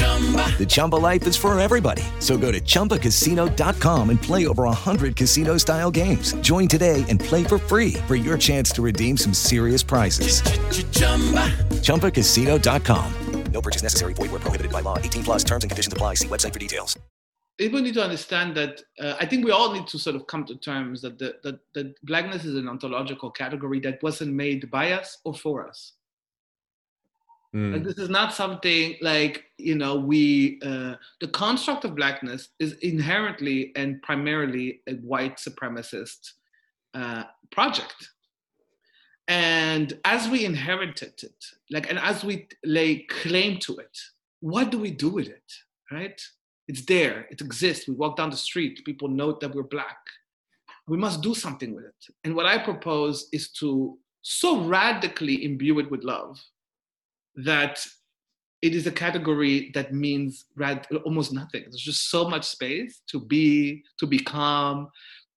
The 0.00 0.66
Chumba 0.68 0.96
life 0.96 1.26
is 1.26 1.36
for 1.36 1.58
everybody. 1.58 2.02
So 2.18 2.36
go 2.36 2.52
to 2.52 2.60
ChumbaCasino.com 2.60 4.10
and 4.10 4.20
play 4.20 4.46
over 4.46 4.64
100 4.64 5.16
casino 5.16 5.56
style 5.56 5.90
games. 5.90 6.34
Join 6.42 6.68
today 6.68 7.06
and 7.08 7.18
play 7.18 7.44
for 7.44 7.56
free 7.56 7.94
for 8.06 8.14
your 8.14 8.36
chance 8.36 8.70
to 8.72 8.82
redeem 8.82 9.16
some 9.16 9.32
serious 9.32 9.82
prizes. 9.82 10.42
ChumbaCasino.com. 11.80 13.14
No 13.52 13.60
purchase 13.60 13.82
necessary. 13.82 14.14
Void 14.14 14.30
where 14.30 14.40
prohibited 14.40 14.70
by 14.70 14.80
law. 14.80 14.98
18 14.98 15.24
plus 15.24 15.44
terms 15.44 15.64
and 15.64 15.70
conditions 15.70 15.92
apply. 15.92 16.14
See 16.14 16.28
website 16.28 16.52
for 16.52 16.58
details. 16.60 16.98
people 17.60 17.80
need 17.82 17.92
to 17.92 18.02
understand 18.02 18.56
that 18.56 18.82
uh, 18.98 19.16
I 19.20 19.26
think 19.26 19.44
we 19.44 19.50
all 19.50 19.70
need 19.74 19.86
to 19.88 19.98
sort 19.98 20.16
of 20.16 20.26
come 20.26 20.46
to 20.46 20.56
terms 20.56 21.02
that 21.02 21.18
the, 21.18 21.36
that 21.42 21.60
that 21.74 21.88
blackness 22.06 22.46
is 22.46 22.56
an 22.56 22.66
ontological 22.66 23.30
category 23.30 23.80
that 23.80 24.02
wasn't 24.02 24.32
made 24.32 24.70
by 24.70 24.92
us 24.92 25.18
or 25.24 25.34
for 25.34 25.68
us. 25.68 25.92
Mm. 27.54 27.72
Like 27.72 27.84
this 27.84 27.98
is 27.98 28.08
not 28.08 28.32
something 28.32 28.96
like 29.00 29.44
you 29.58 29.74
know 29.74 29.96
we 29.96 30.60
uh, 30.62 30.94
the 31.20 31.28
construct 31.28 31.84
of 31.84 31.96
blackness 31.96 32.50
is 32.60 32.74
inherently 32.74 33.72
and 33.74 34.00
primarily 34.02 34.80
a 34.86 34.94
white 34.94 35.36
supremacist 35.36 36.32
uh, 36.94 37.24
project. 37.50 38.10
And 39.26 39.98
as 40.04 40.28
we 40.28 40.44
inherited 40.44 41.22
it, 41.22 41.44
like 41.70 41.90
and 41.90 41.98
as 41.98 42.24
we 42.24 42.48
lay 42.64 42.98
claim 43.08 43.58
to 43.60 43.76
it, 43.78 43.98
what 44.40 44.70
do 44.70 44.78
we 44.78 44.90
do 44.90 45.08
with 45.08 45.28
it? 45.28 45.52
Right? 45.90 46.20
It's 46.68 46.84
there, 46.84 47.26
it 47.30 47.40
exists. 47.40 47.88
We 47.88 47.94
walk 47.94 48.16
down 48.16 48.30
the 48.30 48.36
street, 48.36 48.84
people 48.84 49.08
note 49.08 49.40
that 49.40 49.52
we're 49.52 49.64
black. 49.64 49.98
We 50.86 50.96
must 50.96 51.20
do 51.20 51.34
something 51.34 51.74
with 51.74 51.84
it. 51.84 52.14
And 52.22 52.36
what 52.36 52.46
I 52.46 52.58
propose 52.58 53.28
is 53.32 53.50
to 53.54 53.98
so 54.22 54.60
radically 54.60 55.44
imbue 55.44 55.80
it 55.80 55.90
with 55.90 56.04
love 56.04 56.40
that 57.36 57.84
it 58.62 58.74
is 58.74 58.86
a 58.86 58.92
category 58.92 59.70
that 59.74 59.94
means 59.94 60.46
rad- 60.56 60.86
almost 61.04 61.32
nothing. 61.32 61.62
There's 61.62 61.82
just 61.82 62.10
so 62.10 62.28
much 62.28 62.44
space 62.44 63.00
to 63.08 63.20
be, 63.20 63.82
to 63.98 64.06
become, 64.06 64.88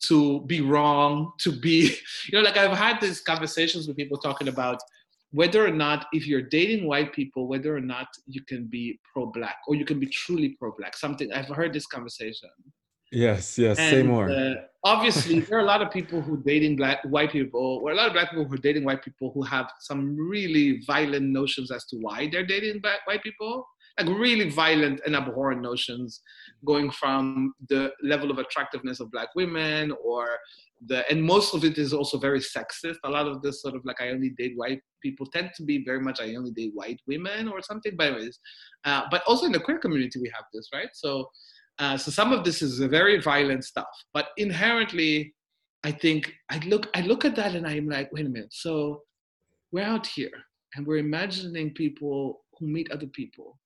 to 0.07 0.41
be 0.41 0.61
wrong, 0.61 1.31
to 1.39 1.51
be, 1.51 1.95
you 2.27 2.37
know, 2.37 2.41
like 2.41 2.57
I've 2.57 2.77
had 2.77 2.99
these 2.99 3.21
conversations 3.21 3.87
with 3.87 3.97
people 3.97 4.17
talking 4.17 4.49
about 4.49 4.79
whether 5.31 5.65
or 5.65 5.71
not, 5.71 6.05
if 6.13 6.27
you're 6.27 6.43
dating 6.43 6.85
white 6.85 7.11
people, 7.11 7.47
whether 7.47 7.75
or 7.75 7.81
not 7.81 8.07
you 8.27 8.43
can 8.45 8.67
be 8.67 8.99
pro 9.11 9.25
black 9.25 9.55
or 9.67 9.73
you 9.73 9.83
can 9.83 9.99
be 9.99 10.05
truly 10.05 10.55
pro 10.59 10.71
black. 10.77 10.95
Something 10.95 11.31
I've 11.33 11.47
heard 11.47 11.73
this 11.73 11.87
conversation. 11.87 12.49
Yes 13.13 13.57
yes 13.57 13.77
say 13.77 14.03
more 14.03 14.29
uh, 14.29 14.55
obviously, 14.83 15.39
there 15.39 15.57
are 15.57 15.61
a 15.61 15.65
lot 15.65 15.81
of 15.81 15.91
people 15.91 16.21
who 16.21 16.41
dating 16.43 16.75
black 16.75 16.99
white 17.05 17.31
people, 17.31 17.81
or 17.83 17.91
a 17.91 17.95
lot 17.95 18.07
of 18.07 18.13
black 18.13 18.29
people 18.29 18.45
who 18.45 18.53
are 18.53 18.57
dating 18.57 18.83
white 18.83 19.03
people 19.03 19.31
who 19.33 19.41
have 19.43 19.71
some 19.79 20.15
really 20.15 20.81
violent 20.85 21.25
notions 21.25 21.71
as 21.71 21.85
to 21.85 21.97
why 21.97 22.29
they're 22.31 22.45
dating 22.45 22.81
black 22.81 23.05
white 23.05 23.23
people, 23.23 23.65
like 23.99 24.07
really 24.07 24.49
violent 24.49 25.01
and 25.05 25.15
abhorrent 25.15 25.61
notions, 25.61 26.21
going 26.65 26.91
from 26.91 27.53
the 27.69 27.91
level 28.01 28.31
of 28.31 28.39
attractiveness 28.39 28.99
of 28.99 29.11
black 29.11 29.29
women, 29.35 29.93
or 30.03 30.27
the 30.87 31.09
and 31.09 31.23
most 31.23 31.53
of 31.53 31.63
it 31.63 31.77
is 31.77 31.93
also 31.93 32.17
very 32.17 32.39
sexist. 32.39 32.97
A 33.05 33.09
lot 33.09 33.25
of 33.25 33.41
this 33.41 33.61
sort 33.61 33.75
of 33.75 33.85
like 33.85 34.01
I 34.01 34.09
only 34.09 34.31
date 34.31 34.53
white 34.57 34.81
people 35.01 35.25
tend 35.27 35.51
to 35.55 35.63
be 35.63 35.83
very 35.85 36.01
much 36.01 36.19
I 36.19 36.35
only 36.35 36.51
date 36.51 36.71
white 36.73 36.99
women 37.07 37.47
or 37.47 37.61
something. 37.61 37.93
But 37.97 38.07
anyways, 38.07 38.37
uh, 38.83 39.03
but 39.09 39.23
also 39.27 39.45
in 39.45 39.53
the 39.53 39.59
queer 39.61 39.79
community 39.79 40.19
we 40.19 40.31
have 40.35 40.45
this, 40.53 40.69
right? 40.73 40.89
So. 40.93 41.29
Uh, 41.79 41.97
so 41.97 42.11
some 42.11 42.31
of 42.31 42.43
this 42.43 42.61
is 42.61 42.79
very 42.79 43.19
violent 43.19 43.63
stuff, 43.63 43.87
but 44.13 44.27
inherently, 44.37 45.33
I 45.83 45.91
think 45.91 46.33
I 46.49 46.59
look 46.59 46.87
I 46.95 47.01
look 47.01 47.25
at 47.25 47.35
that 47.35 47.55
and 47.55 47.67
I'm 47.67 47.89
like, 47.89 48.11
wait 48.13 48.25
a 48.25 48.29
minute. 48.29 48.53
So 48.53 49.01
we're 49.71 49.83
out 49.83 50.07
here 50.07 50.31
and 50.75 50.85
we're 50.85 50.97
imagining 50.97 51.73
people 51.73 52.43
who 52.57 52.67
meet 52.67 52.91
other 52.91 53.07
people, 53.07 53.59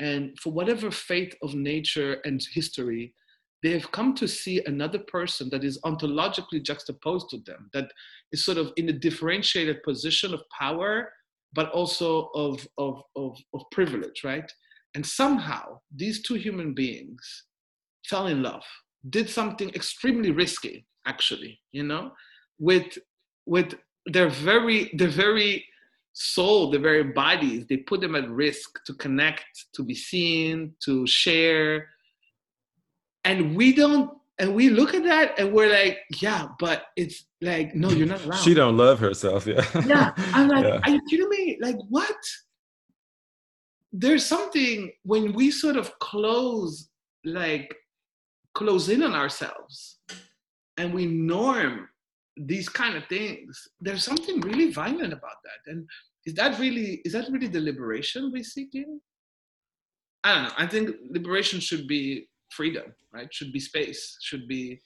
and 0.00 0.38
for 0.40 0.52
whatever 0.52 0.90
fate 0.90 1.36
of 1.42 1.54
nature 1.54 2.20
and 2.24 2.42
history, 2.52 3.14
they 3.62 3.70
have 3.70 3.92
come 3.92 4.14
to 4.14 4.26
see 4.26 4.62
another 4.64 4.98
person 4.98 5.48
that 5.50 5.62
is 5.62 5.78
ontologically 5.84 6.62
juxtaposed 6.62 7.28
to 7.30 7.38
them, 7.46 7.70
that 7.74 7.92
is 8.32 8.44
sort 8.44 8.58
of 8.58 8.72
in 8.76 8.88
a 8.88 8.92
differentiated 8.92 9.82
position 9.82 10.34
of 10.34 10.42
power, 10.58 11.12
but 11.54 11.70
also 11.70 12.30
of 12.34 12.66
of 12.78 13.02
of, 13.14 13.38
of 13.54 13.62
privilege, 13.70 14.24
right? 14.24 14.50
And 14.94 15.04
somehow 15.06 15.80
these 15.94 16.22
two 16.22 16.34
human 16.34 16.74
beings 16.74 17.44
fell 18.04 18.26
in 18.26 18.42
love, 18.42 18.64
did 19.08 19.28
something 19.28 19.70
extremely 19.70 20.30
risky, 20.30 20.84
actually, 21.06 21.60
you 21.72 21.82
know, 21.82 22.12
with 22.58 22.98
with 23.46 23.74
their 24.06 24.28
very 24.28 24.90
their 24.94 25.08
very 25.08 25.64
soul, 26.12 26.70
their 26.70 26.80
very 26.80 27.04
bodies, 27.04 27.66
they 27.66 27.78
put 27.78 28.00
them 28.00 28.14
at 28.14 28.28
risk 28.28 28.84
to 28.84 28.92
connect, 28.94 29.66
to 29.74 29.82
be 29.82 29.94
seen, 29.94 30.74
to 30.84 31.06
share. 31.06 31.88
And 33.24 33.56
we 33.56 33.72
don't 33.74 34.10
and 34.38 34.54
we 34.54 34.70
look 34.70 34.94
at 34.94 35.04
that 35.04 35.38
and 35.38 35.52
we're 35.52 35.70
like, 35.70 35.98
yeah, 36.20 36.48
but 36.58 36.84
it's 36.96 37.26
like, 37.40 37.74
no, 37.74 37.90
you're 37.90 38.06
not 38.06 38.24
allowed. 38.24 38.36
she 38.44 38.54
don't 38.54 38.76
love 38.76 38.98
herself 38.98 39.46
yeah 39.46 39.64
Yeah, 39.86 40.12
I'm 40.16 40.48
like, 40.54 40.64
Yeah. 40.64 40.80
are 40.84 40.90
you 40.90 41.00
kidding 41.08 41.28
me? 41.28 41.58
Like, 41.60 41.76
what? 41.88 42.16
There's 43.92 44.24
something 44.24 44.90
when 45.02 45.32
we 45.32 45.50
sort 45.50 45.76
of 45.76 45.98
close, 45.98 46.88
like, 47.24 47.74
close 48.54 48.88
in 48.88 49.02
on 49.02 49.14
ourselves 49.14 49.98
and 50.76 50.92
we 50.92 51.06
norm 51.06 51.88
these 52.36 52.68
kind 52.68 52.96
of 52.96 53.04
things. 53.06 53.68
There's 53.80 54.04
something 54.04 54.40
really 54.40 54.72
violent 54.72 55.12
about 55.12 55.36
that. 55.44 55.70
And 55.70 55.86
is 56.24 56.34
that 56.34 56.58
really 56.58 57.02
is 57.04 57.12
that 57.12 57.28
really 57.30 57.48
the 57.48 57.60
liberation 57.60 58.30
we're 58.32 58.44
seeking? 58.44 59.00
I 60.24 60.34
don't 60.34 60.44
know. 60.44 60.54
I 60.56 60.66
think 60.66 60.96
liberation 61.10 61.60
should 61.60 61.86
be 61.86 62.28
freedom, 62.50 62.94
right? 63.12 63.32
Should 63.32 63.52
be 63.52 63.60
space, 63.60 64.16
should 64.20 64.46
be 64.46 64.80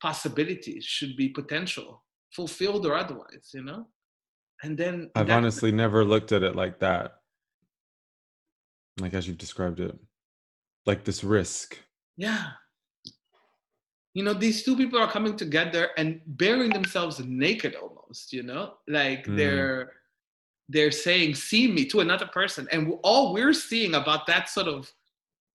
possibilities, 0.00 0.84
should 0.84 1.16
be 1.16 1.28
potential, 1.28 2.02
fulfilled 2.32 2.86
or 2.86 2.94
otherwise, 2.94 3.50
you 3.52 3.62
know? 3.62 3.86
And 4.62 4.76
then 4.76 5.10
i've 5.14 5.30
honestly 5.30 5.70
never 5.70 6.04
looked 6.04 6.32
at 6.32 6.42
it 6.42 6.56
like 6.56 6.80
that 6.80 7.17
like 9.00 9.14
as 9.14 9.26
you've 9.26 9.38
described 9.38 9.80
it 9.80 9.96
like 10.86 11.04
this 11.04 11.22
risk 11.24 11.78
Yeah. 12.16 12.46
You 14.14 14.24
know, 14.24 14.34
these 14.34 14.64
two 14.64 14.76
people 14.76 14.98
are 14.98 15.10
coming 15.10 15.36
together 15.36 15.90
and 15.96 16.20
burying 16.26 16.72
themselves 16.72 17.20
naked 17.20 17.76
almost, 17.76 18.32
you 18.32 18.42
know? 18.42 18.74
Like 18.88 19.26
Mm. 19.26 19.36
they're 19.36 19.92
they're 20.70 20.90
saying, 20.90 21.34
see 21.34 21.70
me 21.72 21.84
to 21.86 22.00
another 22.00 22.26
person. 22.26 22.68
And 22.72 22.92
all 23.02 23.32
we're 23.32 23.54
seeing 23.54 23.94
about 23.94 24.26
that 24.26 24.48
sort 24.50 24.68
of 24.68 24.90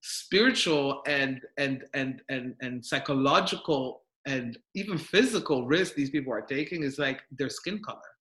spiritual 0.02 1.02
and 1.06 1.42
and 1.58 1.86
and 1.94 2.22
and 2.30 2.56
and 2.62 2.84
psychological 2.86 4.04
and 4.26 4.58
even 4.76 4.98
physical 4.98 5.68
risk 5.68 5.94
these 5.96 6.10
people 6.10 6.34
are 6.34 6.42
taking 6.42 6.84
is 6.84 6.98
like 6.98 7.20
their 7.32 7.50
skin 7.50 7.80
color. 7.84 8.13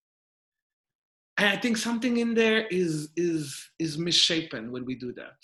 And 1.42 1.50
I 1.50 1.60
think 1.60 1.76
something 1.76 2.18
in 2.18 2.34
there 2.34 2.68
is 2.68 3.08
is 3.16 3.70
is 3.80 3.98
misshapen 3.98 4.70
when 4.70 4.84
we 4.84 4.94
do 4.94 5.12
that, 5.14 5.40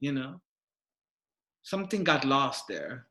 you 0.00 0.12
know? 0.12 0.40
something 1.68 2.02
got 2.02 2.24
lost 2.24 2.66
there. 2.68 3.06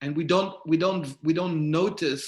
And 0.00 0.16
we 0.16 0.24
don't 0.24 0.54
we 0.66 0.76
don't 0.76 1.06
we 1.22 1.32
don't 1.32 1.70
notice 1.70 2.24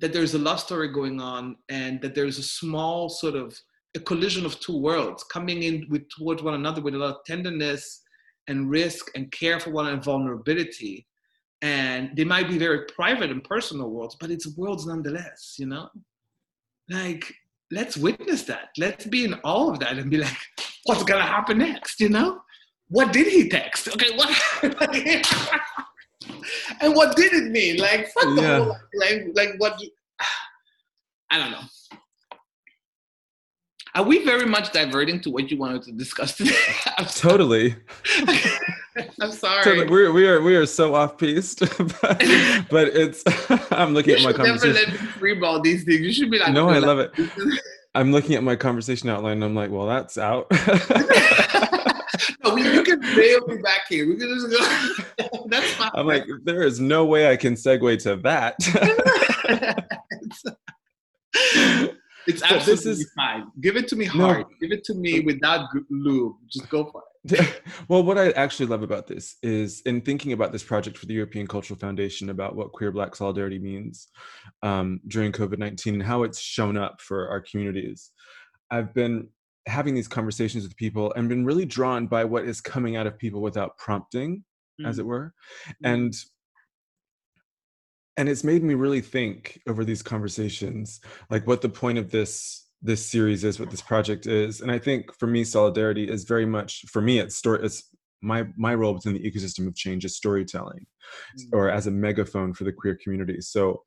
that 0.00 0.12
there's 0.12 0.34
a 0.34 0.38
love 0.38 0.60
story 0.60 0.88
going 0.88 1.20
on 1.20 1.56
and 1.68 2.00
that 2.00 2.14
there's 2.14 2.38
a 2.38 2.42
small 2.42 3.08
sort 3.08 3.34
of 3.34 3.58
a 3.94 4.00
collision 4.00 4.46
of 4.46 4.58
two 4.58 4.78
worlds 4.78 5.22
coming 5.24 5.62
in 5.62 5.86
with 5.90 6.08
towards 6.08 6.42
one 6.42 6.54
another 6.54 6.80
with 6.80 6.94
a 6.94 6.98
lot 6.98 7.16
of 7.16 7.24
tenderness 7.26 8.02
and 8.48 8.70
risk 8.70 9.10
and 9.14 9.30
care 9.32 9.60
for 9.60 9.70
one 9.70 9.86
and 9.86 10.02
vulnerability. 10.02 11.06
And 11.60 12.16
they 12.16 12.24
might 12.24 12.48
be 12.48 12.58
very 12.58 12.86
private 12.86 13.30
and 13.30 13.44
personal 13.44 13.90
worlds 13.90 14.16
but 14.18 14.30
it's 14.30 14.56
worlds 14.56 14.86
nonetheless 14.86 15.56
you 15.58 15.66
know? 15.66 15.90
Like 16.88 17.24
let's 17.74 17.96
witness 17.96 18.42
that 18.42 18.68
let's 18.78 19.04
be 19.06 19.24
in 19.24 19.34
all 19.44 19.70
of 19.70 19.78
that 19.78 19.98
and 19.98 20.10
be 20.10 20.18
like 20.18 20.36
what's 20.84 21.02
gonna 21.02 21.22
happen 21.36 21.58
next 21.58 22.00
you 22.00 22.08
know 22.08 22.40
what 22.88 23.12
did 23.12 23.26
he 23.26 23.48
text 23.48 23.88
okay 23.88 24.10
what 24.16 24.30
and 26.80 26.94
what 26.94 27.16
did 27.16 27.32
it 27.32 27.50
mean? 27.50 27.78
Like, 27.78 28.08
fuck 28.08 28.24
the 28.36 28.42
Yeah. 28.42 28.58
whole, 28.58 28.76
like, 28.94 29.26
like 29.34 29.50
what? 29.58 29.80
I 31.30 31.38
don't 31.38 31.50
know. 31.50 31.64
Are 33.94 34.02
we 34.02 34.24
very 34.24 34.46
much 34.46 34.72
diverting 34.72 35.20
to 35.20 35.30
what 35.30 35.50
you 35.50 35.56
wanted 35.56 35.82
to 35.82 35.92
discuss 35.92 36.36
today? 36.36 36.56
Totally. 37.14 37.76
I'm 39.20 39.32
sorry. 39.32 39.64
Totally. 39.64 39.88
We're, 39.88 40.12
we 40.12 40.26
are 40.28 40.40
we 40.40 40.54
are 40.56 40.66
so 40.66 40.94
off 40.94 41.18
piste, 41.18 41.60
but, 41.78 42.00
but 42.70 42.88
it's. 42.88 43.22
I'm 43.72 43.92
looking 43.94 44.16
you 44.18 44.18
at 44.18 44.22
my 44.24 44.30
should 44.32 44.38
never 44.38 44.58
conversation. 44.58 44.92
let 44.92 45.02
me 45.02 45.08
freeball 45.08 45.62
these 45.62 45.84
things. 45.84 46.00
You 46.00 46.12
should 46.12 46.30
be 46.30 46.38
like, 46.38 46.52
No, 46.52 46.68
I 46.68 46.78
love 46.78 46.98
it. 47.00 47.10
I'm 47.96 48.12
looking 48.12 48.34
at 48.34 48.42
my 48.42 48.56
conversation 48.56 49.08
outline. 49.08 49.34
and 49.34 49.44
I'm 49.44 49.54
like, 49.54 49.70
well, 49.70 49.86
that's 49.86 50.18
out. 50.18 50.46
no, 52.44 52.54
we, 52.54 52.62
you 52.72 52.82
can 52.82 53.00
bail 53.00 53.46
me 53.46 53.56
back 53.62 53.82
here. 53.88 54.08
We 54.08 54.16
can 54.16 54.28
just 54.34 54.50
go. 54.50 55.46
That's 55.48 55.70
fine. 55.74 55.90
I'm 55.94 56.06
like, 56.06 56.24
there 56.44 56.62
is 56.62 56.80
no 56.80 57.04
way 57.04 57.30
I 57.30 57.36
can 57.36 57.54
segue 57.54 58.02
to 58.02 58.16
that. 58.16 58.56
it's 62.26 62.42
absolutely 62.42 62.74
this 62.74 62.86
is- 62.86 63.10
fine. 63.16 63.46
Give 63.60 63.76
it 63.76 63.88
to 63.88 63.96
me 63.96 64.06
No. 64.06 64.12
hard. 64.26 64.46
Give 64.60 64.72
it 64.72 64.84
to 64.84 64.94
me 64.94 65.20
without 65.20 65.68
lube. 65.90 66.34
Just 66.50 66.68
go 66.70 66.84
for 66.90 67.00
it. 67.02 67.04
well, 67.88 68.02
what 68.02 68.18
I 68.18 68.30
actually 68.32 68.66
love 68.66 68.82
about 68.82 69.06
this 69.06 69.36
is 69.42 69.80
in 69.82 70.02
thinking 70.02 70.32
about 70.32 70.52
this 70.52 70.62
project 70.62 70.98
for 70.98 71.06
the 71.06 71.14
European 71.14 71.46
Cultural 71.46 71.78
Foundation 71.78 72.28
about 72.30 72.54
what 72.54 72.72
queer 72.72 72.92
Black 72.92 73.16
solidarity 73.16 73.58
means 73.58 74.08
um, 74.62 75.00
during 75.08 75.32
COVID 75.32 75.58
19 75.58 75.94
and 75.94 76.02
how 76.02 76.22
it's 76.22 76.40
shown 76.40 76.76
up 76.76 77.00
for 77.00 77.28
our 77.28 77.40
communities. 77.40 78.10
I've 78.70 78.92
been 78.92 79.28
having 79.66 79.94
these 79.94 80.08
conversations 80.08 80.64
with 80.64 80.76
people 80.76 81.12
and 81.14 81.28
been 81.28 81.46
really 81.46 81.64
drawn 81.64 82.06
by 82.06 82.24
what 82.24 82.44
is 82.44 82.60
coming 82.60 82.96
out 82.96 83.06
of 83.06 83.18
people 83.18 83.40
without 83.40 83.78
prompting, 83.78 84.44
as 84.84 84.98
it 84.98 85.06
were. 85.06 85.32
And 85.82 86.14
and 88.16 88.28
it's 88.28 88.44
made 88.44 88.62
me 88.62 88.74
really 88.74 89.00
think 89.00 89.60
over 89.66 89.84
these 89.84 90.02
conversations 90.02 91.00
like 91.30 91.46
what 91.46 91.62
the 91.62 91.68
point 91.68 91.98
of 91.98 92.10
this 92.10 92.63
this 92.84 93.04
series 93.04 93.42
is 93.42 93.58
what 93.58 93.70
this 93.70 93.82
project 93.82 94.26
is 94.26 94.60
and 94.60 94.70
i 94.70 94.78
think 94.78 95.12
for 95.18 95.26
me 95.26 95.42
solidarity 95.42 96.08
is 96.08 96.24
very 96.24 96.46
much 96.46 96.84
for 96.88 97.02
me 97.02 97.18
it's 97.18 97.34
story 97.34 97.58
it's 97.64 97.90
my 98.24 98.46
my 98.56 98.74
role 98.74 98.94
within 98.94 99.12
the 99.12 99.30
ecosystem 99.30 99.68
of 99.68 99.76
change 99.76 100.04
is 100.04 100.16
storytelling 100.16 100.86
mm. 101.38 101.44
or 101.52 101.70
as 101.70 101.86
a 101.86 101.90
megaphone 101.90 102.52
for 102.54 102.64
the 102.64 102.72
queer 102.72 102.98
community. 103.02 103.40
So 103.40 103.82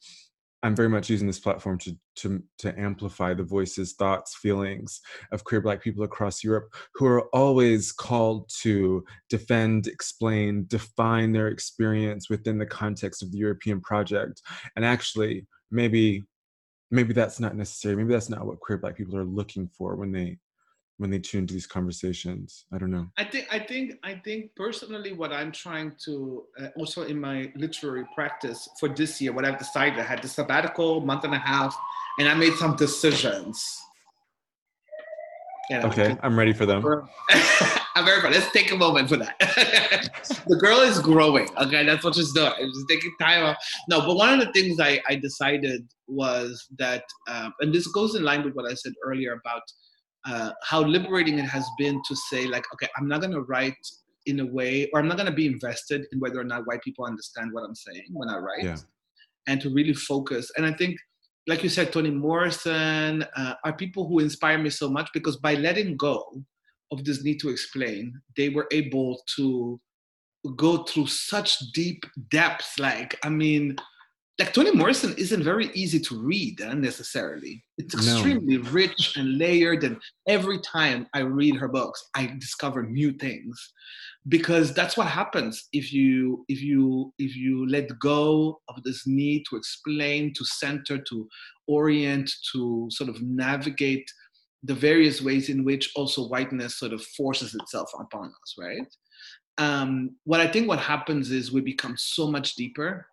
i'm 0.63 0.75
very 0.75 0.89
much 0.89 1.07
using 1.07 1.27
this 1.27 1.39
platform 1.39 1.77
to 1.77 1.95
to 2.15 2.41
to 2.57 2.79
amplify 2.79 3.31
the 3.31 3.43
voices 3.43 3.93
thoughts 3.93 4.35
feelings 4.35 4.99
of 5.31 5.43
queer 5.43 5.61
black 5.61 5.83
people 5.83 6.03
across 6.03 6.43
europe 6.43 6.67
who 6.95 7.05
are 7.05 7.27
always 7.27 7.91
called 7.91 8.49
to 8.61 9.05
defend 9.29 9.85
explain 9.85 10.65
define 10.67 11.31
their 11.31 11.47
experience 11.49 12.27
within 12.27 12.57
the 12.57 12.65
context 12.65 13.21
of 13.21 13.31
the 13.31 13.37
european 13.37 13.79
project. 13.81 14.41
And 14.75 14.83
actually 14.83 15.45
maybe 15.69 16.23
maybe 16.91 17.13
that's 17.13 17.39
not 17.39 17.55
necessary 17.55 17.95
maybe 17.95 18.13
that's 18.13 18.29
not 18.29 18.45
what 18.45 18.59
queer 18.59 18.77
black 18.77 18.95
people 18.95 19.17
are 19.17 19.23
looking 19.23 19.69
for 19.77 19.95
when 19.95 20.11
they 20.11 20.37
when 20.97 21.11
they 21.11 21.19
tune 21.19 21.45
to 21.45 21.53
these 21.53 21.67
conversations 21.67 22.65
i 22.73 22.77
don't 22.77 22.91
know 22.91 23.07
I 23.17 23.23
think 23.23 23.47
I 23.51 23.59
think 23.59 23.93
I 24.03 24.15
think 24.15 24.55
personally 24.55 25.13
what 25.13 25.31
I'm 25.31 25.51
trying 25.51 25.93
to 26.05 26.45
uh, 26.59 26.67
also 26.75 27.03
in 27.03 27.19
my 27.19 27.51
literary 27.55 28.05
practice 28.15 28.67
for 28.79 28.89
this 28.89 29.21
year 29.21 29.31
what 29.31 29.45
I've 29.45 29.59
decided 29.59 29.99
I 29.99 30.03
had 30.03 30.21
the 30.23 30.27
sabbatical 30.27 31.01
month 31.01 31.23
and 31.23 31.35
a 31.35 31.39
half 31.39 31.77
and 32.17 32.27
I 32.27 32.33
made 32.33 32.53
some 32.55 32.75
decisions. 32.75 33.81
You 35.69 35.79
know, 35.79 35.87
okay 35.87 36.15
i'm 36.23 36.37
ready 36.39 36.53
for 36.53 36.65
them 36.65 36.81
I'm 37.97 38.05
very 38.05 38.19
proud. 38.21 38.33
Let's 38.33 38.51
take 38.51 38.71
a 38.71 38.75
moment 38.75 39.09
for 39.09 39.17
that. 39.17 39.39
the 40.47 40.55
girl 40.57 40.81
is 40.81 40.99
growing. 40.99 41.49
Okay, 41.57 41.83
that's 41.83 42.03
what 42.03 42.13
she's 42.13 42.31
doing. 42.31 42.51
She's 42.59 42.85
taking 42.87 43.11
time 43.19 43.43
off. 43.43 43.57
No, 43.89 44.01
but 44.05 44.15
one 44.15 44.29
of 44.31 44.39
the 44.39 44.51
things 44.53 44.79
I, 44.79 45.01
I 45.09 45.15
decided 45.15 45.81
was 46.07 46.63
that, 46.77 47.03
um, 47.27 47.55
and 47.59 47.73
this 47.73 47.87
goes 47.87 48.13
in 48.13 48.21
line 48.21 48.43
with 48.43 48.53
what 48.53 48.69
I 48.69 48.75
said 48.75 48.93
earlier 49.03 49.33
about 49.43 49.63
uh, 50.27 50.51
how 50.61 50.81
liberating 50.83 51.39
it 51.39 51.45
has 51.45 51.65
been 51.79 51.99
to 52.07 52.15
say, 52.29 52.45
like, 52.45 52.65
okay, 52.75 52.87
I'm 52.97 53.07
not 53.07 53.21
going 53.21 53.33
to 53.33 53.41
write 53.41 53.73
in 54.27 54.41
a 54.41 54.45
way, 54.45 54.87
or 54.93 54.99
I'm 54.99 55.07
not 55.07 55.17
going 55.17 55.29
to 55.29 55.35
be 55.35 55.47
invested 55.47 56.05
in 56.11 56.19
whether 56.19 56.39
or 56.39 56.43
not 56.43 56.67
white 56.67 56.83
people 56.83 57.03
understand 57.03 57.49
what 57.51 57.63
I'm 57.63 57.73
saying 57.73 58.05
when 58.11 58.29
I 58.29 58.37
write, 58.37 58.63
Yeah. 58.63 58.77
and 59.47 59.59
to 59.61 59.73
really 59.73 59.95
focus. 59.95 60.51
And 60.55 60.67
I 60.67 60.73
think, 60.73 60.99
like 61.47 61.63
you 61.63 61.69
said, 61.69 61.91
Toni 61.91 62.11
Morrison 62.11 63.23
uh, 63.35 63.53
are 63.63 63.73
people 63.73 64.05
who 64.05 64.19
inspire 64.19 64.57
me 64.57 64.69
so 64.69 64.89
much 64.89 65.09
because 65.13 65.37
by 65.37 65.55
letting 65.55 65.95
go 65.95 66.43
of 66.91 67.05
this 67.05 67.23
need 67.23 67.39
to 67.39 67.49
explain, 67.49 68.13
they 68.35 68.49
were 68.49 68.67
able 68.71 69.21
to 69.37 69.79
go 70.57 70.83
through 70.83 71.07
such 71.07 71.57
deep 71.73 72.05
depths. 72.29 72.77
Like, 72.77 73.17
I 73.23 73.29
mean, 73.29 73.77
like 74.39 74.53
Toni 74.53 74.71
Morrison 74.71 75.15
isn't 75.17 75.43
very 75.43 75.71
easy 75.73 75.99
to 75.99 76.19
read 76.19 76.61
uh, 76.61 76.75
necessarily. 76.75 77.63
It's 77.77 77.95
No. 77.95 78.01
extremely 78.01 78.57
rich 78.57 79.17
and 79.17 79.37
layered, 79.37 79.83
and 79.83 79.97
every 80.27 80.59
time 80.59 81.07
I 81.13 81.21
read 81.21 81.55
her 81.55 81.67
books, 81.67 82.07
I 82.13 82.27
discover 82.39 82.83
new 82.83 83.13
things 83.13 83.73
because 84.27 84.73
that's 84.73 84.95
what 84.97 85.07
happens 85.07 85.67
if 85.73 85.91
you 85.93 86.45
if 86.49 86.61
you 86.61 87.13
if 87.17 87.35
you 87.35 87.67
let 87.67 87.97
go 87.99 88.61
of 88.69 88.83
this 88.83 89.07
need 89.07 89.43
to 89.49 89.55
explain, 89.55 90.33
to 90.33 90.45
center, 90.45 90.97
to 90.99 91.27
orient, 91.67 92.29
to 92.51 92.87
sort 92.91 93.09
of 93.09 93.21
navigate 93.21 94.07
the 94.63 94.73
various 94.73 95.21
ways 95.21 95.49
in 95.49 95.63
which 95.63 95.91
also 95.95 96.27
whiteness 96.27 96.77
sort 96.77 96.93
of 96.93 97.03
forces 97.17 97.55
itself 97.55 97.89
upon 97.99 98.27
us, 98.27 98.55
right? 98.59 98.87
Um, 99.59 100.15
what 100.25 100.41
I 100.41 100.47
think 100.47 100.67
what 100.67 100.79
happens 100.79 101.31
is 101.31 101.51
we 101.51 101.61
become 101.61 101.95
so 101.97 102.29
much 102.29 102.55
deeper 102.55 103.07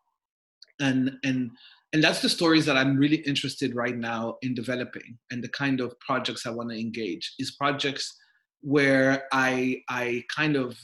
and 0.80 1.12
and 1.24 1.50
and 1.92 2.02
that's 2.02 2.20
the 2.20 2.28
stories 2.28 2.66
that 2.66 2.76
i'm 2.76 2.96
really 2.96 3.18
interested 3.18 3.74
right 3.74 3.96
now 3.96 4.36
in 4.42 4.54
developing 4.54 5.16
and 5.30 5.42
the 5.42 5.48
kind 5.48 5.80
of 5.80 5.98
projects 6.00 6.46
i 6.46 6.50
want 6.50 6.70
to 6.70 6.78
engage 6.78 7.34
is 7.38 7.52
projects 7.52 8.16
where 8.60 9.24
i 9.32 9.80
i 9.88 10.22
kind 10.34 10.56
of 10.56 10.76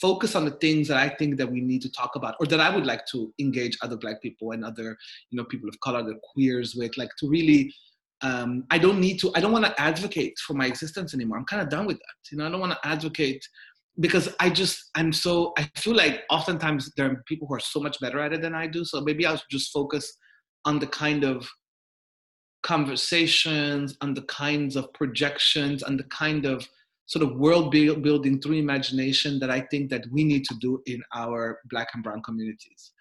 focus 0.00 0.34
on 0.36 0.44
the 0.44 0.50
things 0.52 0.88
that 0.88 0.96
i 0.96 1.08
think 1.08 1.36
that 1.36 1.50
we 1.50 1.60
need 1.60 1.82
to 1.82 1.90
talk 1.92 2.14
about 2.14 2.34
or 2.40 2.46
that 2.46 2.60
i 2.60 2.74
would 2.74 2.86
like 2.86 3.04
to 3.06 3.32
engage 3.40 3.76
other 3.82 3.96
black 3.96 4.20
people 4.22 4.52
and 4.52 4.64
other 4.64 4.96
you 5.30 5.36
know 5.36 5.44
people 5.44 5.68
of 5.68 5.78
color 5.80 6.02
the 6.02 6.18
queers 6.32 6.74
with 6.76 6.96
like 6.96 7.10
to 7.18 7.28
really 7.28 7.72
um, 8.22 8.64
i 8.70 8.76
don't 8.76 9.00
need 9.00 9.18
to 9.18 9.32
i 9.34 9.40
don't 9.40 9.52
want 9.52 9.64
to 9.64 9.80
advocate 9.80 10.38
for 10.46 10.52
my 10.52 10.66
existence 10.66 11.14
anymore. 11.14 11.38
I'm 11.38 11.46
kind 11.46 11.62
of 11.62 11.70
done 11.70 11.86
with 11.86 11.96
that. 11.96 12.30
You 12.30 12.38
know 12.38 12.46
i 12.46 12.50
don't 12.50 12.60
want 12.60 12.72
to 12.72 12.86
advocate 12.86 13.42
because 14.00 14.34
I 14.40 14.50
just 14.50 14.90
I'm 14.94 15.12
so 15.12 15.52
I 15.58 15.70
feel 15.76 15.94
like 15.94 16.22
oftentimes 16.30 16.90
there 16.96 17.10
are 17.10 17.22
people 17.26 17.46
who 17.46 17.54
are 17.54 17.60
so 17.60 17.80
much 17.80 18.00
better 18.00 18.18
at 18.20 18.32
it 18.32 18.42
than 18.42 18.54
I 18.54 18.66
do. 18.66 18.84
So 18.84 19.00
maybe 19.00 19.26
I'll 19.26 19.42
just 19.50 19.72
focus 19.72 20.16
on 20.64 20.78
the 20.78 20.86
kind 20.86 21.22
of 21.24 21.48
conversations, 22.62 23.96
on 24.00 24.14
the 24.14 24.22
kinds 24.22 24.76
of 24.76 24.92
projections, 24.94 25.82
on 25.82 25.96
the 25.96 26.04
kind 26.04 26.46
of 26.46 26.66
sort 27.06 27.24
of 27.24 27.36
world 27.36 27.70
building 27.72 28.40
through 28.40 28.56
imagination 28.56 29.38
that 29.40 29.50
I 29.50 29.60
think 29.70 29.90
that 29.90 30.04
we 30.12 30.22
need 30.24 30.44
to 30.44 30.54
do 30.60 30.80
in 30.86 31.02
our 31.14 31.58
Black 31.70 31.88
and 31.94 32.04
Brown 32.04 32.22
communities, 32.22 32.92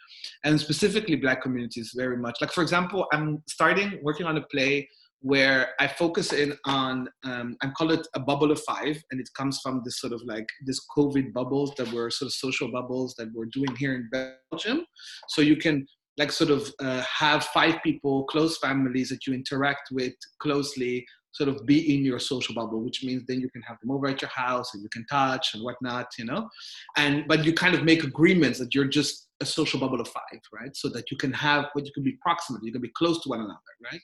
and 0.44 0.60
specifically 0.60 1.16
Black 1.16 1.42
communities 1.42 1.94
very 1.96 2.18
much. 2.18 2.38
Like 2.42 2.52
for 2.52 2.62
example, 2.62 3.08
I'm 3.14 3.44
starting 3.48 4.00
working 4.04 4.26
on 4.26 4.38
a 4.38 4.42
play 4.42 4.90
where 5.22 5.70
I 5.80 5.88
focus 5.88 6.32
in 6.32 6.58
on, 6.66 7.08
um, 7.26 7.58
I 7.62 7.68
call 7.70 7.92
it 7.92 8.08
a 8.16 8.20
bubble 8.20 8.52
of 8.52 8.62
five, 8.62 9.02
and 9.12 9.20
it 9.20 9.30
comes 9.36 9.60
from 9.62 9.82
this 9.84 10.00
sort 10.00 10.14
of 10.14 10.22
like 10.26 10.48
this 10.66 10.80
COVID 10.96 11.34
bubbles 11.34 11.74
that 11.78 11.92
were 11.92 12.10
sort 12.10 12.28
of 12.28 12.34
social 12.34 12.72
bubbles 12.72 13.16
that 13.18 13.30
we're 13.34 13.46
doing 13.46 13.76
here 13.76 13.96
in 13.96 14.10
Belgium. 14.12 14.86
So 15.30 15.42
you 15.42 15.58
can 15.58 15.86
like 16.18 16.32
sort 16.32 16.50
of 16.52 16.72
uh, 16.80 17.02
have 17.02 17.46
five 17.46 17.82
people, 17.84 18.26
close 18.26 18.58
families 18.58 19.10
that 19.10 19.26
you 19.26 19.34
interact 19.34 19.90
with 19.92 20.14
closely, 20.40 21.06
sort 21.32 21.50
of 21.50 21.66
be 21.66 21.96
in 21.96 22.04
your 22.04 22.20
social 22.20 22.56
bubble, 22.56 22.84
which 22.84 23.04
means 23.04 23.24
then 23.28 23.40
you 23.40 23.50
can 23.50 23.62
have 23.62 23.78
them 23.82 23.92
over 23.92 24.08
at 24.08 24.22
your 24.22 24.30
house 24.30 24.74
and 24.74 24.84
you 24.84 24.90
can 24.90 25.06
touch 25.08 25.54
and 25.54 25.64
whatnot, 25.64 26.08
you 26.18 26.26
know. 26.26 26.50
And 26.98 27.26
but 27.28 27.46
you 27.46 27.54
kind 27.54 27.76
of 27.76 27.84
make 27.84 28.04
agreements 28.04 28.60
that 28.60 28.74
you're 28.74 28.86
just 28.86 29.28
a 29.42 29.46
social 29.46 29.80
bubble 29.80 30.02
of 30.02 30.08
five, 30.08 30.42
right? 30.54 30.76
So 30.76 30.90
that 30.90 31.12
you 31.12 31.18
can 31.18 31.32
have 31.34 31.66
what 31.74 31.86
you 31.86 31.92
can 31.94 32.04
be 32.04 32.18
proximate, 32.22 32.64
you 32.64 32.72
can 32.72 32.82
be 32.82 32.92
close 32.98 33.22
to 33.24 33.30
one 33.30 33.40
another, 33.40 33.60
right? 33.92 34.02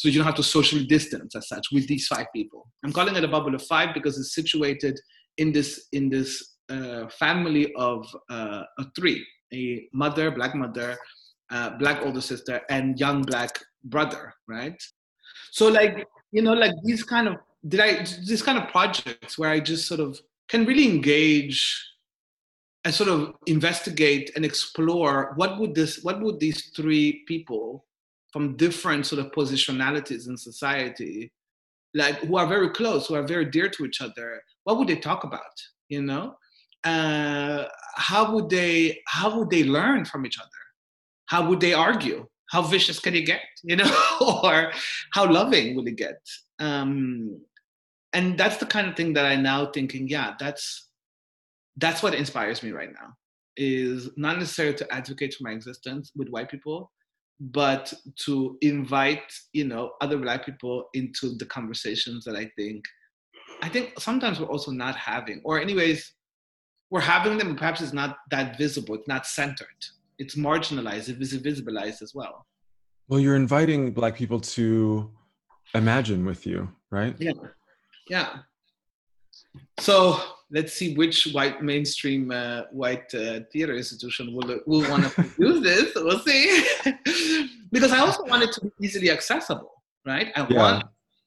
So 0.00 0.08
you 0.08 0.14
don't 0.14 0.24
have 0.24 0.34
to 0.34 0.42
socially 0.42 0.86
distance 0.86 1.36
as 1.36 1.46
such 1.46 1.66
with 1.72 1.86
these 1.86 2.06
five 2.06 2.24
people. 2.34 2.66
I'm 2.82 2.90
calling 2.90 3.16
it 3.16 3.22
a 3.22 3.28
bubble 3.28 3.54
of 3.54 3.62
five 3.66 3.92
because 3.92 4.18
it's 4.18 4.34
situated 4.34 4.98
in 5.36 5.52
this 5.52 5.88
in 5.92 6.08
this 6.08 6.56
uh, 6.70 7.06
family 7.08 7.74
of 7.74 8.06
uh, 8.30 8.62
three: 8.96 9.22
a 9.52 9.86
mother, 9.92 10.30
black 10.30 10.54
mother, 10.54 10.96
uh, 11.50 11.76
black 11.76 12.00
older 12.00 12.22
sister, 12.22 12.62
and 12.70 12.98
young 12.98 13.20
black 13.20 13.62
brother. 13.84 14.32
Right. 14.48 14.82
So 15.50 15.68
like 15.68 16.06
you 16.32 16.40
know, 16.40 16.54
like 16.54 16.72
these 16.82 17.02
kind 17.02 17.28
of 17.28 17.34
did 17.68 17.80
I 17.80 18.02
these 18.26 18.42
kind 18.42 18.56
of 18.56 18.68
projects 18.68 19.36
where 19.36 19.50
I 19.50 19.60
just 19.60 19.86
sort 19.86 20.00
of 20.00 20.18
can 20.48 20.64
really 20.64 20.88
engage 20.88 21.60
and 22.86 22.94
sort 22.94 23.10
of 23.10 23.34
investigate 23.46 24.30
and 24.34 24.46
explore 24.46 25.34
what 25.36 25.60
would 25.60 25.74
this 25.74 26.02
what 26.02 26.22
would 26.22 26.40
these 26.40 26.70
three 26.74 27.22
people 27.28 27.84
from 28.32 28.56
different 28.56 29.06
sort 29.06 29.20
of 29.24 29.32
positionalities 29.32 30.28
in 30.28 30.36
society 30.36 31.32
like 31.94 32.16
who 32.16 32.36
are 32.36 32.46
very 32.46 32.70
close 32.70 33.06
who 33.06 33.14
are 33.14 33.26
very 33.26 33.44
dear 33.44 33.68
to 33.68 33.84
each 33.84 34.00
other 34.00 34.42
what 34.64 34.78
would 34.78 34.88
they 34.88 34.96
talk 34.96 35.24
about 35.24 35.54
you 35.90 36.00
know? 36.00 36.36
Uh, 36.82 37.66
how 37.96 38.32
would 38.32 38.48
they 38.48 39.02
how 39.06 39.36
would 39.36 39.50
they 39.50 39.64
learn 39.64 40.06
from 40.06 40.24
each 40.24 40.38
other? 40.38 40.48
How 41.26 41.46
would 41.46 41.60
they 41.60 41.74
argue? 41.74 42.26
How 42.50 42.62
vicious 42.62 42.98
can 42.98 43.14
it 43.14 43.26
get 43.26 43.42
you 43.62 43.76
know? 43.76 43.92
Or 44.42 44.72
how 45.12 45.30
loving 45.30 45.76
will 45.76 45.86
it 45.86 45.96
get? 45.96 46.20
Um, 46.58 47.40
and 48.14 48.38
that's 48.38 48.56
the 48.56 48.66
kind 48.66 48.88
of 48.88 48.96
thing 48.96 49.12
that 49.12 49.24
i 49.24 49.36
now 49.36 49.66
thinking 49.66 50.08
yeah 50.08 50.34
that's 50.40 50.88
that's 51.76 52.02
what 52.02 52.12
inspires 52.12 52.60
me 52.60 52.72
right 52.72 52.92
now 52.92 53.14
is 53.56 54.10
not 54.16 54.36
necessarily 54.36 54.74
to 54.74 54.92
advocate 54.92 55.32
for 55.32 55.44
my 55.44 55.52
existence 55.52 56.10
with 56.16 56.28
white 56.28 56.50
people 56.50 56.90
but 57.40 57.92
to 58.16 58.58
invite 58.60 59.32
you 59.52 59.64
know 59.64 59.92
other 60.00 60.18
black 60.18 60.44
people 60.44 60.88
into 60.94 61.36
the 61.36 61.46
conversations 61.46 62.24
that 62.24 62.36
i 62.36 62.50
think 62.56 62.84
i 63.62 63.68
think 63.68 63.98
sometimes 63.98 64.38
we're 64.38 64.46
also 64.46 64.70
not 64.70 64.94
having 64.94 65.40
or 65.44 65.58
anyways 65.58 66.12
we're 66.90 67.00
having 67.00 67.38
them 67.38 67.56
perhaps 67.56 67.80
it's 67.80 67.92
not 67.92 68.18
that 68.30 68.58
visible 68.58 68.94
it's 68.94 69.08
not 69.08 69.26
centered. 69.26 69.66
It's 70.18 70.34
marginalized 70.34 71.08
it's 71.08 71.34
visibilized 71.34 72.02
as 72.02 72.14
well. 72.14 72.46
Well 73.08 73.20
you're 73.20 73.36
inviting 73.36 73.92
black 73.92 74.16
people 74.16 74.40
to 74.40 75.10
imagine 75.74 76.24
with 76.24 76.46
you 76.46 76.68
right? 76.90 77.14
Yeah. 77.18 77.32
Yeah. 78.08 78.38
So 79.78 80.20
let's 80.50 80.72
see 80.72 80.94
which 80.94 81.28
white 81.32 81.62
mainstream 81.62 82.30
uh, 82.30 82.62
white 82.72 83.12
uh, 83.14 83.40
theater 83.52 83.74
institution 83.74 84.34
will 84.34 84.60
will 84.66 84.88
want 84.90 85.04
to 85.04 85.10
produce 85.22 85.62
this. 85.62 85.92
We'll 85.94 86.20
see. 86.20 86.64
because 87.72 87.92
I 87.92 87.98
also 87.98 88.24
want 88.24 88.42
it 88.42 88.52
to 88.52 88.60
be 88.62 88.70
easily 88.80 89.10
accessible, 89.10 89.72
right? 90.04 90.28
I 90.36 90.46
yeah. 90.48 90.56
want 90.56 90.84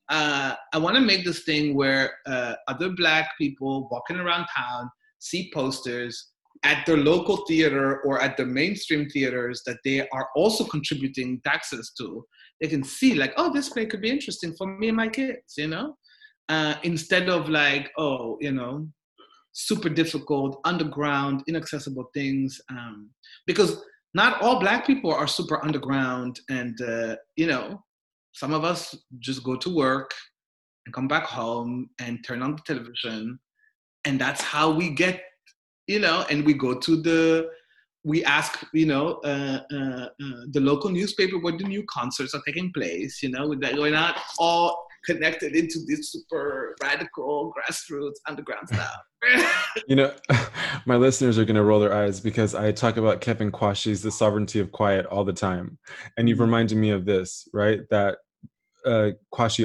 uh, 0.09 0.55
I 0.73 0.77
want 0.77 0.95
to 0.95 1.01
make 1.01 1.23
this 1.23 1.43
thing 1.43 1.75
where 1.75 2.11
uh, 2.25 2.55
other 2.67 2.89
Black 2.89 3.31
people 3.37 3.87
walking 3.89 4.17
around 4.17 4.47
town 4.55 4.89
see 5.19 5.51
posters 5.53 6.29
at 6.63 6.85
their 6.85 6.97
local 6.97 7.37
theater 7.45 8.01
or 8.01 8.21
at 8.21 8.37
the 8.37 8.45
mainstream 8.45 9.09
theaters 9.09 9.63
that 9.65 9.77
they 9.83 10.07
are 10.09 10.29
also 10.35 10.63
contributing 10.63 11.41
taxes 11.43 11.91
to. 11.97 12.25
They 12.61 12.67
can 12.67 12.83
see 12.83 13.15
like, 13.15 13.33
oh, 13.37 13.51
this 13.51 13.69
play 13.69 13.85
could 13.85 14.01
be 14.01 14.09
interesting 14.09 14.53
for 14.57 14.67
me 14.67 14.89
and 14.89 14.97
my 14.97 15.09
kids, 15.09 15.55
you 15.57 15.67
know. 15.67 15.97
Uh, 16.49 16.75
instead 16.83 17.29
of 17.29 17.49
like, 17.49 17.91
oh, 17.97 18.37
you 18.39 18.51
know, 18.51 18.87
super 19.53 19.89
difficult, 19.89 20.59
underground, 20.65 21.43
inaccessible 21.47 22.09
things. 22.13 22.59
Um, 22.69 23.09
because 23.47 23.81
not 24.13 24.41
all 24.41 24.59
Black 24.59 24.85
people 24.85 25.13
are 25.13 25.27
super 25.27 25.63
underground, 25.63 26.39
and 26.49 26.79
uh, 26.81 27.15
you 27.35 27.47
know, 27.47 27.83
some 28.33 28.53
of 28.53 28.63
us 28.63 28.95
just 29.19 29.43
go 29.43 29.55
to 29.55 29.75
work 29.75 30.11
and 30.85 30.93
come 30.93 31.07
back 31.07 31.23
home 31.23 31.89
and 31.99 32.23
turn 32.25 32.41
on 32.41 32.55
the 32.55 32.61
television, 32.65 33.39
and 34.05 34.19
that's 34.19 34.41
how 34.41 34.71
we 34.71 34.89
get, 34.89 35.21
you 35.87 35.99
know, 35.99 36.25
and 36.29 36.45
we 36.45 36.53
go 36.53 36.77
to 36.77 37.01
the 37.01 37.49
we 38.05 38.23
ask, 38.25 38.65
you 38.73 38.85
know, 38.85 39.21
uh, 39.23 39.61
uh, 39.71 40.07
uh, 40.21 40.41
the 40.51 40.59
local 40.59 40.89
newspaper 40.89 41.39
where 41.39 41.57
the 41.57 41.63
new 41.63 41.85
concerts 41.89 42.35
are 42.35 42.41
taking 42.45 42.69
place. 42.73 43.23
You 43.23 43.29
know, 43.29 43.47
we're 43.47 43.91
not 43.91 44.19
all 44.37 44.85
connected 45.05 45.55
into 45.55 45.79
this 45.87 46.11
super 46.11 46.75
radical 46.81 47.53
grassroots 47.53 48.15
underground 48.27 48.67
stuff. 48.73 48.97
you 49.87 49.95
know, 49.95 50.13
my 50.85 50.95
listeners 50.95 51.37
are 51.37 51.45
going 51.45 51.55
to 51.55 51.63
roll 51.63 51.79
their 51.79 51.93
eyes 51.93 52.19
because 52.19 52.55
I 52.55 52.71
talk 52.71 52.97
about 52.97 53.21
Kevin 53.21 53.51
Quashie's 53.51 54.01
The 54.01 54.11
Sovereignty 54.11 54.59
of 54.59 54.71
Quiet 54.71 55.05
all 55.07 55.23
the 55.23 55.33
time. 55.33 55.77
And 56.17 56.27
you've 56.27 56.37
mm-hmm. 56.37 56.45
reminded 56.45 56.77
me 56.77 56.89
of 56.91 57.05
this, 57.05 57.47
right? 57.53 57.81
That 57.89 58.17
uh, 58.85 59.11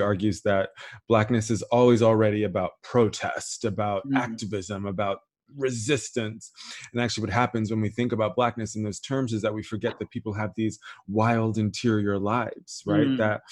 argues 0.03 0.43
that 0.43 0.71
blackness 1.09 1.51
is 1.51 1.63
always 1.63 2.03
already 2.03 2.45
about 2.45 2.73
protest, 2.83 3.65
about 3.65 4.07
mm. 4.07 4.17
activism, 4.17 4.87
about 4.87 5.19
resistance. 5.57 6.51
And 6.93 7.01
actually, 7.03 7.23
what 7.23 7.33
happens 7.33 7.71
when 7.71 7.81
we 7.81 7.89
think 7.89 8.13
about 8.13 8.37
blackness 8.37 8.77
in 8.77 8.83
those 8.83 9.01
terms 9.01 9.33
is 9.33 9.43
that 9.43 9.55
we 9.55 9.63
forget 9.63 9.99
that 9.99 10.11
people 10.11 10.33
have 10.35 10.51
these 10.57 10.79
wild 11.09 11.59
interior 11.59 12.19
lives, 12.19 12.83
right? 12.87 13.07
Mm. 13.07 13.19
That 13.19 13.43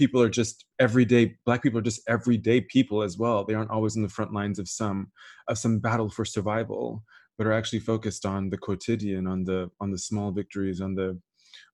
people 0.00 0.22
are 0.22 0.30
just 0.30 0.64
everyday 0.78 1.36
black 1.44 1.62
people 1.62 1.78
are 1.78 1.90
just 1.90 2.00
everyday 2.08 2.62
people 2.62 3.02
as 3.02 3.18
well. 3.18 3.44
They 3.44 3.52
aren't 3.54 3.70
always 3.70 3.96
in 3.96 4.02
the 4.02 4.08
front 4.08 4.32
lines 4.32 4.58
of 4.58 4.66
some 4.66 5.12
of 5.46 5.58
some 5.58 5.78
battle 5.78 6.08
for 6.08 6.24
survival 6.24 7.04
but 7.36 7.46
are 7.46 7.52
actually 7.52 7.78
focused 7.80 8.26
on 8.26 8.50
the 8.50 8.58
quotidian 8.58 9.26
on 9.26 9.44
the 9.44 9.70
on 9.82 9.90
the 9.90 9.98
small 10.08 10.30
victories 10.30 10.80
on 10.80 10.94
the 10.94 11.18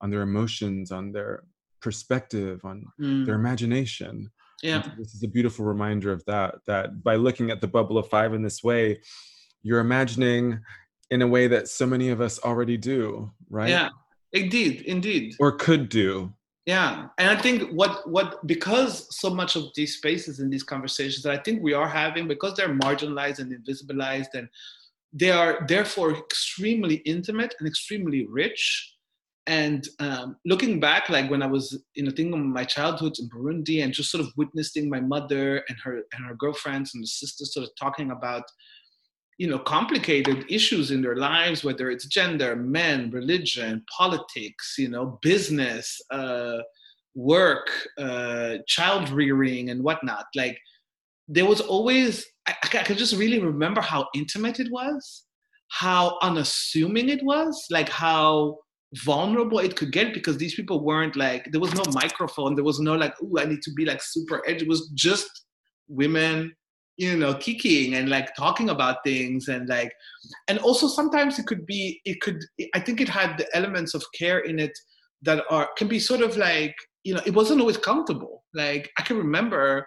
on 0.00 0.10
their 0.10 0.22
emotions 0.22 0.90
on 0.90 1.12
their 1.12 1.44
perspective 1.80 2.60
on 2.64 2.84
mm. 3.00 3.24
their 3.26 3.34
imagination 3.34 4.30
yeah. 4.62 4.82
this 4.98 5.14
is 5.14 5.22
a 5.24 5.28
beautiful 5.28 5.64
reminder 5.64 6.10
of 6.12 6.24
that 6.26 6.54
that 6.66 7.02
by 7.02 7.16
looking 7.16 7.50
at 7.50 7.60
the 7.60 7.66
bubble 7.76 7.98
of 7.98 8.08
five 8.08 8.32
in 8.32 8.42
this 8.42 8.62
way 8.62 8.98
you're 9.62 9.80
imagining 9.80 10.60
in 11.10 11.22
a 11.22 11.26
way 11.26 11.48
that 11.48 11.68
so 11.68 11.84
many 11.84 12.08
of 12.10 12.20
us 12.20 12.38
already 12.44 12.76
do 12.76 13.30
right? 13.50 13.68
Yeah. 13.68 13.88
Indeed 14.32 14.82
indeed. 14.82 15.34
Or 15.40 15.52
could 15.52 15.88
do 15.88 16.32
yeah 16.66 17.06
and 17.18 17.30
i 17.30 17.36
think 17.40 17.70
what 17.70 18.08
what 18.10 18.46
because 18.46 19.06
so 19.16 19.30
much 19.30 19.56
of 19.56 19.64
these 19.74 19.96
spaces 19.96 20.40
and 20.40 20.52
these 20.52 20.62
conversations 20.62 21.22
that 21.22 21.32
i 21.32 21.42
think 21.42 21.62
we 21.62 21.72
are 21.72 21.88
having 21.88 22.28
because 22.28 22.54
they're 22.54 22.78
marginalized 22.78 23.38
and 23.38 23.52
invisibilized 23.52 24.34
and 24.34 24.48
they 25.16 25.30
are 25.30 25.64
therefore 25.66 26.14
extremely 26.14 26.96
intimate 26.96 27.54
and 27.58 27.66
extremely 27.66 28.26
rich. 28.26 28.92
And 29.48 29.88
um, 30.00 30.36
looking 30.44 30.80
back 30.80 31.08
like 31.08 31.30
when 31.30 31.40
i 31.40 31.46
was 31.46 31.80
you 31.94 32.02
know 32.02 32.10
thinking 32.10 32.34
of 32.34 32.40
my 32.40 32.64
childhood 32.64 33.14
in 33.20 33.28
burundi 33.28 33.84
and 33.84 33.92
just 33.92 34.10
sort 34.10 34.24
of 34.24 34.32
witnessing 34.36 34.90
my 34.90 35.00
mother 35.00 35.62
and 35.68 35.78
her 35.84 36.02
and 36.12 36.26
her 36.26 36.34
girlfriends 36.34 36.94
and 36.94 37.02
the 37.04 37.06
sisters 37.06 37.54
sort 37.54 37.64
of 37.64 37.70
talking 37.76 38.10
about 38.10 38.42
you 39.38 39.48
know 39.48 39.58
complicated 39.58 40.44
issues 40.48 40.90
in 40.90 41.02
their 41.02 41.16
lives 41.16 41.62
whether 41.62 41.90
it's 41.90 42.06
gender 42.06 42.56
men 42.56 43.10
religion 43.10 43.84
politics 43.96 44.76
you 44.78 44.88
know 44.88 45.18
business 45.22 46.00
uh, 46.10 46.58
work 47.16 47.70
uh, 47.98 48.58
child 48.68 49.08
rearing 49.08 49.70
and 49.70 49.82
whatnot. 49.82 50.26
Like 50.36 50.58
there 51.26 51.46
was 51.46 51.60
always 51.60 52.24
I, 52.46 52.54
I 52.62 52.82
could 52.84 52.98
just 52.98 53.16
really 53.16 53.40
remember 53.40 53.80
how 53.80 54.06
intimate 54.14 54.60
it 54.60 54.70
was 54.70 55.24
how 55.68 56.16
unassuming 56.22 57.08
it 57.08 57.20
was 57.24 57.66
like 57.70 57.88
how 57.88 58.56
vulnerable 59.04 59.58
it 59.58 59.74
could 59.74 59.90
get 59.90 60.14
because 60.14 60.38
these 60.38 60.54
people 60.54 60.84
weren't 60.84 61.16
like 61.16 61.48
there 61.50 61.60
was 61.60 61.74
no 61.74 61.82
microphone 61.92 62.54
there 62.54 62.62
was 62.62 62.78
no 62.78 62.94
like 62.94 63.12
oh 63.20 63.40
i 63.40 63.44
need 63.44 63.60
to 63.60 63.72
be 63.72 63.84
like 63.84 64.00
super 64.00 64.40
edgy. 64.46 64.64
It 64.64 64.68
was 64.68 64.88
just 64.94 65.28
women 65.88 66.54
you 66.96 67.16
know 67.16 67.34
kicking 67.34 67.94
and 67.94 68.08
like 68.08 68.34
talking 68.34 68.70
about 68.70 69.04
things 69.04 69.48
and 69.48 69.68
like 69.68 69.92
and 70.48 70.58
also 70.60 70.88
sometimes 70.88 71.38
it 71.38 71.46
could 71.46 71.66
be 71.66 72.00
it 72.04 72.20
could 72.20 72.42
i 72.74 72.80
think 72.80 73.00
it 73.00 73.08
had 73.08 73.36
the 73.36 73.46
elements 73.54 73.94
of 73.94 74.02
care 74.18 74.40
in 74.40 74.58
it 74.58 74.72
that 75.22 75.44
are 75.50 75.68
can 75.76 75.88
be 75.88 75.98
sort 75.98 76.20
of 76.20 76.36
like 76.36 76.74
you 77.04 77.14
know 77.14 77.20
it 77.26 77.34
wasn't 77.34 77.60
always 77.60 77.76
comfortable. 77.76 78.44
Like 78.54 78.90
i 78.98 79.02
can 79.02 79.18
remember 79.18 79.86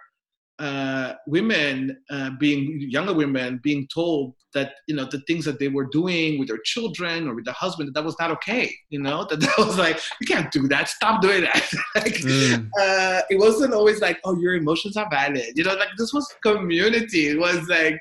uh, 0.60 1.14
women 1.26 1.96
uh, 2.10 2.30
being 2.38 2.86
younger 2.90 3.14
women 3.14 3.58
being 3.62 3.88
told 3.92 4.34
that 4.52 4.74
you 4.86 4.94
know 4.94 5.06
the 5.06 5.20
things 5.26 5.44
that 5.44 5.58
they 5.58 5.68
were 5.68 5.86
doing 5.86 6.38
with 6.38 6.48
their 6.48 6.60
children 6.64 7.26
or 7.26 7.34
with 7.34 7.46
their 7.46 7.54
husband 7.54 7.88
that, 7.88 7.94
that 7.94 8.04
was 8.04 8.16
not 8.20 8.30
okay 8.30 8.72
you 8.90 9.00
know? 9.00 9.26
That 9.28 9.40
that 9.40 9.58
was 9.58 9.78
like 9.78 9.98
you 10.20 10.26
can't 10.26 10.52
do 10.52 10.68
that. 10.68 10.88
Stop 10.88 11.22
doing 11.22 11.42
that. 11.42 11.68
Like 11.94 12.14
mm. 12.14 12.68
uh, 12.80 13.22
it 13.30 13.38
wasn't 13.38 13.74
always 13.74 14.00
like 14.00 14.18
oh 14.24 14.38
your 14.38 14.54
emotions 14.54 14.96
are 14.96 15.08
valid. 15.10 15.52
You 15.56 15.64
know 15.64 15.74
like 15.74 15.88
this 15.98 16.12
was 16.12 16.26
community. 16.42 17.28
It 17.28 17.38
was 17.38 17.68
like 17.68 17.98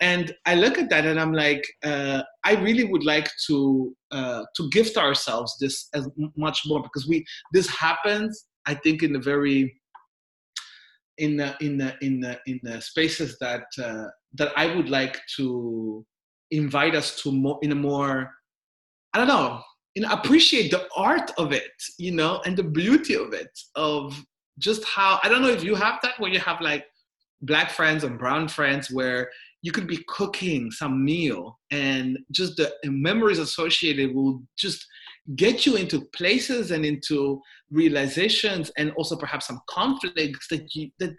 and 0.00 0.32
i 0.46 0.54
look 0.54 0.78
at 0.78 0.88
that 0.90 1.04
and 1.04 1.18
i'm 1.18 1.32
like 1.32 1.64
uh, 1.84 2.22
i 2.44 2.54
really 2.56 2.84
would 2.84 3.04
like 3.04 3.28
to 3.46 3.94
uh, 4.10 4.44
to 4.54 4.68
gift 4.70 4.96
ourselves 4.96 5.56
this 5.60 5.88
as 5.94 6.08
much 6.36 6.62
more 6.66 6.82
because 6.82 7.08
we 7.08 7.24
this 7.52 7.68
happens 7.68 8.46
i 8.66 8.74
think 8.74 9.02
in 9.02 9.16
a 9.16 9.20
very 9.20 9.74
in 11.18 11.36
the, 11.36 11.56
in 11.60 11.78
the, 11.78 11.96
in 12.00 12.20
the, 12.20 12.38
in 12.46 12.60
the 12.62 12.80
spaces 12.80 13.36
that 13.40 13.64
uh, 13.82 14.06
that 14.34 14.52
I 14.56 14.74
would 14.74 14.88
like 14.88 15.20
to 15.36 16.04
invite 16.50 16.94
us 16.94 17.20
to 17.22 17.32
more 17.32 17.58
in 17.62 17.72
a 17.72 17.74
more 17.74 18.30
I 19.12 19.18
don't 19.18 19.28
know 19.28 19.60
you 19.94 20.02
know 20.02 20.10
appreciate 20.10 20.70
the 20.70 20.86
art 20.96 21.30
of 21.38 21.52
it 21.52 21.72
you 21.98 22.12
know 22.12 22.40
and 22.44 22.56
the 22.56 22.62
beauty 22.62 23.14
of 23.14 23.32
it 23.32 23.50
of 23.74 24.18
just 24.58 24.84
how 24.84 25.20
I 25.22 25.28
don't 25.28 25.42
know 25.42 25.48
if 25.48 25.62
you 25.62 25.74
have 25.74 25.98
that 26.02 26.18
where 26.18 26.30
you 26.30 26.40
have 26.40 26.60
like 26.60 26.86
black 27.42 27.70
friends 27.70 28.04
and 28.04 28.18
brown 28.18 28.48
friends 28.48 28.90
where 28.90 29.30
you 29.62 29.72
could 29.72 29.86
be 29.86 30.04
cooking 30.08 30.70
some 30.70 31.04
meal 31.04 31.58
and 31.70 32.18
just 32.30 32.56
the 32.56 32.72
memories 32.84 33.38
associated 33.38 34.14
will 34.14 34.42
just 34.56 34.84
get 35.36 35.66
you 35.66 35.76
into 35.76 36.06
places 36.14 36.70
and 36.70 36.84
into 36.84 37.40
realizations 37.70 38.70
and 38.78 38.92
also 38.92 39.16
perhaps 39.16 39.46
some 39.46 39.60
conflicts 39.68 40.48
that 40.48 40.74
you 40.74 40.90
that, 40.98 41.14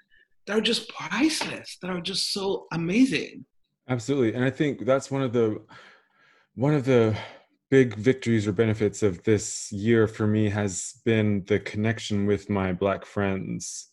that 0.48 0.58
are 0.58 0.62
just 0.62 0.90
priceless 0.90 1.78
that 1.82 1.92
are 1.92 2.02
just 2.02 2.34
so 2.34 2.66
amazing. 2.74 3.46
Absolutely. 3.88 4.34
And 4.34 4.44
i 4.44 4.50
think 4.50 4.86
that's 4.86 5.12
one 5.12 5.22
of 5.22 5.34
the 5.34 5.58
one 6.56 6.74
of 6.74 6.86
the 6.86 7.16
big 7.70 7.96
victories 7.96 8.48
or 8.48 8.52
benefits 8.52 9.04
of 9.04 9.24
this 9.24 9.72
year 9.72 10.08
for 10.08 10.26
me 10.26 10.50
has 10.50 11.00
been 11.06 11.44
the 11.48 11.60
connection 11.60 12.26
with 12.26 12.50
my 12.50 12.74
black 12.74 13.06
friends 13.06 13.89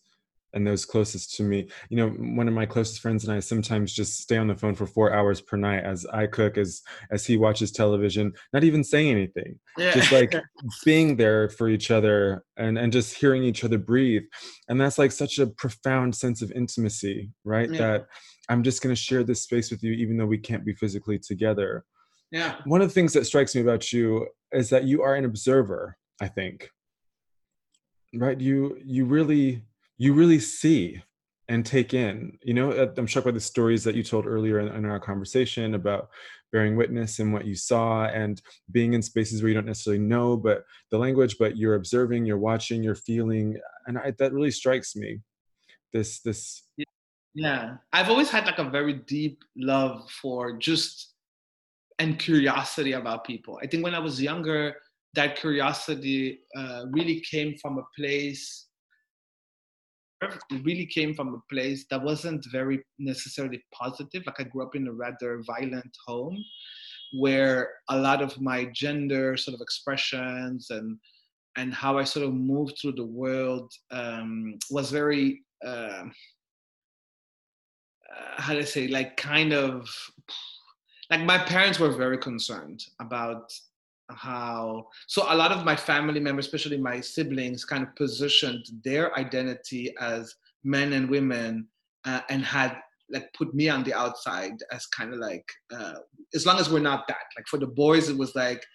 and 0.53 0.65
those 0.65 0.85
closest 0.85 1.35
to 1.35 1.43
me 1.43 1.67
you 1.89 1.97
know 1.97 2.09
one 2.35 2.47
of 2.47 2.53
my 2.53 2.65
closest 2.65 3.01
friends 3.01 3.23
and 3.23 3.33
i 3.33 3.39
sometimes 3.39 3.93
just 3.93 4.19
stay 4.19 4.37
on 4.37 4.47
the 4.47 4.55
phone 4.55 4.75
for 4.75 4.85
four 4.85 5.13
hours 5.13 5.41
per 5.41 5.57
night 5.57 5.83
as 5.83 6.05
i 6.07 6.25
cook 6.25 6.57
as 6.57 6.81
as 7.11 7.25
he 7.25 7.37
watches 7.37 7.71
television 7.71 8.31
not 8.53 8.63
even 8.63 8.83
saying 8.83 9.09
anything 9.09 9.57
yeah. 9.77 9.91
just 9.91 10.11
like 10.11 10.33
being 10.85 11.15
there 11.15 11.49
for 11.49 11.69
each 11.69 11.91
other 11.91 12.43
and 12.57 12.77
and 12.77 12.93
just 12.93 13.15
hearing 13.15 13.43
each 13.43 13.63
other 13.63 13.77
breathe 13.77 14.23
and 14.69 14.79
that's 14.79 14.97
like 14.97 15.11
such 15.11 15.39
a 15.39 15.47
profound 15.47 16.15
sense 16.15 16.41
of 16.41 16.51
intimacy 16.51 17.29
right 17.43 17.71
yeah. 17.71 17.77
that 17.77 18.05
i'm 18.49 18.63
just 18.63 18.81
going 18.81 18.93
to 18.93 19.01
share 19.01 19.23
this 19.23 19.41
space 19.41 19.69
with 19.69 19.83
you 19.83 19.91
even 19.93 20.17
though 20.17 20.25
we 20.25 20.37
can't 20.37 20.65
be 20.65 20.73
physically 20.73 21.19
together 21.19 21.83
yeah 22.31 22.55
one 22.65 22.81
of 22.81 22.87
the 22.87 22.93
things 22.93 23.13
that 23.13 23.25
strikes 23.25 23.55
me 23.55 23.61
about 23.61 23.91
you 23.91 24.27
is 24.53 24.69
that 24.69 24.85
you 24.85 25.01
are 25.01 25.15
an 25.15 25.25
observer 25.25 25.97
i 26.21 26.27
think 26.27 26.69
right 28.15 28.39
you 28.39 28.77
you 28.83 29.05
really 29.05 29.61
you 29.97 30.13
really 30.13 30.39
see 30.39 31.01
and 31.49 31.65
take 31.65 31.93
in 31.93 32.37
you 32.43 32.53
know 32.53 32.71
uh, 32.71 32.91
i'm 32.97 33.07
struck 33.07 33.25
by 33.25 33.31
the 33.31 33.39
stories 33.39 33.83
that 33.83 33.95
you 33.95 34.03
told 34.03 34.25
earlier 34.25 34.59
in, 34.59 34.67
in, 34.67 34.85
our 34.85 34.99
conversation 34.99 35.75
about 35.75 36.09
bearing 36.51 36.75
witness 36.75 37.19
and 37.19 37.31
what 37.31 37.45
you 37.45 37.55
saw 37.55 38.05
and 38.05 38.41
being 38.71 38.93
in 38.93 39.01
spaces 39.01 39.41
where 39.41 39.49
you 39.49 39.55
don't 39.55 39.65
necessarily 39.65 40.01
know 40.01 40.35
but 40.35 40.63
the 40.91 40.97
language 40.97 41.37
but 41.39 41.57
you're 41.57 41.75
observing 41.75 42.25
you're 42.25 42.37
watching 42.37 42.83
you're 42.83 42.95
feeling 42.95 43.57
and 43.87 43.97
I, 43.97 44.13
that 44.19 44.33
really 44.33 44.51
strikes 44.51 44.95
me 44.95 45.19
this 45.93 46.19
this 46.19 46.63
yeah 47.33 47.75
i've 47.93 48.09
always 48.09 48.29
had 48.29 48.45
like 48.45 48.59
a 48.59 48.69
very 48.69 48.93
deep 48.93 49.41
love 49.55 50.09
for 50.11 50.57
just 50.57 51.13
and 51.99 52.19
curiosity 52.19 52.93
about 52.93 53.25
people. 53.25 53.59
I 53.61 53.67
think 53.67 53.83
when 53.83 53.95
I 53.95 53.99
was 53.99 54.21
younger, 54.21 54.75
that 55.13 55.35
curiosity 55.35 56.41
uh, 56.55 56.85
really 56.91 57.21
came 57.21 57.55
from 57.57 57.79
a 57.79 57.83
place. 57.95 58.66
Really 60.63 60.85
came 60.85 61.13
from 61.13 61.35
a 61.35 61.53
place 61.53 61.85
that 61.89 62.03
wasn't 62.03 62.45
very 62.51 62.83
necessarily 62.97 63.63
positive. 63.71 64.23
Like 64.25 64.39
I 64.39 64.43
grew 64.43 64.63
up 64.63 64.75
in 64.75 64.87
a 64.87 64.91
rather 64.91 65.43
violent 65.45 65.95
home, 66.07 66.43
where 67.13 67.69
a 67.89 67.97
lot 67.97 68.21
of 68.21 68.39
my 68.41 68.65
gender 68.73 69.37
sort 69.37 69.55
of 69.55 69.61
expressions 69.61 70.69
and 70.71 70.97
and 71.55 71.73
how 71.73 71.97
I 71.97 72.03
sort 72.03 72.27
of 72.27 72.33
moved 72.33 72.77
through 72.79 72.93
the 72.93 73.05
world 73.05 73.71
um, 73.91 74.59
was 74.69 74.91
very 74.91 75.43
uh, 75.65 76.03
uh, 78.15 78.41
how 78.41 78.53
I 78.53 78.61
say 78.61 78.87
like 78.87 79.17
kind 79.17 79.53
of 79.53 79.89
like 81.09 81.21
my 81.21 81.37
parents 81.37 81.79
were 81.79 81.91
very 81.91 82.17
concerned 82.17 82.83
about 82.99 83.51
how 84.09 84.87
so 85.07 85.25
a 85.29 85.35
lot 85.35 85.51
of 85.51 85.65
my 85.65 85.75
family 85.75 86.19
members 86.19 86.45
especially 86.45 86.77
my 86.77 87.01
siblings 87.01 87.65
kind 87.65 87.83
of 87.83 87.95
positioned 87.95 88.65
their 88.83 89.17
identity 89.17 89.93
as 89.99 90.33
men 90.63 90.93
and 90.93 91.09
women 91.09 91.67
uh, 92.05 92.21
and 92.29 92.43
had 92.43 92.77
like 93.09 93.31
put 93.33 93.53
me 93.53 93.69
on 93.69 93.83
the 93.83 93.93
outside 93.93 94.53
as 94.71 94.85
kind 94.87 95.13
of 95.13 95.19
like 95.19 95.45
uh, 95.73 95.95
as 96.35 96.45
long 96.45 96.59
as 96.59 96.69
we're 96.69 96.79
not 96.79 97.07
that. 97.07 97.23
Like 97.37 97.47
for 97.47 97.57
the 97.57 97.67
boys 97.67 98.09
it 98.09 98.17
was 98.17 98.35
like 98.35 98.65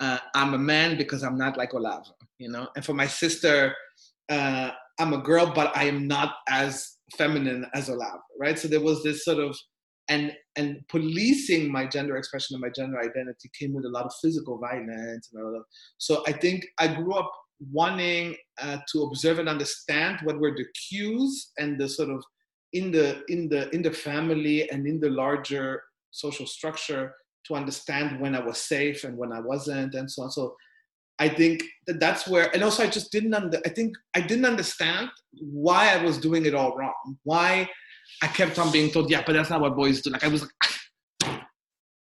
uh, 0.00 0.18
i'm 0.34 0.54
a 0.54 0.58
man 0.58 0.96
because 0.98 1.22
i'm 1.22 1.38
not 1.38 1.56
like 1.56 1.72
Olave 1.72 2.10
you 2.38 2.50
know? 2.50 2.68
And 2.76 2.84
for 2.84 2.94
my 2.94 3.06
sister 3.06 3.74
uh, 4.28 4.70
i'm 4.98 5.12
a 5.12 5.18
girl 5.18 5.52
but 5.54 5.76
i 5.76 5.84
am 5.84 6.06
not 6.06 6.36
as 6.48 6.96
feminine 7.16 7.66
as 7.74 7.88
Olave 7.88 8.20
right? 8.38 8.58
So 8.58 8.68
there 8.68 8.80
was 8.80 9.02
this 9.02 9.24
sort 9.24 9.38
of 9.38 9.56
and 10.08 10.32
and 10.56 10.86
policing 10.88 11.70
my 11.70 11.86
gender 11.86 12.16
expression 12.16 12.54
and 12.54 12.60
my 12.60 12.70
gender 12.70 12.98
identity 13.00 13.50
came 13.58 13.72
with 13.72 13.84
a 13.84 13.88
lot 13.88 14.04
of 14.04 14.12
physical 14.20 14.58
violence 14.58 15.30
and 15.32 15.42
all 15.42 15.56
of, 15.56 15.64
so 15.98 16.22
i 16.26 16.32
think 16.32 16.66
i 16.78 16.86
grew 16.86 17.14
up 17.14 17.30
wanting 17.72 18.34
uh, 18.60 18.78
to 18.90 19.02
observe 19.02 19.38
and 19.38 19.48
understand 19.48 20.18
what 20.24 20.38
were 20.38 20.54
the 20.54 20.66
cues 20.88 21.52
and 21.58 21.80
the 21.80 21.88
sort 21.88 22.10
of 22.10 22.22
in 22.72 22.90
the 22.90 23.22
in 23.28 23.48
the 23.48 23.70
in 23.74 23.80
the 23.82 23.90
family 23.90 24.68
and 24.70 24.86
in 24.86 25.00
the 25.00 25.08
larger 25.08 25.82
social 26.10 26.46
structure 26.46 27.14
to 27.46 27.54
understand 27.54 28.20
when 28.20 28.34
i 28.34 28.40
was 28.40 28.58
safe 28.58 29.04
and 29.04 29.16
when 29.16 29.32
i 29.32 29.40
wasn't 29.40 29.94
and 29.94 30.10
so 30.10 30.22
on. 30.24 30.30
So 30.30 30.54
i 31.18 31.28
think 31.28 31.62
that 31.86 32.00
that's 32.00 32.26
where 32.26 32.52
and 32.52 32.62
also 32.62 32.82
i 32.82 32.88
just 32.88 33.12
didn't 33.12 33.34
under 33.34 33.60
i 33.64 33.68
think 33.68 33.94
i 34.14 34.20
didn't 34.20 34.44
understand 34.44 35.08
why 35.40 35.94
i 35.94 36.02
was 36.02 36.18
doing 36.18 36.44
it 36.46 36.54
all 36.54 36.76
wrong 36.76 37.16
why 37.22 37.68
I 38.22 38.28
kept 38.28 38.58
on 38.58 38.72
being 38.72 38.90
told, 38.90 39.10
yeah, 39.10 39.22
but 39.24 39.32
that's 39.32 39.50
not 39.50 39.60
what 39.60 39.76
boys 39.76 40.00
do. 40.02 40.10
Like 40.10 40.24
I 40.24 40.28
was 40.28 40.42
like, 40.42 40.50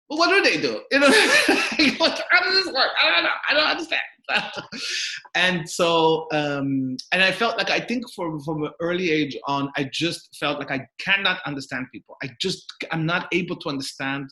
well, 0.09 0.19
what 0.19 0.29
do 0.29 0.41
they 0.41 0.61
do? 0.61 0.81
You 0.91 0.99
know, 0.99 1.07
how 1.09 2.43
does 2.43 2.63
this 2.63 2.73
work? 2.73 2.91
I 3.03 3.11
don't 3.11 3.23
know. 3.23 3.29
I 3.49 3.53
don't 3.53 3.67
understand. 3.67 4.01
and 5.35 5.69
so, 5.69 6.27
um, 6.31 6.95
and 7.11 7.21
I 7.21 7.31
felt 7.31 7.57
like 7.57 7.69
I 7.69 7.79
think 7.79 8.05
from 8.13 8.39
from 8.41 8.63
an 8.63 8.71
early 8.79 9.11
age 9.11 9.37
on, 9.47 9.69
I 9.77 9.89
just 9.91 10.35
felt 10.39 10.59
like 10.59 10.71
I 10.71 10.87
cannot 10.99 11.39
understand 11.45 11.87
people. 11.93 12.15
I 12.23 12.29
just 12.39 12.65
I'm 12.91 13.05
not 13.05 13.27
able 13.31 13.55
to 13.57 13.69
understand 13.69 14.29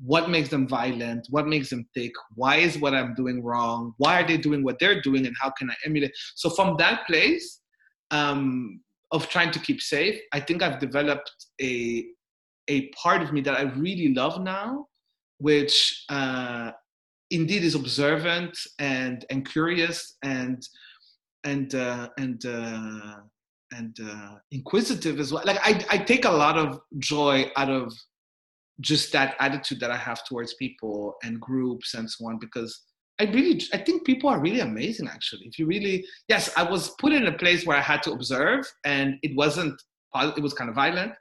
what 0.00 0.28
makes 0.28 0.48
them 0.48 0.66
violent, 0.66 1.26
what 1.30 1.46
makes 1.46 1.70
them 1.70 1.86
thick, 1.94 2.12
why 2.34 2.56
is 2.56 2.78
what 2.78 2.94
I'm 2.94 3.14
doing 3.14 3.42
wrong, 3.42 3.94
why 3.98 4.20
are 4.20 4.26
they 4.26 4.36
doing 4.36 4.64
what 4.64 4.78
they're 4.78 5.00
doing, 5.00 5.26
and 5.26 5.34
how 5.40 5.50
can 5.50 5.70
I 5.70 5.74
emulate? 5.84 6.12
So 6.34 6.50
from 6.50 6.76
that 6.78 7.06
place, 7.06 7.60
um, 8.10 8.80
of 9.12 9.28
trying 9.28 9.50
to 9.52 9.58
keep 9.58 9.80
safe, 9.80 10.20
I 10.32 10.40
think 10.40 10.62
I've 10.62 10.78
developed 10.78 11.30
a 11.60 12.04
a 12.68 12.88
part 12.90 13.22
of 13.22 13.32
me 13.32 13.40
that 13.42 13.54
I 13.54 13.62
really 13.62 14.14
love 14.14 14.42
now, 14.42 14.88
which 15.38 16.04
uh, 16.08 16.70
indeed 17.30 17.62
is 17.62 17.74
observant 17.74 18.58
and 18.78 19.24
and 19.30 19.48
curious 19.48 20.16
and 20.22 20.66
and 21.44 21.74
uh, 21.74 22.08
and 22.18 22.44
uh, 22.46 23.16
and 23.72 23.96
uh, 24.00 24.36
inquisitive 24.50 25.20
as 25.20 25.32
well. 25.32 25.42
Like 25.44 25.58
I 25.62 25.84
I 25.90 25.98
take 25.98 26.24
a 26.24 26.30
lot 26.30 26.56
of 26.56 26.80
joy 26.98 27.50
out 27.56 27.70
of 27.70 27.92
just 28.80 29.12
that 29.12 29.36
attitude 29.38 29.80
that 29.80 29.90
I 29.90 29.96
have 29.96 30.24
towards 30.24 30.54
people 30.54 31.14
and 31.22 31.40
groups 31.40 31.94
and 31.94 32.10
so 32.10 32.26
on 32.26 32.38
because 32.38 32.82
I 33.20 33.24
really, 33.24 33.62
I 33.72 33.78
think 33.78 34.04
people 34.04 34.28
are 34.28 34.40
really 34.40 34.60
amazing. 34.60 35.08
Actually, 35.08 35.46
if 35.46 35.58
you 35.58 35.66
really, 35.66 36.04
yes, 36.28 36.50
I 36.56 36.64
was 36.64 36.90
put 36.98 37.12
in 37.12 37.26
a 37.26 37.38
place 37.38 37.64
where 37.64 37.76
I 37.76 37.80
had 37.80 38.02
to 38.04 38.12
observe, 38.12 38.66
and 38.84 39.16
it 39.22 39.36
wasn't, 39.36 39.80
it 40.36 40.42
was 40.42 40.54
kind 40.54 40.68
of 40.68 40.74
violent. 40.74 41.12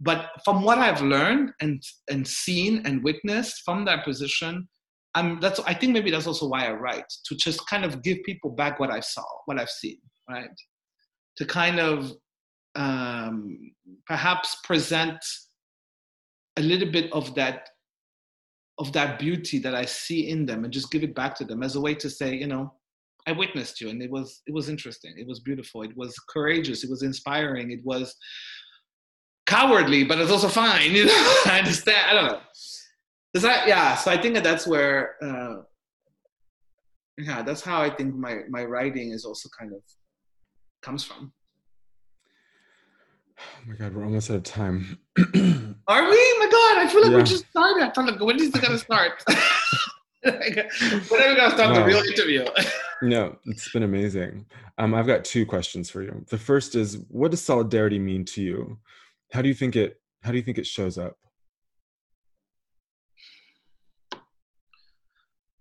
But 0.00 0.30
from 0.44 0.62
what 0.62 0.78
I've 0.78 1.02
learned 1.02 1.52
and 1.60 1.82
and 2.08 2.26
seen 2.26 2.82
and 2.86 3.02
witnessed 3.02 3.62
from 3.64 3.84
that 3.84 4.04
position, 4.04 4.68
I'm 5.14 5.40
that's. 5.40 5.60
I 5.60 5.74
think 5.74 5.92
maybe 5.92 6.10
that's 6.10 6.26
also 6.26 6.48
why 6.48 6.66
I 6.66 6.72
write 6.72 7.06
to 7.26 7.36
just 7.36 7.66
kind 7.68 7.84
of 7.84 8.02
give 8.02 8.18
people 8.24 8.50
back 8.50 8.78
what 8.78 8.90
I 8.90 9.00
saw, 9.00 9.24
what 9.46 9.60
I've 9.60 9.70
seen, 9.70 9.98
right? 10.28 10.50
To 11.36 11.44
kind 11.44 11.80
of 11.80 12.12
um, 12.76 13.72
perhaps 14.06 14.56
present 14.64 15.18
a 16.56 16.62
little 16.62 16.90
bit 16.90 17.12
of 17.12 17.34
that 17.34 17.68
of 18.78 18.92
that 18.92 19.18
beauty 19.18 19.58
that 19.58 19.74
I 19.74 19.84
see 19.84 20.28
in 20.28 20.46
them 20.46 20.64
and 20.64 20.72
just 20.72 20.90
give 20.90 21.02
it 21.02 21.14
back 21.14 21.34
to 21.36 21.44
them 21.44 21.62
as 21.62 21.74
a 21.76 21.80
way 21.80 21.94
to 21.96 22.08
say, 22.08 22.34
you 22.34 22.46
know, 22.46 22.72
I 23.26 23.32
witnessed 23.32 23.80
you 23.80 23.90
and 23.90 24.00
it 24.02 24.10
was 24.10 24.42
it 24.46 24.54
was 24.54 24.68
interesting. 24.68 25.14
It 25.16 25.26
was 25.26 25.40
beautiful. 25.40 25.82
It 25.82 25.96
was 25.96 26.18
courageous. 26.32 26.84
It 26.84 26.90
was 26.90 27.02
inspiring. 27.02 27.70
It 27.70 27.84
was 27.84 28.14
cowardly, 29.46 30.04
but 30.04 30.18
it's 30.18 30.30
also 30.30 30.48
fine. 30.48 30.92
You 30.96 31.06
know, 31.06 31.42
I 31.46 31.58
understand. 31.58 32.06
I 32.08 32.12
don't 32.14 32.26
know. 32.32 32.40
Does 33.34 33.42
that 33.42 33.68
yeah? 33.68 33.96
So 33.96 34.10
I 34.10 34.16
think 34.20 34.34
that 34.34 34.44
that's 34.44 34.66
where 34.66 35.16
uh, 35.22 35.62
yeah, 37.18 37.42
that's 37.42 37.62
how 37.62 37.82
I 37.82 37.90
think 37.90 38.14
my 38.14 38.42
my 38.48 38.64
writing 38.64 39.10
is 39.10 39.24
also 39.24 39.48
kind 39.58 39.72
of 39.72 39.82
comes 40.82 41.04
from. 41.04 41.32
Oh 43.38 43.70
my 43.70 43.74
god, 43.74 43.94
we're 43.94 44.04
almost 44.04 44.30
out 44.30 44.36
of 44.36 44.42
time. 44.42 44.98
Are 45.18 46.04
we? 46.10 46.38
My 46.38 46.48
god, 46.50 46.78
I 46.78 46.88
feel 46.90 47.02
like 47.02 47.10
yeah. 47.10 47.16
we're 47.16 47.22
just 47.22 47.48
starting. 47.50 47.82
I 47.82 47.92
feel 47.92 48.06
like 48.06 48.20
when 48.20 48.36
is 48.40 48.54
it 48.54 48.62
gonna 48.62 48.78
start? 48.78 49.22
like, 50.24 50.56
when 51.10 51.22
are 51.22 51.28
we 51.28 51.36
gonna 51.36 51.50
start 51.50 51.70
wow. 51.70 51.74
the 51.74 51.84
real 51.84 51.98
interview? 51.98 52.44
no, 53.02 53.36
it's 53.46 53.70
been 53.72 53.84
amazing. 53.84 54.46
Um, 54.78 54.94
I've 54.94 55.06
got 55.06 55.24
two 55.24 55.46
questions 55.46 55.90
for 55.90 56.02
you. 56.02 56.24
The 56.28 56.38
first 56.38 56.74
is, 56.74 56.98
what 57.08 57.30
does 57.30 57.42
solidarity 57.42 57.98
mean 57.98 58.24
to 58.26 58.42
you? 58.42 58.78
How 59.32 59.42
do 59.42 59.48
you 59.48 59.54
think 59.54 59.76
it? 59.76 60.00
How 60.22 60.30
do 60.30 60.36
you 60.36 60.42
think 60.42 60.58
it 60.58 60.66
shows 60.66 60.98
up? 60.98 61.16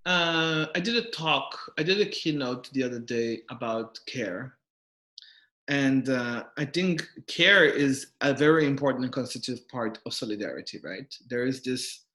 Uh, 0.06 0.68
I 0.74 0.80
did 0.80 0.96
a 0.96 1.10
talk. 1.12 1.60
I 1.78 1.84
did 1.84 2.00
a 2.00 2.06
keynote 2.06 2.72
the 2.72 2.84
other 2.84 3.00
day 3.00 3.42
about 3.50 4.00
care, 4.08 4.58
and 5.68 6.10
uh, 6.10 6.44
I 6.58 6.66
think 6.66 7.08
care 7.28 7.66
is 7.66 8.08
a 8.22 8.34
very 8.34 8.66
important 8.66 9.04
and 9.04 9.14
constitutive 9.14 9.68
part 9.68 10.00
of 10.06 10.14
solidarity. 10.14 10.80
Right? 10.84 11.14
There 11.30 11.46
is 11.46 11.62
this, 11.62 12.06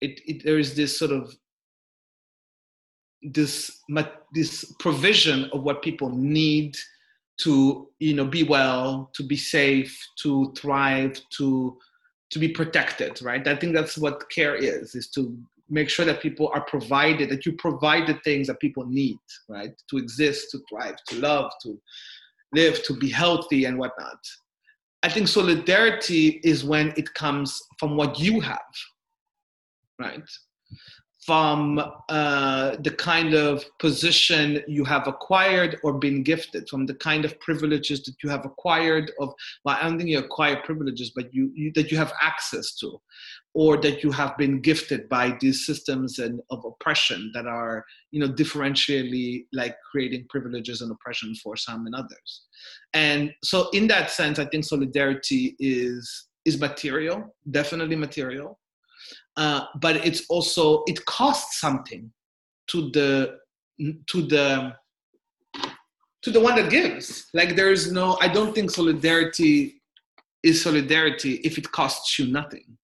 it, 0.00 0.20
it 0.26 0.44
there 0.44 0.58
is 0.58 0.74
this 0.74 0.98
sort 0.98 1.10
of 1.10 1.34
this 3.22 3.82
this 4.34 4.72
provision 4.78 5.50
of 5.52 5.62
what 5.62 5.82
people 5.82 6.10
need 6.10 6.76
to 7.38 7.88
you 7.98 8.14
know 8.14 8.24
be 8.24 8.42
well 8.42 9.10
to 9.14 9.22
be 9.22 9.36
safe 9.36 9.98
to 10.18 10.52
thrive 10.56 11.20
to 11.30 11.76
to 12.30 12.38
be 12.38 12.48
protected 12.48 13.20
right 13.22 13.46
i 13.48 13.56
think 13.56 13.74
that's 13.74 13.98
what 13.98 14.28
care 14.30 14.54
is 14.54 14.94
is 14.94 15.08
to 15.10 15.36
make 15.68 15.88
sure 15.88 16.04
that 16.04 16.22
people 16.22 16.50
are 16.54 16.62
provided 16.62 17.28
that 17.28 17.44
you 17.44 17.52
provide 17.52 18.06
the 18.06 18.18
things 18.24 18.46
that 18.46 18.60
people 18.60 18.86
need 18.86 19.18
right 19.48 19.74
to 19.90 19.96
exist 19.96 20.50
to 20.50 20.60
thrive 20.68 20.96
to 21.08 21.18
love 21.18 21.50
to 21.62 21.78
live 22.52 22.82
to 22.84 22.94
be 22.94 23.10
healthy 23.10 23.64
and 23.64 23.78
whatnot. 23.78 24.18
I 25.02 25.08
think 25.08 25.28
solidarity 25.28 26.40
is 26.42 26.64
when 26.64 26.92
it 26.96 27.12
comes 27.14 27.62
from 27.78 27.96
what 27.96 28.18
you 28.18 28.40
have 28.40 28.60
right 29.98 30.28
from 31.26 31.82
uh, 32.08 32.76
the 32.84 32.90
kind 32.92 33.34
of 33.34 33.64
position 33.80 34.62
you 34.68 34.84
have 34.84 35.08
acquired 35.08 35.76
or 35.82 35.98
been 35.98 36.22
gifted, 36.22 36.68
from 36.68 36.86
the 36.86 36.94
kind 36.94 37.24
of 37.24 37.38
privileges 37.40 38.04
that 38.04 38.14
you 38.22 38.30
have 38.30 38.44
acquired 38.44 39.10
of, 39.18 39.34
well, 39.64 39.76
I 39.76 39.82
don't 39.82 39.98
think 39.98 40.08
you 40.08 40.20
acquire 40.20 40.62
privileges, 40.62 41.10
but 41.16 41.34
you, 41.34 41.50
you, 41.52 41.72
that 41.74 41.90
you 41.90 41.96
have 41.96 42.12
access 42.22 42.76
to, 42.76 43.00
or 43.54 43.76
that 43.78 44.04
you 44.04 44.12
have 44.12 44.38
been 44.38 44.60
gifted 44.60 45.08
by 45.08 45.36
these 45.40 45.66
systems 45.66 46.20
and, 46.20 46.40
of 46.50 46.64
oppression 46.64 47.32
that 47.34 47.48
are, 47.48 47.84
you 48.12 48.20
know, 48.20 48.32
differentially 48.32 49.46
like 49.52 49.76
creating 49.90 50.26
privileges 50.28 50.80
and 50.80 50.92
oppression 50.92 51.34
for 51.42 51.56
some 51.56 51.86
and 51.86 51.94
others. 51.96 52.42
And 52.94 53.32
so 53.42 53.68
in 53.70 53.88
that 53.88 54.12
sense, 54.12 54.38
I 54.38 54.44
think 54.44 54.64
solidarity 54.64 55.56
is, 55.58 56.28
is 56.44 56.60
material, 56.60 57.34
definitely 57.50 57.96
material 57.96 58.60
uh, 59.36 59.66
but 59.80 59.96
it's 59.96 60.24
also 60.28 60.82
it 60.86 61.04
costs 61.04 61.60
something 61.60 62.10
to 62.68 62.90
the 62.90 63.38
to 64.06 64.22
the 64.22 64.72
to 66.22 66.30
the 66.30 66.40
one 66.40 66.56
that 66.56 66.70
gives. 66.70 67.28
Like 67.34 67.56
there 67.56 67.70
is 67.70 67.92
no 67.92 68.18
i 68.20 68.28
don't 68.28 68.54
think 68.54 68.70
solidarity 68.70 69.82
is 70.42 70.62
solidarity 70.62 71.34
if 71.44 71.58
it 71.58 71.70
costs 71.70 72.18
you 72.18 72.26
nothing. 72.26 72.78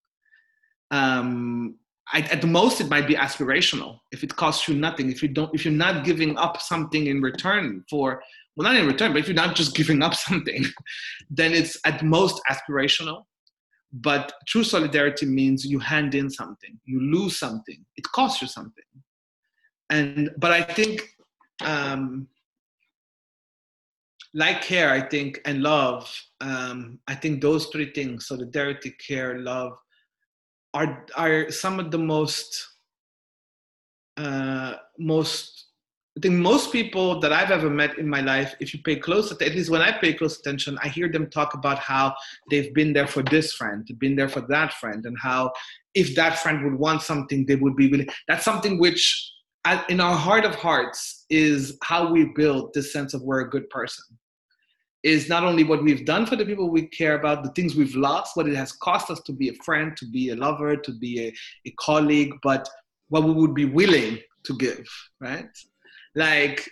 Um, 0.90 1.76
I, 2.12 2.20
at 2.20 2.42
the 2.42 2.46
most 2.46 2.80
it 2.80 2.90
might 2.90 3.06
be 3.06 3.14
aspirational 3.14 4.00
if 4.10 4.22
it 4.22 4.36
costs 4.36 4.68
you 4.68 4.74
nothing 4.74 5.10
if 5.10 5.22
you 5.22 5.28
don't 5.28 5.54
if 5.54 5.64
you're 5.64 5.72
not 5.72 6.04
giving 6.04 6.36
up 6.36 6.60
something 6.60 7.06
in 7.06 7.22
return 7.22 7.84
for 7.88 8.22
well 8.54 8.70
not 8.70 8.78
in 8.78 8.86
return 8.86 9.12
but 9.12 9.20
if 9.20 9.28
you're 9.28 9.34
not 9.34 9.54
just 9.54 9.74
giving 9.74 10.02
up 10.02 10.14
something 10.14 10.66
then 11.30 11.52
it's 11.52 11.78
at 11.86 12.02
most 12.02 12.42
aspirational 12.50 13.24
but 13.92 14.32
true 14.46 14.64
solidarity 14.64 15.26
means 15.26 15.66
you 15.66 15.78
hand 15.78 16.14
in 16.14 16.30
something, 16.30 16.78
you 16.84 17.00
lose 17.00 17.38
something, 17.38 17.84
it 17.96 18.04
costs 18.04 18.40
you 18.40 18.48
something. 18.48 18.84
And 19.90 20.30
but 20.38 20.50
I 20.50 20.62
think 20.62 21.02
um, 21.62 22.28
like 24.34 24.62
care, 24.62 24.90
I 24.90 25.02
think, 25.02 25.40
and 25.44 25.62
love, 25.62 26.10
um, 26.40 26.98
I 27.06 27.14
think 27.14 27.42
those 27.42 27.66
three 27.66 27.92
things, 27.92 28.26
solidarity, 28.26 28.92
care, 28.92 29.38
love, 29.38 29.76
are 30.72 31.04
are 31.14 31.50
some 31.50 31.78
of 31.78 31.90
the 31.90 31.98
most 31.98 32.68
uh, 34.16 34.74
most 34.98 35.61
I 36.16 36.20
think 36.20 36.34
most 36.34 36.72
people 36.72 37.20
that 37.20 37.32
I've 37.32 37.50
ever 37.50 37.70
met 37.70 37.96
in 37.96 38.06
my 38.06 38.20
life, 38.20 38.54
if 38.60 38.74
you 38.74 38.82
pay 38.82 38.96
close 38.96 39.30
attention, 39.30 39.52
at 39.52 39.56
least 39.56 39.70
when 39.70 39.80
I 39.80 39.92
pay 39.92 40.12
close 40.12 40.38
attention, 40.38 40.78
I 40.82 40.88
hear 40.88 41.10
them 41.10 41.30
talk 41.30 41.54
about 41.54 41.78
how 41.78 42.14
they've 42.50 42.72
been 42.74 42.92
there 42.92 43.06
for 43.06 43.22
this 43.22 43.54
friend, 43.54 43.88
been 43.98 44.14
there 44.14 44.28
for 44.28 44.42
that 44.48 44.74
friend, 44.74 45.06
and 45.06 45.16
how 45.18 45.52
if 45.94 46.14
that 46.16 46.38
friend 46.40 46.64
would 46.64 46.78
want 46.78 47.00
something, 47.00 47.46
they 47.46 47.56
would 47.56 47.76
be 47.76 47.90
willing. 47.90 48.08
That's 48.28 48.44
something 48.44 48.78
which, 48.78 49.32
in 49.88 50.00
our 50.00 50.14
heart 50.14 50.44
of 50.44 50.54
hearts, 50.54 51.24
is 51.30 51.78
how 51.82 52.12
we 52.12 52.26
build 52.34 52.74
this 52.74 52.92
sense 52.92 53.14
of 53.14 53.22
we're 53.22 53.40
a 53.40 53.50
good 53.50 53.70
person. 53.70 54.04
Is 55.02 55.30
not 55.30 55.44
only 55.44 55.64
what 55.64 55.82
we've 55.82 56.04
done 56.04 56.26
for 56.26 56.36
the 56.36 56.44
people 56.44 56.68
we 56.68 56.88
care 56.88 57.14
about, 57.14 57.42
the 57.42 57.50
things 57.52 57.74
we've 57.74 57.96
lost, 57.96 58.36
what 58.36 58.48
it 58.48 58.54
has 58.54 58.72
cost 58.72 59.10
us 59.10 59.20
to 59.22 59.32
be 59.32 59.48
a 59.48 59.54
friend, 59.64 59.96
to 59.96 60.06
be 60.06 60.28
a 60.28 60.36
lover, 60.36 60.76
to 60.76 60.92
be 60.92 61.28
a, 61.28 61.34
a 61.66 61.74
colleague, 61.80 62.34
but 62.42 62.68
what 63.08 63.24
we 63.24 63.32
would 63.32 63.54
be 63.54 63.64
willing 63.64 64.18
to 64.44 64.56
give, 64.58 64.86
right? 65.18 65.48
Like 66.14 66.68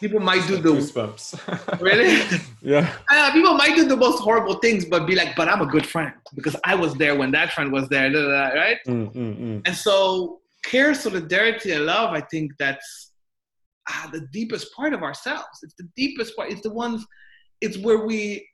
people 0.00 0.20
might 0.20 0.46
do 0.46 0.56
the 0.56 0.68
goosebumps. 0.68 1.80
really, 1.80 2.22
yeah. 2.62 2.92
Uh, 3.10 3.32
people 3.32 3.54
might 3.54 3.74
do 3.74 3.84
the 3.84 3.96
most 3.96 4.20
horrible 4.20 4.54
things, 4.56 4.84
but 4.84 5.06
be 5.06 5.14
like, 5.14 5.34
"But 5.36 5.48
I'm 5.48 5.60
a 5.60 5.66
good 5.66 5.86
friend 5.86 6.12
because 6.34 6.56
I 6.64 6.74
was 6.74 6.94
there 6.94 7.14
when 7.16 7.30
that 7.32 7.52
friend 7.52 7.72
was 7.72 7.88
there." 7.88 8.10
Blah, 8.10 8.22
blah, 8.22 8.50
blah, 8.50 8.60
right? 8.60 8.78
Mm, 8.86 9.12
mm, 9.14 9.40
mm. 9.40 9.62
And 9.64 9.76
so, 9.76 10.40
care, 10.64 10.94
solidarity, 10.94 11.72
and 11.72 11.86
love. 11.86 12.12
I 12.12 12.20
think 12.20 12.52
that's 12.58 13.12
ah, 13.88 14.08
the 14.12 14.20
deepest 14.32 14.72
part 14.74 14.92
of 14.92 15.02
ourselves. 15.02 15.60
It's 15.62 15.74
the 15.74 15.88
deepest 15.96 16.36
part. 16.36 16.50
It's 16.50 16.62
the 16.62 16.72
ones. 16.72 17.04
It's 17.60 17.78
where 17.78 18.04
we. 18.04 18.46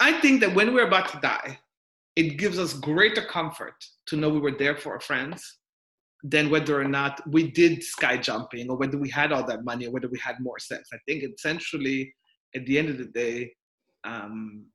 I 0.00 0.20
think 0.20 0.40
that 0.42 0.54
when 0.54 0.74
we're 0.74 0.86
about 0.86 1.08
to 1.10 1.20
die, 1.20 1.58
it 2.14 2.38
gives 2.38 2.58
us 2.58 2.72
greater 2.72 3.22
comfort 3.22 3.74
to 4.06 4.16
know 4.16 4.28
we 4.28 4.38
were 4.38 4.56
there 4.56 4.76
for 4.76 4.92
our 4.92 5.00
friends 5.00 5.58
than 6.22 6.50
whether 6.50 6.80
or 6.80 6.84
not 6.84 7.20
we 7.30 7.50
did 7.50 7.82
sky 7.82 8.16
jumping 8.16 8.68
or 8.70 8.76
whether 8.76 8.98
we 8.98 9.08
had 9.08 9.32
all 9.32 9.46
that 9.46 9.64
money 9.64 9.86
or 9.86 9.92
whether 9.92 10.08
we 10.08 10.18
had 10.18 10.40
more 10.40 10.58
sex. 10.58 10.88
I 10.92 10.98
think 11.06 11.22
essentially, 11.22 12.12
at 12.54 12.66
the 12.66 12.78
end 12.78 12.88
of 12.88 12.98
the 12.98 13.04
day, 13.04 13.52
um, 14.04 14.66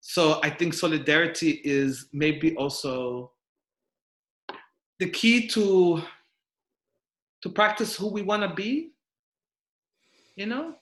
so 0.00 0.40
I 0.44 0.50
think 0.50 0.74
solidarity 0.74 1.60
is 1.64 2.08
maybe 2.12 2.54
also 2.56 3.32
the 4.98 5.10
key 5.10 5.48
to 5.48 6.02
to 7.42 7.48
practice 7.50 7.96
who 7.96 8.08
we 8.08 8.22
want 8.22 8.42
to 8.42 8.54
be. 8.54 8.92
You 10.36 10.46
know. 10.46 10.74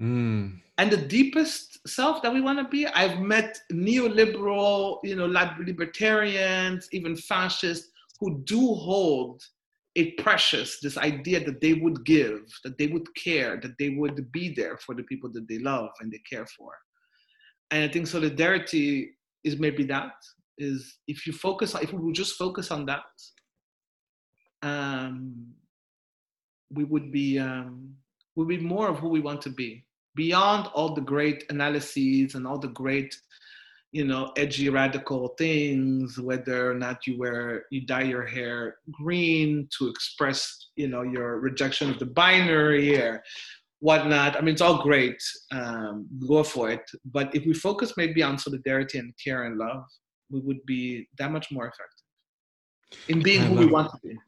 Mm. 0.00 0.60
And 0.76 0.90
the 0.92 0.96
deepest 0.96 1.88
self 1.88 2.22
that 2.22 2.32
we 2.32 2.40
want 2.40 2.58
to 2.58 2.64
be, 2.64 2.86
I've 2.86 3.18
met 3.18 3.58
neoliberal, 3.72 5.00
you 5.02 5.16
know, 5.16 5.26
libertarians, 5.26 6.88
even 6.92 7.16
fascists 7.16 7.90
who 8.20 8.42
do 8.44 8.74
hold 8.74 9.42
it 9.94 10.16
precious, 10.18 10.78
this 10.80 10.96
idea 10.96 11.44
that 11.44 11.60
they 11.60 11.74
would 11.74 12.04
give, 12.04 12.40
that 12.62 12.78
they 12.78 12.86
would 12.86 13.06
care, 13.16 13.58
that 13.60 13.76
they 13.78 13.90
would 13.90 14.30
be 14.30 14.54
there 14.54 14.78
for 14.78 14.94
the 14.94 15.02
people 15.04 15.30
that 15.32 15.48
they 15.48 15.58
love 15.58 15.90
and 16.00 16.12
they 16.12 16.20
care 16.30 16.46
for. 16.56 16.72
And 17.70 17.82
I 17.84 17.92
think 17.92 18.06
solidarity 18.06 19.10
is 19.44 19.58
maybe 19.58 19.84
that, 19.86 20.12
is 20.56 20.98
if 21.06 21.26
you 21.26 21.32
focus, 21.32 21.74
if 21.74 21.92
we 21.92 21.98
would 21.98 22.14
just 22.14 22.36
focus 22.36 22.70
on 22.70 22.86
that, 22.86 23.02
um, 24.62 25.46
we 26.70 26.84
would 26.84 27.10
be, 27.10 27.38
um, 27.38 27.94
would 28.36 28.48
be 28.48 28.58
more 28.58 28.88
of 28.88 28.98
who 28.98 29.08
we 29.08 29.20
want 29.20 29.42
to 29.42 29.50
be. 29.50 29.84
Beyond 30.14 30.68
all 30.74 30.94
the 30.94 31.00
great 31.00 31.44
analyses 31.50 32.34
and 32.34 32.46
all 32.46 32.58
the 32.58 32.68
great 32.68 33.16
you 33.92 34.04
know 34.04 34.32
edgy 34.36 34.68
radical 34.68 35.28
things 35.38 36.18
whether 36.18 36.70
or 36.70 36.74
not 36.74 37.06
you 37.06 37.18
wear 37.18 37.64
you 37.70 37.86
dye 37.86 38.02
your 38.02 38.26
hair 38.26 38.76
green 38.92 39.66
to 39.76 39.88
express 39.88 40.68
you 40.76 40.88
know 40.88 41.02
your 41.02 41.40
rejection 41.40 41.90
of 41.90 41.98
the 41.98 42.06
binary 42.06 43.00
or 43.00 43.22
whatnot. 43.80 44.36
I 44.36 44.40
mean 44.40 44.54
it's 44.54 44.60
all 44.60 44.82
great 44.82 45.22
um, 45.52 46.06
go 46.26 46.42
for 46.42 46.70
it. 46.70 46.82
But 47.04 47.34
if 47.34 47.46
we 47.46 47.54
focus 47.54 47.92
maybe 47.96 48.22
on 48.22 48.38
solidarity 48.38 48.98
and 48.98 49.14
care 49.22 49.44
and 49.44 49.56
love 49.56 49.84
we 50.30 50.40
would 50.40 50.64
be 50.66 51.08
that 51.18 51.30
much 51.30 51.50
more 51.50 51.66
effective 51.66 51.97
in 53.08 53.22
being 53.22 53.42
who 53.42 53.54
we 53.54 53.66
want 53.66 53.90
to 53.92 53.98
be. 54.06 54.18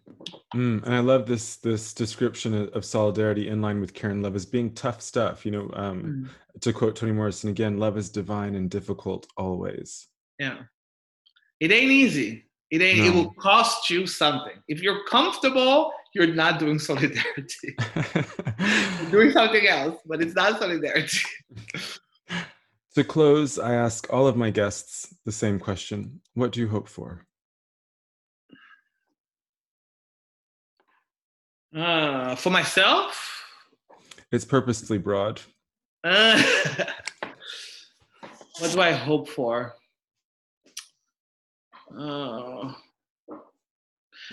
Mm, 0.54 0.84
and 0.84 0.94
I 0.94 1.00
love 1.00 1.26
this 1.26 1.56
this 1.56 1.94
description 1.94 2.54
of, 2.54 2.68
of, 2.70 2.84
solidarity 2.84 3.48
in 3.48 3.62
line 3.62 3.80
with 3.80 3.94
care 3.94 4.10
and 4.10 4.22
love 4.22 4.36
as 4.36 4.44
being 4.44 4.74
tough 4.74 5.00
stuff. 5.00 5.46
You 5.46 5.52
know, 5.52 5.70
um, 5.74 6.02
mm. 6.02 6.60
to 6.60 6.72
quote 6.72 6.96
Toni 6.96 7.12
Morrison 7.12 7.50
again, 7.50 7.78
love 7.78 7.96
is 7.96 8.10
divine 8.10 8.54
and 8.54 8.68
difficult 8.68 9.26
always. 9.36 10.08
Yeah, 10.38 10.58
it 11.60 11.72
ain't 11.72 11.90
easy. 11.90 12.46
It 12.70 12.82
ain't. 12.82 12.98
No. 12.98 13.04
It 13.04 13.14
will 13.14 13.32
cost 13.34 13.90
you 13.90 14.06
something. 14.06 14.54
If 14.68 14.82
you're 14.82 15.04
comfortable, 15.04 15.92
you're 16.14 16.34
not 16.34 16.58
doing 16.58 16.78
solidarity. 16.90 17.76
you're 18.16 19.10
doing 19.10 19.30
something 19.30 19.66
else, 19.66 20.00
but 20.04 20.20
it's 20.20 20.34
not 20.34 20.58
solidarity. 20.60 21.20
to 22.94 23.04
close, 23.04 23.58
I 23.58 23.74
ask 23.74 24.12
all 24.12 24.26
of 24.26 24.36
my 24.36 24.50
guests 24.50 25.14
the 25.24 25.32
same 25.32 25.58
question: 25.58 26.20
What 26.34 26.52
do 26.52 26.60
you 26.60 26.68
hope 26.68 26.88
for? 26.88 27.26
Uh, 31.74 32.34
for 32.34 32.50
myself? 32.50 33.44
It's 34.32 34.44
purposely 34.44 34.98
broad. 34.98 35.40
Uh, 36.02 36.42
what 38.58 38.72
do 38.72 38.80
I 38.80 38.92
hope 38.92 39.28
for? 39.28 39.74
Uh, 41.96 42.72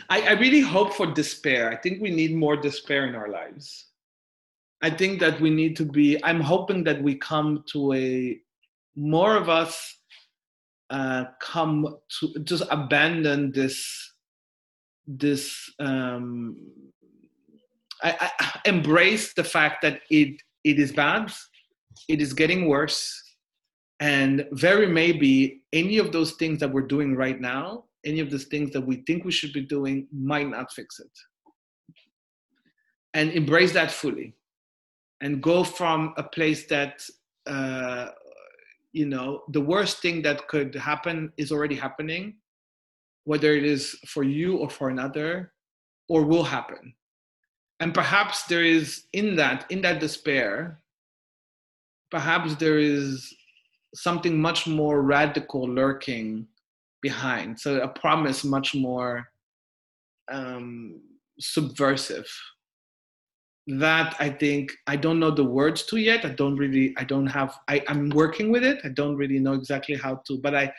I, 0.10 0.22
I 0.22 0.32
really 0.34 0.62
hope 0.62 0.94
for 0.94 1.08
despair. 1.08 1.72
I 1.72 1.76
think 1.76 2.02
we 2.02 2.12
need 2.12 2.36
more 2.36 2.56
despair 2.56 3.06
in 3.08 3.16
our 3.16 3.30
lives. 3.30 3.88
I 4.82 4.90
think 4.90 5.20
that 5.20 5.40
we 5.42 5.50
need 5.50 5.76
to 5.78 5.86
be. 5.86 6.24
I'm 6.24 6.42
hoping 6.42 6.84
that 6.86 7.02
we 7.02 7.16
come 7.16 7.64
to 7.72 7.94
a 7.94 8.40
more 8.96 9.36
of 9.36 9.50
us 9.50 9.96
uh, 10.90 11.26
come 11.40 11.98
to 12.20 12.40
just 12.44 12.64
abandon 12.70 13.52
this 13.52 14.14
this 15.08 15.72
um, 15.80 16.58
I, 18.04 18.32
I 18.40 18.60
embrace 18.66 19.34
the 19.34 19.44
fact 19.44 19.82
that 19.82 20.02
it 20.10 20.42
it 20.64 20.80
is 20.80 20.92
bad, 20.92 21.32
it 22.08 22.22
is 22.22 22.34
getting 22.34 22.68
worse, 22.68 23.24
and 24.00 24.46
very 24.52 24.88
maybe 24.88 25.62
any 25.74 25.98
of 25.98 26.12
those 26.12 26.34
things 26.34 26.60
that 26.60 26.72
we're 26.72 26.88
doing 26.88 27.16
right 27.16 27.40
now, 27.40 27.86
any 28.06 28.20
of 28.20 28.30
those 28.30 28.46
things 28.46 28.72
that 28.72 28.82
we 28.82 28.98
think 29.08 29.24
we 29.24 29.32
should 29.32 29.54
be 29.54 29.62
doing, 29.62 30.08
might 30.12 30.50
not 30.50 30.72
fix 30.72 31.00
it. 31.00 31.12
And 33.14 33.32
embrace 33.32 33.74
that 33.74 33.92
fully, 33.92 34.36
and 35.22 35.42
go 35.42 35.64
from 35.64 36.14
a 36.18 36.24
place 36.24 36.68
that 36.68 37.02
uh, 37.48 38.10
you 38.92 39.06
know 39.08 39.44
the 39.50 39.62
worst 39.62 40.02
thing 40.02 40.22
that 40.24 40.48
could 40.48 40.76
happen 40.76 41.32
is 41.38 41.52
already 41.52 41.76
happening, 41.76 42.36
whether 43.24 43.54
it 43.54 43.64
is 43.64 43.96
for 44.06 44.24
you 44.24 44.58
or 44.58 44.70
for 44.70 44.90
another, 44.90 45.54
or 46.10 46.24
will 46.24 46.44
happen 46.44 46.94
and 47.80 47.94
perhaps 47.94 48.44
there 48.44 48.64
is 48.64 49.04
in 49.14 49.36
that 49.36 49.66
in 49.70 49.82
that 49.82 50.00
despair 50.00 50.80
perhaps 52.10 52.56
there 52.56 52.80
is 52.80 53.34
something 53.94 54.40
much 54.40 54.68
more 54.68 55.02
radical 55.02 55.68
lurking 55.68 56.48
behind. 57.02 57.60
So 57.60 57.80
a 57.82 57.88
promise 57.88 58.44
much 58.44 58.76
more 58.76 59.28
um, 60.32 61.02
subversive 61.40 62.30
that 63.70 64.16
i 64.22 64.30
think 64.30 64.72
i 64.88 64.96
don't 64.96 65.20
know 65.20 65.30
the 65.30 65.44
words 65.44 65.84
to 65.84 65.98
yet. 65.98 66.24
I 66.24 66.30
don't 66.30 66.56
really 66.56 66.96
i 66.98 67.04
don't 67.04 67.28
have 67.28 67.60
I, 67.68 67.84
i'm 67.90 68.10
working 68.10 68.50
with 68.50 68.64
it. 68.64 68.80
I 68.86 68.90
don't 68.90 69.18
really 69.18 69.40
know 69.40 69.54
exactly 69.54 69.96
how 69.96 70.22
to 70.28 70.40
but 70.40 70.56
i 70.56 70.72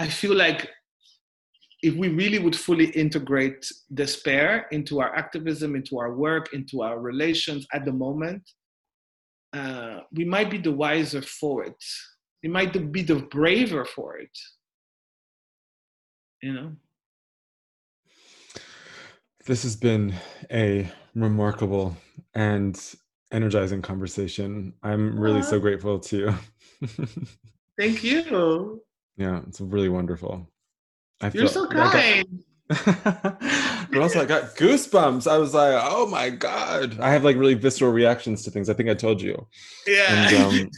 i 0.00 0.08
feel 0.08 0.34
like 0.34 0.70
if 1.84 1.94
we 1.96 2.08
really 2.08 2.38
would 2.38 2.56
fully 2.56 2.86
integrate 2.86 3.70
despair 3.92 4.66
into 4.72 5.02
our 5.02 5.14
activism, 5.14 5.76
into 5.76 5.98
our 5.98 6.14
work, 6.14 6.54
into 6.54 6.80
our 6.82 6.98
relations 6.98 7.66
at 7.74 7.84
the 7.84 7.92
moment, 7.92 8.42
uh, 9.52 10.00
we 10.10 10.24
might 10.24 10.50
be 10.50 10.56
the 10.56 10.72
wiser 10.72 11.20
for 11.20 11.62
it. 11.62 11.82
We 12.42 12.48
might 12.48 12.90
be 12.90 13.02
the 13.02 13.16
braver 13.16 13.84
for 13.84 14.16
it. 14.16 14.36
You 16.40 16.54
know? 16.54 16.72
This 19.44 19.62
has 19.64 19.76
been 19.76 20.14
a 20.50 20.90
remarkable 21.14 21.98
and 22.34 22.74
energizing 23.30 23.82
conversation. 23.82 24.72
I'm 24.82 25.20
really 25.20 25.42
so 25.42 25.60
grateful 25.60 25.98
to 25.98 26.16
you. 26.16 26.88
thank 27.78 28.02
you. 28.02 28.80
Yeah, 29.18 29.42
it's 29.46 29.60
really 29.60 29.90
wonderful. 29.90 30.48
I 31.24 31.30
You're 31.32 31.48
so 31.48 31.66
kind. 31.66 32.44
but 32.68 33.98
also 33.98 34.20
I 34.20 34.26
got 34.26 34.56
goosebumps. 34.56 35.30
I 35.30 35.38
was 35.38 35.54
like, 35.54 35.74
oh 35.82 36.06
my 36.06 36.28
God. 36.28 37.00
I 37.00 37.10
have 37.12 37.24
like 37.24 37.36
really 37.36 37.54
visceral 37.54 37.92
reactions 37.92 38.42
to 38.44 38.50
things. 38.50 38.68
I 38.68 38.74
think 38.74 38.90
I 38.90 38.94
told 38.94 39.22
you. 39.22 39.46
Yeah. 39.86 40.28
And, 40.28 40.36
um, 40.36 40.70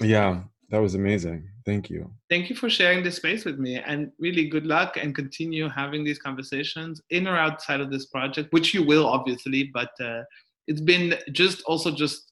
yeah, 0.00 0.40
that 0.70 0.78
was 0.78 0.94
amazing. 0.94 1.46
Thank 1.66 1.90
you. 1.90 2.10
Thank 2.30 2.48
you 2.48 2.56
for 2.56 2.70
sharing 2.70 3.04
this 3.04 3.16
space 3.16 3.44
with 3.44 3.58
me 3.58 3.76
and 3.76 4.10
really 4.18 4.48
good 4.48 4.66
luck 4.66 4.96
and 4.96 5.14
continue 5.14 5.68
having 5.68 6.04
these 6.04 6.18
conversations 6.18 7.02
in 7.10 7.28
or 7.28 7.36
outside 7.36 7.80
of 7.80 7.90
this 7.90 8.06
project, 8.06 8.50
which 8.54 8.72
you 8.72 8.82
will 8.82 9.06
obviously, 9.06 9.64
but 9.74 9.90
uh, 10.00 10.22
it's 10.68 10.80
been 10.80 11.16
just 11.32 11.60
also 11.64 11.90
just 11.90 12.30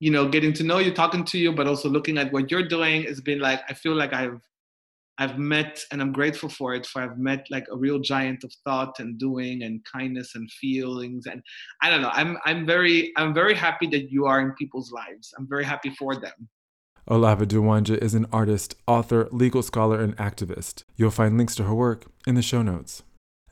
you 0.00 0.10
know 0.10 0.28
getting 0.28 0.52
to 0.52 0.64
know 0.64 0.76
you 0.76 0.92
talking 0.92 1.24
to 1.24 1.38
you 1.38 1.50
but 1.50 1.66
also 1.66 1.88
looking 1.88 2.18
at 2.18 2.30
what 2.30 2.50
you're 2.50 2.68
doing 2.68 3.02
it's 3.04 3.22
been 3.22 3.38
like 3.38 3.62
i 3.70 3.72
feel 3.72 3.94
like 3.94 4.12
i've 4.12 4.42
I've 5.18 5.38
met, 5.38 5.80
and 5.90 6.02
I'm 6.02 6.12
grateful 6.12 6.48
for 6.48 6.74
it, 6.74 6.86
for 6.86 7.02
I've 7.02 7.18
met 7.18 7.46
like 7.50 7.66
a 7.72 7.76
real 7.76 7.98
giant 7.98 8.44
of 8.44 8.52
thought 8.64 9.00
and 9.00 9.18
doing 9.18 9.62
and 9.62 9.84
kindness 9.84 10.34
and 10.34 10.50
feelings. 10.52 11.26
And 11.26 11.42
I 11.82 11.90
don't 11.90 12.02
know, 12.02 12.10
I'm, 12.12 12.36
I'm 12.44 12.66
very, 12.66 13.12
I'm 13.16 13.32
very 13.32 13.54
happy 13.54 13.86
that 13.88 14.10
you 14.10 14.26
are 14.26 14.40
in 14.40 14.52
people's 14.52 14.92
lives. 14.92 15.32
I'm 15.38 15.48
very 15.48 15.64
happy 15.64 15.90
for 15.90 16.14
them. 16.14 16.48
Olave 17.08 17.46
Nduwanje 17.46 17.96
is 17.98 18.14
an 18.14 18.26
artist, 18.32 18.74
author, 18.86 19.28
legal 19.30 19.62
scholar, 19.62 20.00
and 20.00 20.16
activist. 20.16 20.82
You'll 20.96 21.12
find 21.12 21.38
links 21.38 21.54
to 21.56 21.64
her 21.64 21.74
work 21.74 22.06
in 22.26 22.34
the 22.34 22.42
show 22.42 22.62
notes. 22.62 23.04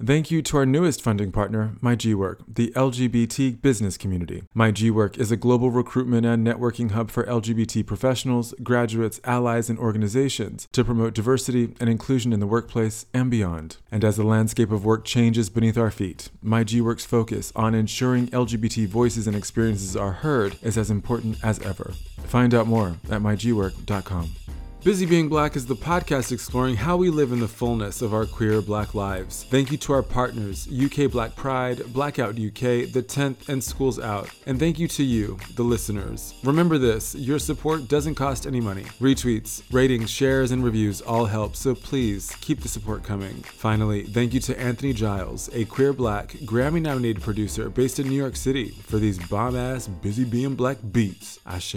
Thank 0.02 0.28
you 0.32 0.42
to 0.42 0.56
our 0.56 0.66
newest 0.66 1.00
funding 1.02 1.30
partner, 1.30 1.76
MyGWork, 1.80 2.38
the 2.52 2.72
LGBT 2.74 3.62
business 3.62 3.96
community. 3.96 4.42
MyGWork 4.54 5.16
is 5.18 5.30
a 5.30 5.36
global 5.36 5.70
recruitment 5.70 6.26
and 6.26 6.44
networking 6.44 6.90
hub 6.90 7.12
for 7.12 7.22
LGBT 7.22 7.86
professionals, 7.86 8.54
graduates, 8.60 9.20
allies, 9.22 9.70
and 9.70 9.78
organizations 9.78 10.66
to 10.72 10.84
promote 10.84 11.14
diversity 11.14 11.76
and 11.78 11.88
inclusion 11.88 12.32
in 12.32 12.40
the 12.40 12.46
workplace 12.46 13.06
and 13.14 13.30
beyond. 13.30 13.76
And 13.92 14.04
as 14.04 14.16
the 14.16 14.24
landscape 14.24 14.72
of 14.72 14.84
work 14.84 15.04
changes 15.04 15.48
beneath 15.48 15.78
our 15.78 15.92
feet, 15.92 16.28
MyGWork's 16.44 17.06
focus 17.06 17.52
on 17.54 17.76
ensuring 17.76 18.26
LGBT 18.28 18.88
voices 18.88 19.28
and 19.28 19.36
experiences 19.36 19.96
are 19.96 20.10
heard 20.10 20.56
is 20.60 20.76
as 20.76 20.90
important 20.90 21.38
as 21.44 21.60
ever. 21.60 21.92
Find 22.24 22.52
out 22.52 22.66
more 22.66 22.96
at 23.08 23.20
mygwork.com. 23.20 24.30
Busy 24.84 25.06
Being 25.06 25.30
Black 25.30 25.56
is 25.56 25.64
the 25.64 25.74
podcast 25.74 26.30
exploring 26.30 26.76
how 26.76 26.98
we 26.98 27.08
live 27.08 27.32
in 27.32 27.40
the 27.40 27.48
fullness 27.48 28.02
of 28.02 28.12
our 28.12 28.26
queer 28.26 28.60
black 28.60 28.94
lives. 28.94 29.44
Thank 29.44 29.72
you 29.72 29.78
to 29.78 29.94
our 29.94 30.02
partners, 30.02 30.68
UK 30.68 31.10
Black 31.10 31.34
Pride, 31.34 31.90
Blackout 31.94 32.32
UK, 32.32 32.92
The 32.92 33.02
10th, 33.02 33.48
and 33.48 33.64
Schools 33.64 33.98
Out. 33.98 34.28
And 34.44 34.58
thank 34.58 34.78
you 34.78 34.86
to 34.88 35.02
you, 35.02 35.38
the 35.54 35.62
listeners. 35.62 36.34
Remember 36.44 36.76
this 36.76 37.14
your 37.14 37.38
support 37.38 37.88
doesn't 37.88 38.16
cost 38.16 38.46
any 38.46 38.60
money. 38.60 38.84
Retweets, 39.00 39.62
ratings, 39.72 40.10
shares, 40.10 40.50
and 40.50 40.62
reviews 40.62 41.00
all 41.00 41.24
help, 41.24 41.56
so 41.56 41.74
please 41.74 42.36
keep 42.42 42.60
the 42.60 42.68
support 42.68 43.02
coming. 43.02 43.36
Finally, 43.36 44.02
thank 44.02 44.34
you 44.34 44.40
to 44.40 44.60
Anthony 44.60 44.92
Giles, 44.92 45.48
a 45.54 45.64
queer 45.64 45.94
black, 45.94 46.32
Grammy 46.44 46.82
nominated 46.82 47.22
producer 47.22 47.70
based 47.70 48.00
in 48.00 48.06
New 48.06 48.16
York 48.16 48.36
City, 48.36 48.68
for 48.68 48.98
these 48.98 49.18
bomb 49.28 49.56
ass 49.56 49.88
Busy 49.88 50.24
Being 50.24 50.54
Black 50.54 50.76
beats. 50.92 51.38
Ashe. 51.46 51.76